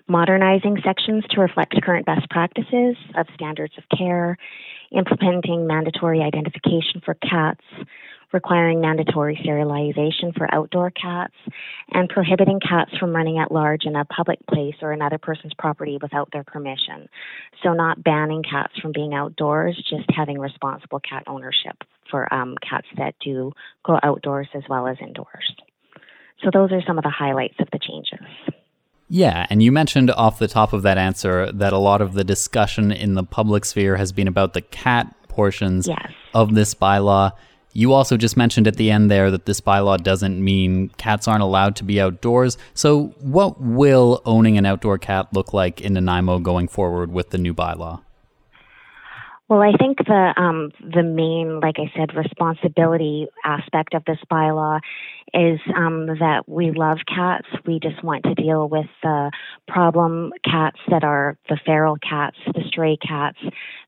modernizing 0.07 0.77
sections 0.83 1.23
to 1.29 1.41
reflect 1.41 1.79
current 1.83 2.05
best 2.05 2.29
practices 2.29 2.95
of 3.15 3.27
standards 3.35 3.73
of 3.77 3.83
care, 3.95 4.37
implementing 4.91 5.67
mandatory 5.67 6.21
identification 6.21 7.01
for 7.03 7.13
cats, 7.15 7.63
requiring 8.35 8.81
mandatory 8.81 9.39
sterilization 9.41 10.33
for 10.37 10.53
outdoor 10.53 10.91
cats, 10.91 11.33
and 11.91 12.09
prohibiting 12.09 12.59
cats 12.59 12.91
from 12.99 13.15
running 13.15 13.39
at 13.39 13.51
large 13.51 13.85
in 13.85 13.95
a 13.95 14.03
public 14.05 14.37
place 14.47 14.75
or 14.81 14.91
another 14.91 15.17
person's 15.17 15.53
property 15.57 15.97
without 16.01 16.29
their 16.33 16.43
permission. 16.43 17.07
So, 17.63 17.73
not 17.73 18.03
banning 18.03 18.43
cats 18.43 18.73
from 18.81 18.91
being 18.91 19.13
outdoors, 19.13 19.81
just 19.89 20.07
having 20.15 20.37
responsible 20.37 20.99
cat 20.99 21.23
ownership 21.25 21.77
for 22.11 22.31
um, 22.31 22.55
cats 22.69 22.87
that 22.97 23.15
do 23.23 23.53
go 23.83 23.97
outdoors 24.03 24.49
as 24.53 24.63
well 24.69 24.85
as 24.85 24.97
indoors. 25.01 25.55
So, 26.43 26.49
those 26.53 26.71
are 26.73 26.81
some 26.85 26.97
of 26.97 27.03
the 27.03 27.09
highlights 27.09 27.55
of 27.59 27.69
the 27.71 27.79
changes. 27.79 28.27
Yeah, 29.07 29.45
and 29.49 29.63
you 29.63 29.71
mentioned 29.71 30.11
off 30.11 30.39
the 30.39 30.47
top 30.47 30.73
of 30.73 30.81
that 30.81 30.97
answer 30.97 31.51
that 31.53 31.71
a 31.71 31.77
lot 31.77 32.01
of 32.01 32.13
the 32.13 32.23
discussion 32.23 32.91
in 32.91 33.13
the 33.13 33.23
public 33.23 33.63
sphere 33.63 33.95
has 33.95 34.11
been 34.11 34.27
about 34.27 34.53
the 34.53 34.61
cat 34.61 35.15
portions 35.29 35.87
yes. 35.87 36.11
of 36.33 36.55
this 36.55 36.73
bylaw. 36.73 37.31
You 37.77 37.91
also 37.91 38.15
just 38.15 38.37
mentioned 38.37 38.67
at 38.67 38.77
the 38.77 38.89
end 38.89 39.11
there 39.11 39.29
that 39.29 39.45
this 39.45 39.59
bylaw 39.59 40.01
doesn't 40.01 40.41
mean 40.41 40.87
cats 40.97 41.27
aren't 41.27 41.43
allowed 41.43 41.75
to 41.75 41.83
be 41.83 41.99
outdoors. 41.99 42.57
So, 42.73 43.07
what 43.19 43.59
will 43.59 44.21
owning 44.23 44.57
an 44.57 44.65
outdoor 44.65 44.97
cat 44.97 45.27
look 45.33 45.51
like 45.51 45.81
in 45.81 45.93
Nanaimo 45.93 46.39
going 46.39 46.69
forward 46.69 47.11
with 47.11 47.31
the 47.31 47.37
new 47.37 47.53
bylaw? 47.53 47.99
Well, 49.47 49.61
I 49.61 49.73
think 49.77 49.99
the 49.99 50.33
um, 50.37 50.71
the 50.79 51.03
main, 51.03 51.59
like 51.59 51.75
I 51.77 51.91
said, 51.95 52.15
responsibility 52.15 53.27
aspect 53.43 53.93
of 53.93 54.03
this 54.05 54.17
bylaw 54.31 54.79
is 55.35 55.59
um, 55.75 56.07
that 56.07 56.45
we 56.47 56.71
love 56.71 56.97
cats. 57.07 57.45
We 57.67 57.79
just 57.79 58.03
want 58.03 58.23
to 58.23 58.33
deal 58.33 58.67
with 58.67 58.87
the 59.03 59.31
problem 59.67 60.33
cats 60.43 60.79
that 60.89 61.03
are 61.03 61.37
the 61.47 61.59
feral 61.63 61.97
cats, 61.97 62.37
the 62.47 62.63
stray 62.67 62.97
cats, 62.97 63.37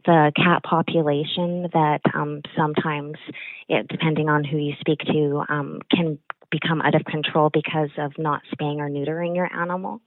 the 0.05 0.31
cat 0.35 0.61
population 0.63 1.67
that 1.73 2.01
um, 2.13 2.43
sometimes, 2.55 3.17
it, 3.67 3.87
depending 3.87 4.29
on 4.29 4.43
who 4.43 4.57
you 4.57 4.73
speak 4.79 4.99
to, 5.11 5.43
um, 5.49 5.79
can 5.89 6.19
become 6.51 6.81
out 6.81 6.95
of 6.95 7.03
control 7.05 7.49
because 7.51 7.89
of 7.97 8.13
not 8.17 8.41
spaying 8.51 8.79
or 8.79 8.89
neutering 8.89 9.35
your 9.35 9.53
animal. 9.53 10.01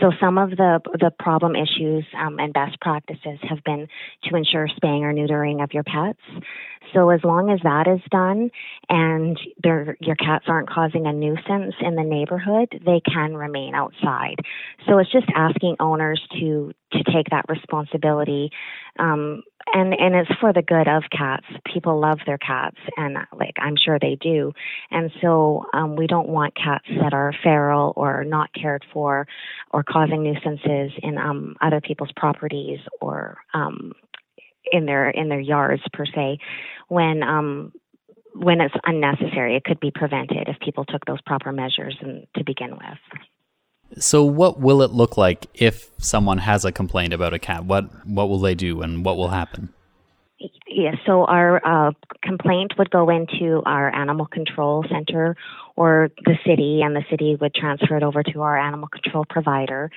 So 0.00 0.12
some 0.20 0.38
of 0.38 0.50
the 0.50 0.80
the 0.98 1.10
problem 1.18 1.54
issues 1.54 2.04
um, 2.18 2.38
and 2.38 2.52
best 2.52 2.80
practices 2.80 3.38
have 3.48 3.62
been 3.64 3.86
to 4.24 4.36
ensure 4.36 4.68
spaying 4.76 5.04
or 5.04 5.12
neutering 5.12 5.62
of 5.62 5.72
your 5.72 5.84
pets. 5.84 6.20
So 6.94 7.10
as 7.10 7.20
long 7.24 7.50
as 7.50 7.60
that 7.64 7.86
is 7.88 8.00
done 8.10 8.50
and 8.88 9.38
your 9.64 10.16
cats 10.16 10.44
aren't 10.48 10.70
causing 10.70 11.06
a 11.06 11.12
nuisance 11.12 11.74
in 11.80 11.96
the 11.96 12.02
neighborhood, 12.02 12.68
they 12.84 13.00
can 13.00 13.34
remain 13.34 13.74
outside. 13.74 14.36
So 14.86 14.98
it's 14.98 15.10
just 15.10 15.26
asking 15.34 15.76
owners 15.80 16.22
to 16.38 16.72
to 16.94 17.12
take 17.12 17.30
that 17.30 17.44
responsibility 17.48 18.50
um, 18.98 19.42
and 19.72 19.94
and 19.94 20.14
it's 20.14 20.30
for 20.40 20.52
the 20.52 20.62
good 20.62 20.88
of 20.88 21.04
cats. 21.10 21.46
People 21.72 22.00
love 22.00 22.18
their 22.26 22.38
cats, 22.38 22.76
and 22.96 23.16
like 23.36 23.54
I'm 23.58 23.76
sure 23.76 23.98
they 23.98 24.16
do. 24.20 24.52
And 24.90 25.10
so 25.20 25.64
um, 25.72 25.96
we 25.96 26.06
don't 26.06 26.28
want 26.28 26.54
cats 26.54 26.86
that 27.00 27.12
are 27.12 27.32
feral 27.42 27.92
or 27.96 28.24
not 28.24 28.50
cared 28.54 28.84
for, 28.92 29.26
or 29.72 29.82
causing 29.82 30.22
nuisances 30.22 30.92
in 31.02 31.18
um, 31.18 31.56
other 31.60 31.80
people's 31.80 32.12
properties 32.16 32.80
or 33.00 33.38
um, 33.52 33.92
in 34.70 34.86
their 34.86 35.10
in 35.10 35.28
their 35.28 35.40
yards 35.40 35.82
per 35.92 36.04
se. 36.06 36.38
When 36.88 37.22
um, 37.22 37.72
when 38.34 38.60
it's 38.60 38.74
unnecessary, 38.84 39.56
it 39.56 39.64
could 39.64 39.80
be 39.80 39.90
prevented 39.92 40.48
if 40.48 40.58
people 40.60 40.84
took 40.84 41.04
those 41.06 41.20
proper 41.22 41.52
measures 41.52 41.96
and, 42.00 42.26
to 42.36 42.44
begin 42.44 42.72
with. 42.72 42.98
So, 43.98 44.24
what 44.24 44.60
will 44.60 44.82
it 44.82 44.90
look 44.90 45.16
like 45.16 45.46
if 45.54 45.90
someone 45.98 46.38
has 46.38 46.64
a 46.64 46.72
complaint 46.72 47.12
about 47.12 47.32
a 47.32 47.38
cat? 47.38 47.64
What 47.64 48.06
what 48.06 48.28
will 48.28 48.40
they 48.40 48.54
do, 48.54 48.82
and 48.82 49.04
what 49.04 49.16
will 49.16 49.28
happen? 49.28 49.72
Yes, 50.66 50.96
so 51.06 51.24
our 51.24 51.64
uh, 51.64 51.92
complaint 52.22 52.72
would 52.76 52.90
go 52.90 53.08
into 53.08 53.62
our 53.64 53.94
animal 53.94 54.26
control 54.26 54.84
center 54.90 55.36
or 55.76 56.10
the 56.24 56.34
city, 56.44 56.80
and 56.82 56.96
the 56.96 57.04
city 57.08 57.36
would 57.40 57.54
transfer 57.54 57.96
it 57.96 58.02
over 58.02 58.22
to 58.24 58.42
our 58.42 58.58
animal 58.58 58.88
control 58.88 59.24
provider. 59.28 59.90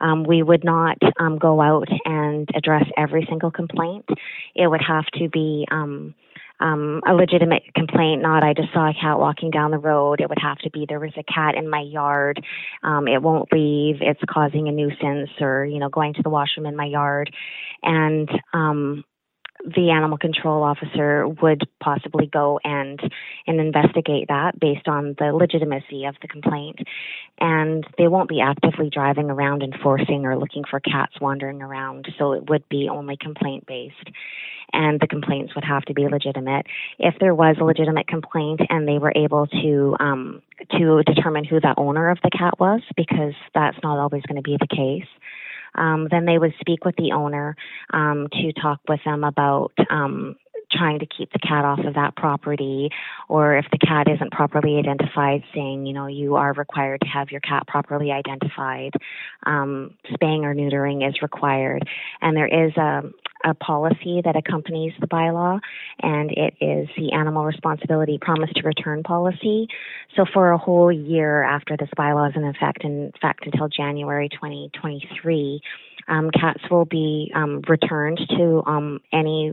Um, 0.00 0.24
we 0.24 0.42
would 0.42 0.64
not 0.64 0.98
um, 1.18 1.36
go 1.38 1.60
out 1.60 1.88
and 2.04 2.48
address 2.54 2.84
every 2.96 3.26
single 3.28 3.50
complaint. 3.50 4.06
It 4.54 4.68
would 4.68 4.82
have 4.86 5.06
to 5.18 5.28
be 5.28 5.66
um, 5.70 6.14
um, 6.60 7.00
a 7.06 7.14
legitimate 7.14 7.62
complaint, 7.74 8.22
not 8.22 8.42
I 8.42 8.54
just 8.54 8.72
saw 8.72 8.88
a 8.88 8.94
cat 8.94 9.18
walking 9.18 9.50
down 9.50 9.70
the 9.70 9.78
road. 9.78 10.20
It 10.20 10.28
would 10.28 10.38
have 10.40 10.58
to 10.58 10.70
be 10.70 10.86
there 10.88 11.00
was 11.00 11.12
a 11.16 11.32
cat 11.32 11.54
in 11.54 11.68
my 11.68 11.80
yard. 11.80 12.44
Um, 12.82 13.08
it 13.08 13.22
won't 13.22 13.52
leave. 13.52 13.96
It's 14.00 14.20
causing 14.28 14.68
a 14.68 14.72
nuisance, 14.72 15.30
or 15.40 15.64
you 15.64 15.78
know, 15.78 15.88
going 15.88 16.14
to 16.14 16.22
the 16.22 16.30
washroom 16.30 16.66
in 16.66 16.76
my 16.76 16.86
yard, 16.86 17.34
and 17.82 18.28
um, 18.52 19.04
the 19.64 19.90
animal 19.90 20.18
control 20.18 20.62
officer 20.62 21.26
would 21.28 21.62
possibly 21.80 22.26
go 22.26 22.58
and 22.64 23.00
and 23.46 23.60
investigate 23.60 24.28
that 24.28 24.58
based 24.58 24.88
on 24.88 25.14
the 25.18 25.32
legitimacy 25.32 26.04
of 26.04 26.16
the 26.22 26.28
complaint. 26.28 26.78
And 27.38 27.84
they 27.98 28.08
won't 28.08 28.28
be 28.28 28.40
actively 28.40 28.90
driving 28.90 29.30
around 29.30 29.62
enforcing 29.62 30.26
or 30.26 30.36
looking 30.36 30.64
for 30.68 30.80
cats 30.80 31.14
wandering 31.20 31.62
around 31.62 32.08
so 32.18 32.32
it 32.32 32.48
would 32.48 32.68
be 32.68 32.88
only 32.88 33.16
complaint 33.16 33.66
based 33.66 34.10
and 34.72 35.00
the 35.00 35.06
complaints 35.06 35.54
would 35.54 35.64
have 35.64 35.82
to 35.84 35.94
be 35.94 36.06
legitimate. 36.08 36.66
If 36.98 37.14
there 37.18 37.34
was 37.34 37.56
a 37.60 37.64
legitimate 37.64 38.06
complaint 38.06 38.60
and 38.68 38.86
they 38.86 38.98
were 38.98 39.12
able 39.16 39.46
to 39.46 39.96
um, 39.98 40.42
to 40.78 41.02
determine 41.04 41.44
who 41.44 41.60
the 41.60 41.74
owner 41.76 42.10
of 42.10 42.18
the 42.22 42.30
cat 42.30 42.58
was 42.60 42.82
because 42.96 43.34
that's 43.54 43.78
not 43.82 43.98
always 43.98 44.22
going 44.22 44.36
to 44.36 44.42
be 44.42 44.56
the 44.60 44.66
case 44.66 45.08
um, 45.74 46.08
then 46.10 46.24
they 46.24 46.38
would 46.38 46.54
speak 46.60 46.84
with 46.84 46.96
the 46.96 47.12
owner 47.12 47.56
um, 47.92 48.28
to 48.32 48.52
talk 48.52 48.80
with 48.88 49.00
them 49.04 49.24
about 49.24 49.72
um, 49.90 50.36
trying 50.72 50.98
to 51.00 51.06
keep 51.06 51.32
the 51.32 51.38
cat 51.38 51.64
off 51.64 51.80
of 51.80 51.94
that 51.94 52.16
property, 52.16 52.90
or 53.28 53.56
if 53.56 53.66
the 53.72 53.78
cat 53.78 54.08
isn't 54.08 54.32
properly 54.32 54.76
identified, 54.76 55.42
saying, 55.54 55.86
you 55.86 55.92
know, 55.92 56.06
you 56.06 56.36
are 56.36 56.52
required 56.52 57.00
to 57.00 57.08
have 57.08 57.30
your 57.30 57.40
cat 57.40 57.66
properly 57.66 58.10
identified. 58.12 58.92
Um, 59.44 59.94
spaying 60.12 60.44
or 60.44 60.54
neutering 60.54 61.08
is 61.08 61.22
required. 61.22 61.88
And 62.20 62.36
there 62.36 62.46
is 62.46 62.76
a, 62.76 63.02
a 63.44 63.54
policy 63.54 64.20
that 64.24 64.36
accompanies 64.36 64.92
the 65.00 65.06
bylaw, 65.06 65.60
and 66.02 66.30
it 66.32 66.54
is 66.60 66.88
the 66.96 67.12
Animal 67.12 67.44
Responsibility 67.44 68.18
Promise 68.20 68.50
to 68.56 68.62
Return 68.62 69.02
policy. 69.02 69.68
So, 70.16 70.24
for 70.32 70.52
a 70.52 70.58
whole 70.58 70.92
year 70.92 71.42
after 71.42 71.76
this 71.76 71.88
bylaw 71.96 72.30
is 72.30 72.36
in 72.36 72.44
effect, 72.44 72.84
in 72.84 73.12
fact, 73.20 73.46
until 73.46 73.68
January 73.68 74.28
2023, 74.28 75.60
um, 76.08 76.30
cats 76.30 76.60
will 76.70 76.84
be 76.84 77.30
um, 77.34 77.62
returned 77.68 78.20
to 78.36 78.62
um, 78.66 79.00
any 79.12 79.52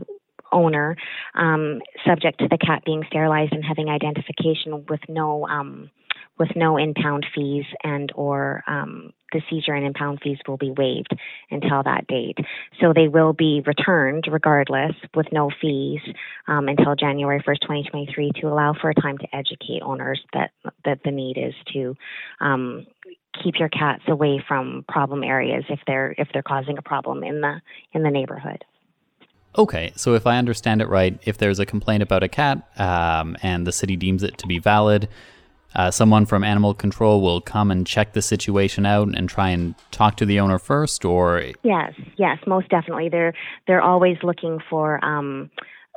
owner, 0.52 0.96
um, 1.34 1.80
subject 2.06 2.40
to 2.40 2.48
the 2.48 2.58
cat 2.58 2.82
being 2.84 3.04
sterilized 3.08 3.52
and 3.52 3.64
having 3.64 3.88
identification 3.88 4.84
with 4.88 5.00
no 5.08 5.46
um, 5.46 5.90
with 6.38 6.50
no 6.54 6.76
impound 6.76 7.26
fees 7.34 7.64
and 7.82 8.12
or 8.14 8.62
um, 8.66 9.12
the 9.32 9.42
seizure 9.50 9.74
and 9.74 9.84
impound 9.84 10.20
fees 10.22 10.38
will 10.46 10.56
be 10.56 10.70
waived 10.70 11.14
until 11.50 11.82
that 11.82 12.06
date. 12.06 12.38
So 12.80 12.92
they 12.94 13.08
will 13.08 13.32
be 13.32 13.62
returned 13.66 14.24
regardless 14.30 14.92
with 15.14 15.26
no 15.32 15.50
fees 15.60 16.00
um, 16.46 16.68
until 16.68 16.94
January 16.94 17.40
1st, 17.40 17.60
2023 17.62 18.32
to 18.40 18.46
allow 18.46 18.74
for 18.80 18.90
a 18.90 18.94
time 18.94 19.18
to 19.18 19.36
educate 19.36 19.82
owners 19.82 20.20
that, 20.32 20.50
that 20.84 21.00
the 21.04 21.10
need 21.10 21.36
is 21.36 21.54
to 21.74 21.94
um, 22.40 22.86
keep 23.42 23.56
your 23.58 23.68
cats 23.68 24.02
away 24.08 24.42
from 24.46 24.84
problem 24.88 25.22
areas 25.22 25.64
if 25.68 25.80
they're 25.86 26.14
if 26.18 26.28
they're 26.32 26.42
causing 26.42 26.78
a 26.78 26.82
problem 26.82 27.22
in 27.22 27.40
the 27.40 27.60
in 27.92 28.02
the 28.02 28.10
neighborhood. 28.10 28.64
Okay, 29.56 29.92
so 29.96 30.14
if 30.14 30.26
I 30.26 30.36
understand 30.38 30.82
it 30.82 30.88
right, 30.88 31.18
if 31.24 31.38
there's 31.38 31.58
a 31.58 31.66
complaint 31.66 32.02
about 32.02 32.22
a 32.22 32.28
cat 32.28 32.68
um, 32.78 33.36
and 33.42 33.66
the 33.66 33.72
city 33.72 33.96
deems 33.96 34.22
it 34.22 34.38
to 34.38 34.46
be 34.46 34.58
valid, 34.58 35.08
uh, 35.74 35.90
someone 35.90 36.26
from 36.26 36.44
animal 36.44 36.74
control 36.74 37.20
will 37.20 37.40
come 37.40 37.70
and 37.70 37.86
check 37.86 38.12
the 38.12 38.22
situation 38.22 38.86
out 38.86 39.08
and 39.08 39.28
try 39.28 39.50
and 39.50 39.74
talk 39.90 40.16
to 40.16 40.26
the 40.26 40.40
owner 40.40 40.58
first, 40.58 41.04
or 41.04 41.42
yes, 41.62 41.92
yes, 42.16 42.38
most 42.46 42.68
definitely. 42.68 43.08
They're 43.08 43.34
they're 43.66 43.82
always 43.82 44.16
looking 44.22 44.60
for 44.70 45.04
um, 45.04 45.50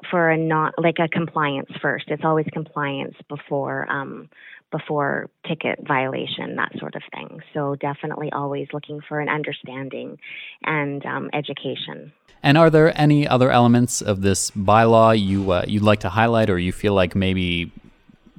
for 0.09 0.29
a 0.29 0.37
not 0.37 0.73
like 0.77 0.97
a 0.99 1.07
compliance 1.07 1.69
first. 1.81 2.05
It's 2.07 2.23
always 2.25 2.47
compliance 2.51 3.15
before 3.29 3.89
um, 3.89 4.29
before 4.71 5.29
ticket 5.47 5.79
violation, 5.85 6.55
that 6.55 6.71
sort 6.79 6.95
of 6.95 7.03
thing. 7.13 7.39
So 7.53 7.75
definitely 7.75 8.31
always 8.31 8.67
looking 8.73 9.01
for 9.07 9.19
an 9.19 9.29
understanding 9.29 10.17
and 10.63 11.05
um, 11.05 11.29
education. 11.33 12.13
And 12.43 12.57
are 12.57 12.69
there 12.69 12.99
any 12.99 13.27
other 13.27 13.51
elements 13.51 14.01
of 14.01 14.21
this 14.21 14.51
bylaw 14.51 15.19
you 15.19 15.51
uh, 15.51 15.65
you'd 15.67 15.83
like 15.83 15.99
to 16.01 16.09
highlight, 16.09 16.49
or 16.49 16.57
you 16.57 16.71
feel 16.71 16.93
like 16.93 17.15
maybe 17.15 17.71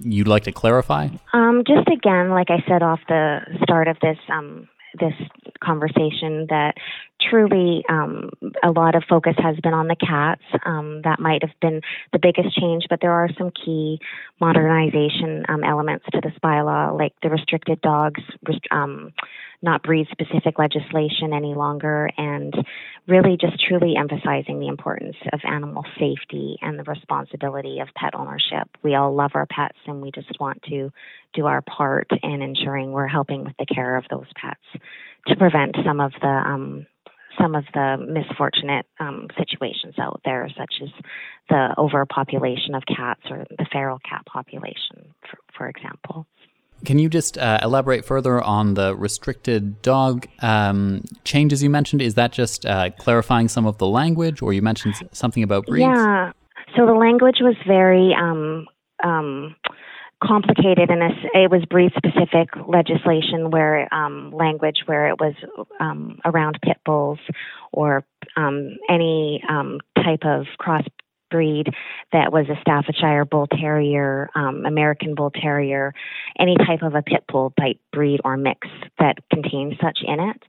you'd 0.01 0.29
like 0.29 0.45
to 0.45 0.53
clarify? 0.53 1.09
Um, 1.33 1.63
just 1.67 1.89
again, 1.89 2.31
like 2.31 2.51
I 2.51 2.63
said 2.69 2.83
off 2.83 3.01
the 3.09 3.41
start 3.63 3.89
of 3.89 3.97
this 4.01 4.19
um, 4.33 4.69
this 4.99 5.15
conversation, 5.63 6.47
that 6.49 6.75
truly 7.33 7.83
um, 7.89 8.31
a 8.63 8.71
lot 8.71 8.95
of 8.95 9.05
focus 9.09 9.35
has 9.39 9.57
been 9.63 9.73
on 9.73 9.89
the 9.89 9.97
cats. 9.97 10.43
Um, 10.67 11.01
that 11.05 11.19
might 11.19 11.43
have 11.43 11.59
been 11.61 11.81
the 12.13 12.19
biggest 12.19 12.55
change, 12.57 12.85
but 12.91 13.01
there 13.01 13.13
are 13.13 13.29
some 13.39 13.51
key 13.51 13.99
modernization 14.41 15.45
um, 15.49 15.65
elements 15.65 16.05
to 16.13 16.21
this 16.23 16.35
bylaw, 16.45 16.97
like 16.97 17.15
the 17.23 17.31
restricted 17.31 17.81
dogs. 17.81 18.21
Um, 18.71 19.13
not 19.65 19.85
breed 19.85 20.09
specific 20.11 20.59
legislation 20.59 21.33
any 21.33 21.55
longer, 21.55 22.11
and 22.19 22.53
really 23.07 23.39
just 23.41 23.63
truly 23.65 23.95
emphasizing 23.97 24.59
the 24.59 24.67
importance 24.67 25.15
of 25.33 25.39
animal 25.45 25.85
safety 26.01 26.57
and 26.61 26.77
the 26.79 26.83
responsibility 26.83 27.79
of 27.79 27.87
pet 27.95 28.13
ownership. 28.15 28.69
We 28.83 28.97
all 28.97 29.15
love 29.15 29.31
our 29.35 29.47
pets, 29.47 29.79
and 29.87 30.03
we 30.03 30.11
just 30.11 30.33
want 30.41 30.63
to 30.65 30.91
do 31.33 31.47
our 31.47 31.63
part 31.63 32.09
in 32.25 32.43
ensuring 32.43 32.91
we're 32.91 33.07
helping 33.07 33.45
with 33.45 33.55
the 33.57 33.67
care 33.67 33.97
of 33.97 34.05
those 34.11 34.27
pets 34.35 34.83
to 35.29 35.37
prevent 35.37 35.77
some 35.85 36.01
of 36.01 36.11
the 36.21 36.27
um, 36.27 36.87
some 37.41 37.55
of 37.55 37.65
the 37.75 37.97
misfortunate 37.99 38.87
um, 39.01 39.29
situations 39.39 39.95
out 39.99 40.21
there, 40.25 40.49
such 40.57 40.75
as 40.83 40.89
the 41.49 41.75
overpopulation 41.79 42.75
of 42.75 42.83
cats 42.87 43.23
or 43.31 43.47
the 43.59 43.67
feral 43.73 43.99
cat 44.09 44.25
population, 44.27 45.15
for, 45.29 45.39
for 45.57 45.69
example. 45.69 46.27
Can 46.85 46.99
you 46.99 47.09
just 47.09 47.39
uh, 47.39 47.61
elaborate 47.63 48.05
further 48.05 48.43
on 48.43 48.75
the 48.75 48.97
restricted 48.97 49.81
dog 49.83 50.27
um, 50.41 51.05
changes 51.25 51.63
you 51.63 51.71
mentioned? 51.71 52.03
Is 52.03 52.15
that 52.15 52.33
just 52.33 52.67
uh, 52.67 52.91
clarifying 52.99 53.49
some 53.49 53.67
of 53.67 53.79
the 53.79 53.87
language, 53.87 54.43
or 54.43 54.53
you 54.53 54.63
mentioned 54.63 54.95
something 55.13 55.43
about 55.43 55.67
breeds? 55.67 55.83
Yeah. 55.83 56.33
So 56.77 56.87
the 56.87 56.95
language 56.95 57.37
was 57.41 57.55
very 57.67 58.15
um, 58.19 58.67
um, 59.05 59.55
complicated, 60.23 60.91
and 60.91 61.03
it 61.35 61.51
was 61.51 61.65
breed 61.69 61.93
specific 61.97 62.51
legislation 62.69 63.51
where 63.51 63.93
um, 63.93 64.33
language 64.33 64.83
where 64.87 65.09
it 65.09 65.21
was 65.21 65.35
um, 65.81 66.19
around 66.25 66.59
pit 66.63 66.79
bulls 66.85 67.19
or 67.73 68.05
um, 68.37 68.77
any 68.89 69.43
type 70.03 70.25
of 70.25 70.47
cross 70.59 70.85
breed 71.33 71.69
that 72.13 72.31
was 72.31 72.47
a 72.49 72.61
Staffordshire 72.61 73.25
Bull 73.25 73.49
Terrier, 73.49 74.31
um, 74.37 74.65
American 74.67 75.17
Bull 75.17 75.31
Terrier, 75.31 75.93
any 76.39 76.55
type 76.57 76.83
of 76.83 76.95
a 76.95 77.03
pit 77.03 77.25
bull 77.27 77.53
type 77.59 77.81
breed 77.93 78.21
or 78.25 78.37
mix 78.37 78.69
that 79.01 79.17
contains 79.33 79.75
such 79.83 80.01
in 80.07 80.21
it. 80.21 80.43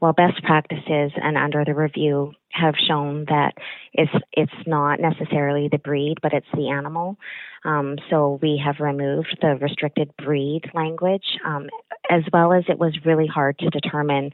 Well, 0.00 0.12
best 0.12 0.42
practices 0.44 1.12
and 1.16 1.36
under 1.36 1.64
the 1.64 1.74
review 1.74 2.32
have 2.50 2.74
shown 2.86 3.24
that 3.28 3.54
it's 3.92 4.12
it's 4.32 4.52
not 4.66 5.00
necessarily 5.00 5.68
the 5.70 5.78
breed, 5.78 6.16
but 6.22 6.32
it's 6.32 6.46
the 6.54 6.68
animal. 6.70 7.16
Um, 7.64 7.96
so 8.08 8.38
we 8.40 8.62
have 8.64 8.76
removed 8.78 9.36
the 9.40 9.56
restricted 9.60 10.10
breed 10.16 10.62
language, 10.72 11.38
um, 11.44 11.68
as 12.08 12.22
well 12.32 12.52
as 12.52 12.64
it 12.68 12.78
was 12.78 12.96
really 13.04 13.26
hard 13.26 13.58
to 13.58 13.70
determine 13.70 14.30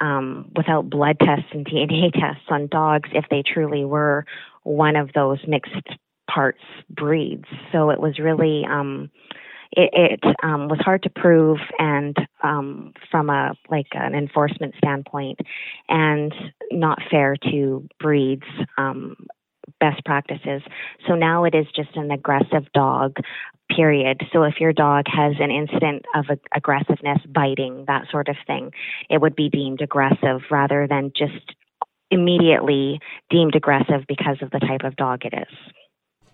um, 0.00 0.50
without 0.56 0.88
blood 0.88 1.18
tests 1.18 1.50
and 1.52 1.66
DNA 1.66 2.12
tests 2.18 2.46
on 2.48 2.68
dogs 2.68 3.10
if 3.12 3.24
they 3.30 3.42
truly 3.42 3.84
were 3.84 4.24
one 4.62 4.96
of 4.96 5.10
those 5.12 5.38
mixed 5.46 5.74
parts 6.30 6.62
breeds. 6.88 7.46
So 7.72 7.90
it 7.90 8.00
was 8.00 8.18
really 8.18 8.64
um, 8.64 9.10
it, 9.72 10.20
it 10.22 10.36
um, 10.42 10.68
was 10.68 10.78
hard 10.80 11.02
to 11.04 11.10
prove, 11.10 11.58
and 11.78 12.16
um, 12.42 12.92
from 13.10 13.30
a 13.30 13.54
like 13.70 13.88
an 13.92 14.14
enforcement 14.14 14.74
standpoint, 14.78 15.38
and 15.88 16.32
not 16.70 16.98
fair 17.10 17.36
to 17.50 17.86
breeds. 17.98 18.46
Um, 18.78 19.16
best 19.78 20.04
practices. 20.04 20.62
So 21.06 21.14
now 21.14 21.44
it 21.44 21.54
is 21.54 21.66
just 21.74 21.96
an 21.96 22.10
aggressive 22.10 22.70
dog 22.74 23.16
period. 23.74 24.20
So 24.32 24.42
if 24.42 24.54
your 24.58 24.72
dog 24.72 25.04
has 25.06 25.34
an 25.38 25.50
incident 25.50 26.04
of 26.14 26.26
aggressiveness, 26.54 27.18
biting, 27.28 27.84
that 27.86 28.04
sort 28.10 28.28
of 28.28 28.36
thing, 28.46 28.72
it 29.08 29.20
would 29.20 29.36
be 29.36 29.48
deemed 29.48 29.80
aggressive 29.80 30.40
rather 30.50 30.86
than 30.88 31.12
just 31.16 31.54
immediately 32.10 33.00
deemed 33.30 33.54
aggressive 33.54 34.04
because 34.08 34.38
of 34.42 34.50
the 34.50 34.58
type 34.58 34.82
of 34.82 34.96
dog 34.96 35.24
it 35.24 35.34
is. 35.34 35.56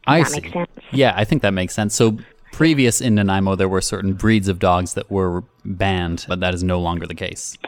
Does 0.07 0.35
I 0.35 0.41
that 0.41 0.43
see. 0.43 0.97
Yeah, 0.99 1.13
I 1.17 1.25
think 1.25 1.43
that 1.43 1.51
makes 1.51 1.75
sense. 1.75 1.95
So 1.95 2.19
previous 2.57 3.03
in 3.03 3.15
Nanaimo, 3.15 3.55
there 3.55 3.69
were 3.69 3.83
certain 3.83 4.15
breeds 4.15 4.49
of 4.49 4.59
dogs 4.59 4.95
that 4.95 5.11
were 5.11 5.45
banned, 5.67 6.25
but 6.27 6.41
that 6.41 6.55
is 6.55 6.65
no 6.65 6.81
longer 6.81 7.07
the 7.07 7.15
case. 7.15 7.59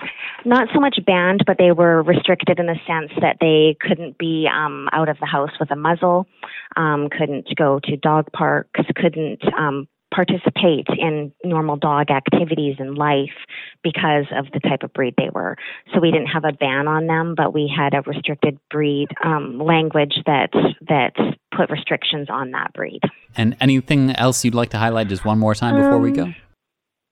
Not 0.46 0.68
so 0.72 0.80
much 0.80 0.98
banned, 1.04 1.44
but 1.46 1.58
they 1.58 1.72
were 1.72 2.02
restricted 2.02 2.58
in 2.58 2.66
the 2.66 2.76
sense 2.86 3.12
that 3.20 3.36
they 3.38 3.76
couldn't 3.86 4.16
be 4.16 4.48
um, 4.50 4.88
out 4.92 5.10
of 5.10 5.18
the 5.20 5.26
house 5.26 5.50
with 5.60 5.70
a 5.70 5.76
muzzle, 5.76 6.26
um, 6.76 7.10
couldn't 7.10 7.54
go 7.54 7.80
to 7.84 7.96
dog 7.98 8.32
parks, 8.32 8.80
couldn't 8.96 9.42
um, 9.58 9.86
participate 10.10 10.86
in 10.98 11.32
normal 11.44 11.76
dog 11.76 12.10
activities 12.10 12.76
in 12.78 12.94
life 12.94 13.36
because 13.82 14.24
of 14.34 14.46
the 14.52 14.60
type 14.60 14.82
of 14.82 14.92
breed 14.94 15.14
they 15.18 15.28
were. 15.34 15.56
So 15.92 16.00
we 16.00 16.10
didn't 16.10 16.28
have 16.28 16.44
a 16.44 16.52
ban 16.52 16.88
on 16.88 17.06
them, 17.06 17.34
but 17.36 17.52
we 17.52 17.70
had 17.74 17.92
a 17.92 18.00
restricted 18.02 18.58
breed 18.70 19.08
um, 19.22 19.58
language 19.58 20.14
that 20.24 20.50
that 20.88 21.12
put 21.54 21.70
restrictions 21.70 22.28
on 22.30 22.52
that 22.52 22.72
breed. 22.72 23.00
And 23.38 23.56
anything 23.60 24.10
else 24.16 24.44
you'd 24.44 24.54
like 24.54 24.70
to 24.70 24.78
highlight 24.78 25.08
just 25.08 25.24
one 25.24 25.38
more 25.38 25.54
time 25.54 25.76
before 25.76 25.94
um, 25.94 26.02
we 26.02 26.10
go? 26.10 26.34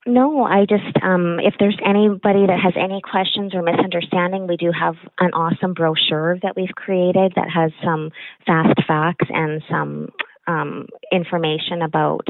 No, 0.05 0.43
I 0.43 0.65
just, 0.65 0.95
um, 1.01 1.39
if 1.39 1.55
there's 1.59 1.77
anybody 1.85 2.45
that 2.45 2.59
has 2.61 2.73
any 2.77 3.01
questions 3.01 3.55
or 3.55 3.61
misunderstanding, 3.61 4.45
we 4.47 4.57
do 4.57 4.71
have 4.71 4.95
an 5.19 5.31
awesome 5.33 5.73
brochure 5.73 6.37
that 6.43 6.55
we've 6.55 6.75
created 6.75 7.33
that 7.35 7.49
has 7.49 7.71
some 7.83 8.11
fast 8.45 8.77
facts 8.87 9.27
and 9.29 9.61
some 9.69 10.09
um, 10.47 10.87
information 11.11 11.81
about 11.81 12.27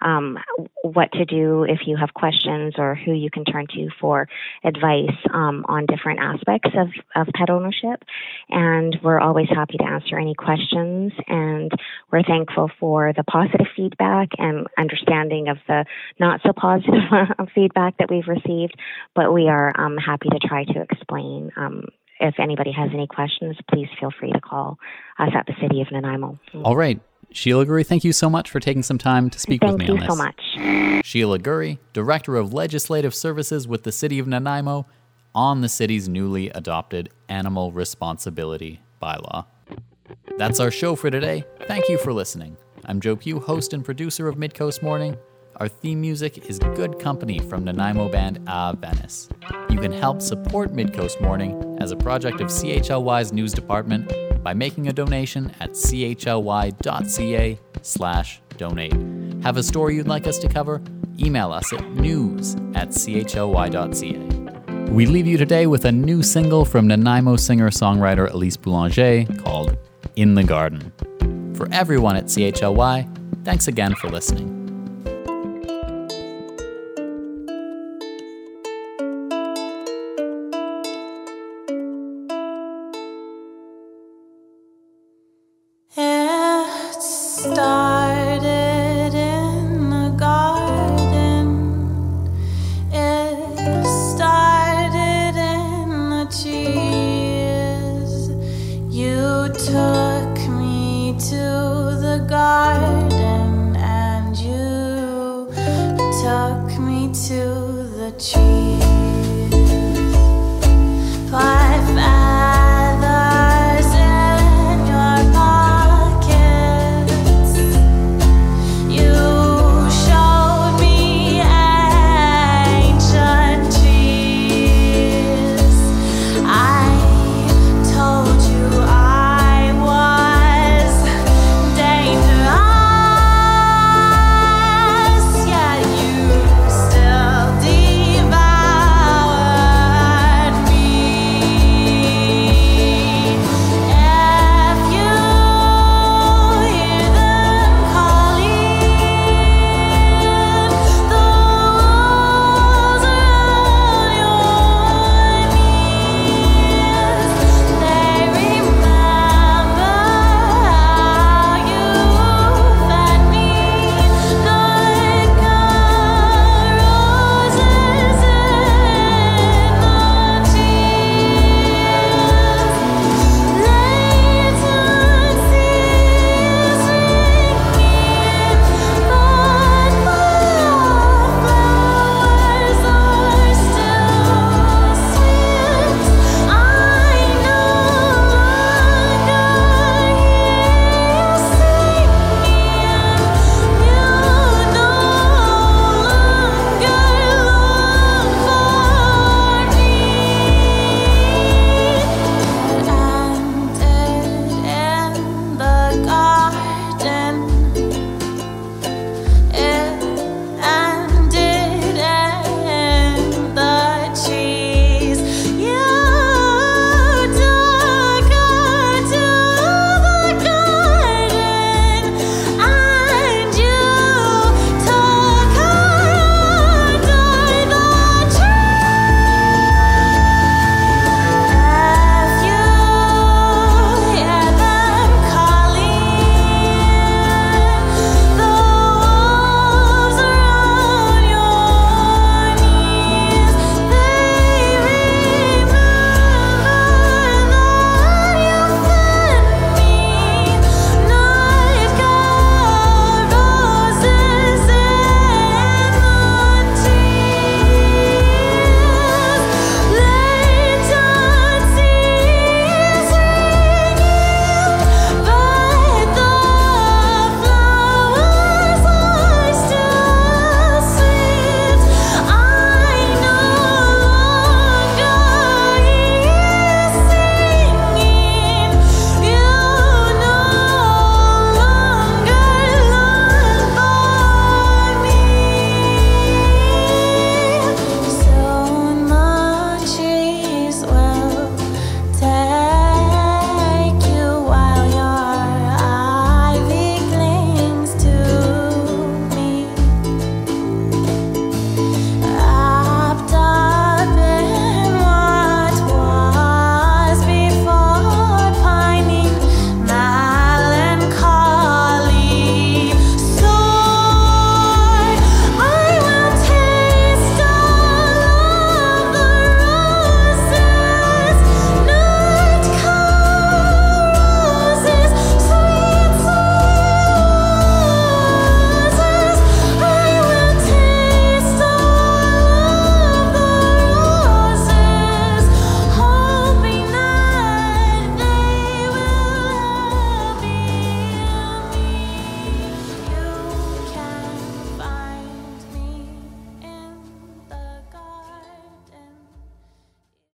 um, 0.00 0.38
what 0.82 1.12
to 1.12 1.24
do 1.24 1.64
if 1.64 1.80
you 1.86 1.96
have 1.96 2.14
questions 2.14 2.74
or 2.78 2.94
who 2.94 3.12
you 3.12 3.30
can 3.30 3.44
turn 3.44 3.66
to 3.68 3.88
for 4.00 4.28
advice 4.64 5.16
um, 5.32 5.64
on 5.68 5.86
different 5.86 6.20
aspects 6.20 6.70
of, 6.76 6.88
of 7.14 7.32
pet 7.34 7.50
ownership. 7.50 8.02
And 8.48 8.96
we're 9.02 9.20
always 9.20 9.48
happy 9.48 9.76
to 9.78 9.84
answer 9.84 10.18
any 10.18 10.34
questions. 10.34 11.12
And 11.26 11.70
we're 12.10 12.22
thankful 12.22 12.70
for 12.80 13.12
the 13.16 13.24
positive 13.24 13.66
feedback 13.76 14.28
and 14.38 14.66
understanding 14.78 15.48
of 15.48 15.58
the 15.66 15.84
not 16.18 16.40
so 16.44 16.52
positive 16.52 17.02
feedback 17.54 17.98
that 17.98 18.10
we've 18.10 18.28
received. 18.28 18.76
But 19.14 19.32
we 19.32 19.48
are 19.48 19.78
um, 19.78 19.96
happy 19.96 20.28
to 20.30 20.38
try 20.38 20.64
to 20.64 20.82
explain 20.82 21.50
um, 21.56 21.84
if 22.20 22.34
anybody 22.40 22.72
has 22.72 22.90
any 22.92 23.06
questions, 23.06 23.56
please 23.70 23.88
feel 24.00 24.10
free 24.18 24.32
to 24.32 24.40
call 24.40 24.78
us 25.18 25.30
at 25.34 25.46
the 25.46 25.54
City 25.60 25.80
of 25.80 25.90
Nanaimo. 25.92 26.38
All 26.64 26.76
right. 26.76 27.00
Sheila 27.30 27.66
Gurrie, 27.66 27.86
thank 27.86 28.04
you 28.04 28.12
so 28.12 28.30
much 28.30 28.50
for 28.50 28.58
taking 28.58 28.82
some 28.82 28.98
time 28.98 29.28
to 29.30 29.38
speak 29.38 29.60
thank 29.60 29.72
with 29.72 29.80
me 29.80 29.88
on 29.88 29.98
this. 29.98 30.08
Thank 30.08 30.36
you 30.46 30.52
so 30.54 30.62
much. 30.62 31.04
Sheila 31.04 31.38
Gurrie, 31.38 31.78
Director 31.92 32.36
of 32.36 32.52
Legislative 32.52 33.14
Services 33.14 33.68
with 33.68 33.82
the 33.82 33.92
City 33.92 34.18
of 34.18 34.26
Nanaimo, 34.26 34.86
on 35.34 35.60
the 35.60 35.68
city's 35.68 36.08
newly 36.08 36.48
adopted 36.50 37.10
Animal 37.28 37.70
Responsibility 37.70 38.80
Bylaw. 39.00 39.44
That's 40.38 40.58
our 40.58 40.70
show 40.70 40.96
for 40.96 41.10
today. 41.10 41.44
Thank 41.66 41.88
you 41.88 41.98
for 41.98 42.12
listening. 42.12 42.56
I'm 42.86 43.00
Joe 43.00 43.14
Pugh, 43.14 43.40
host 43.40 43.72
and 43.72 43.84
producer 43.84 44.26
of 44.26 44.36
Midcoast 44.36 44.82
Morning. 44.82 45.16
Our 45.56 45.68
theme 45.68 46.00
music 46.00 46.46
is 46.48 46.58
Good 46.58 46.98
Company 46.98 47.40
from 47.40 47.64
Nanaimo 47.64 48.08
band 48.08 48.40
A 48.46 48.74
Venice. 48.76 49.28
You 49.68 49.78
can 49.78 49.92
help 49.92 50.22
support 50.22 50.72
Midcoast 50.72 51.20
Morning 51.20 51.76
as 51.80 51.90
a 51.90 51.96
project 51.96 52.40
of 52.40 52.48
CHLY's 52.48 53.32
news 53.32 53.52
department 53.52 54.10
by 54.48 54.54
making 54.54 54.88
a 54.88 54.92
donation 54.94 55.52
at 55.60 55.74
chly.ca 55.74 57.58
slash 57.82 58.40
donate. 58.56 58.94
Have 59.42 59.58
a 59.58 59.62
story 59.62 59.94
you'd 59.94 60.08
like 60.08 60.26
us 60.26 60.38
to 60.38 60.48
cover? 60.48 60.80
Email 61.18 61.52
us 61.52 61.70
at 61.70 61.86
news 61.90 62.56
at 62.74 62.90
chly.ca. 62.90 64.18
We 64.88 65.04
leave 65.04 65.26
you 65.26 65.36
today 65.36 65.66
with 65.66 65.84
a 65.84 65.92
new 65.92 66.22
single 66.22 66.64
from 66.64 66.86
Nanaimo 66.86 67.36
singer-songwriter 67.36 68.32
Elise 68.32 68.56
Boulanger 68.56 69.26
called 69.36 69.76
In 70.16 70.34
the 70.34 70.44
Garden. 70.44 70.94
For 71.54 71.68
everyone 71.70 72.16
at 72.16 72.24
CHLY, 72.24 73.06
thanks 73.44 73.68
again 73.68 73.94
for 73.96 74.08
listening. 74.08 74.57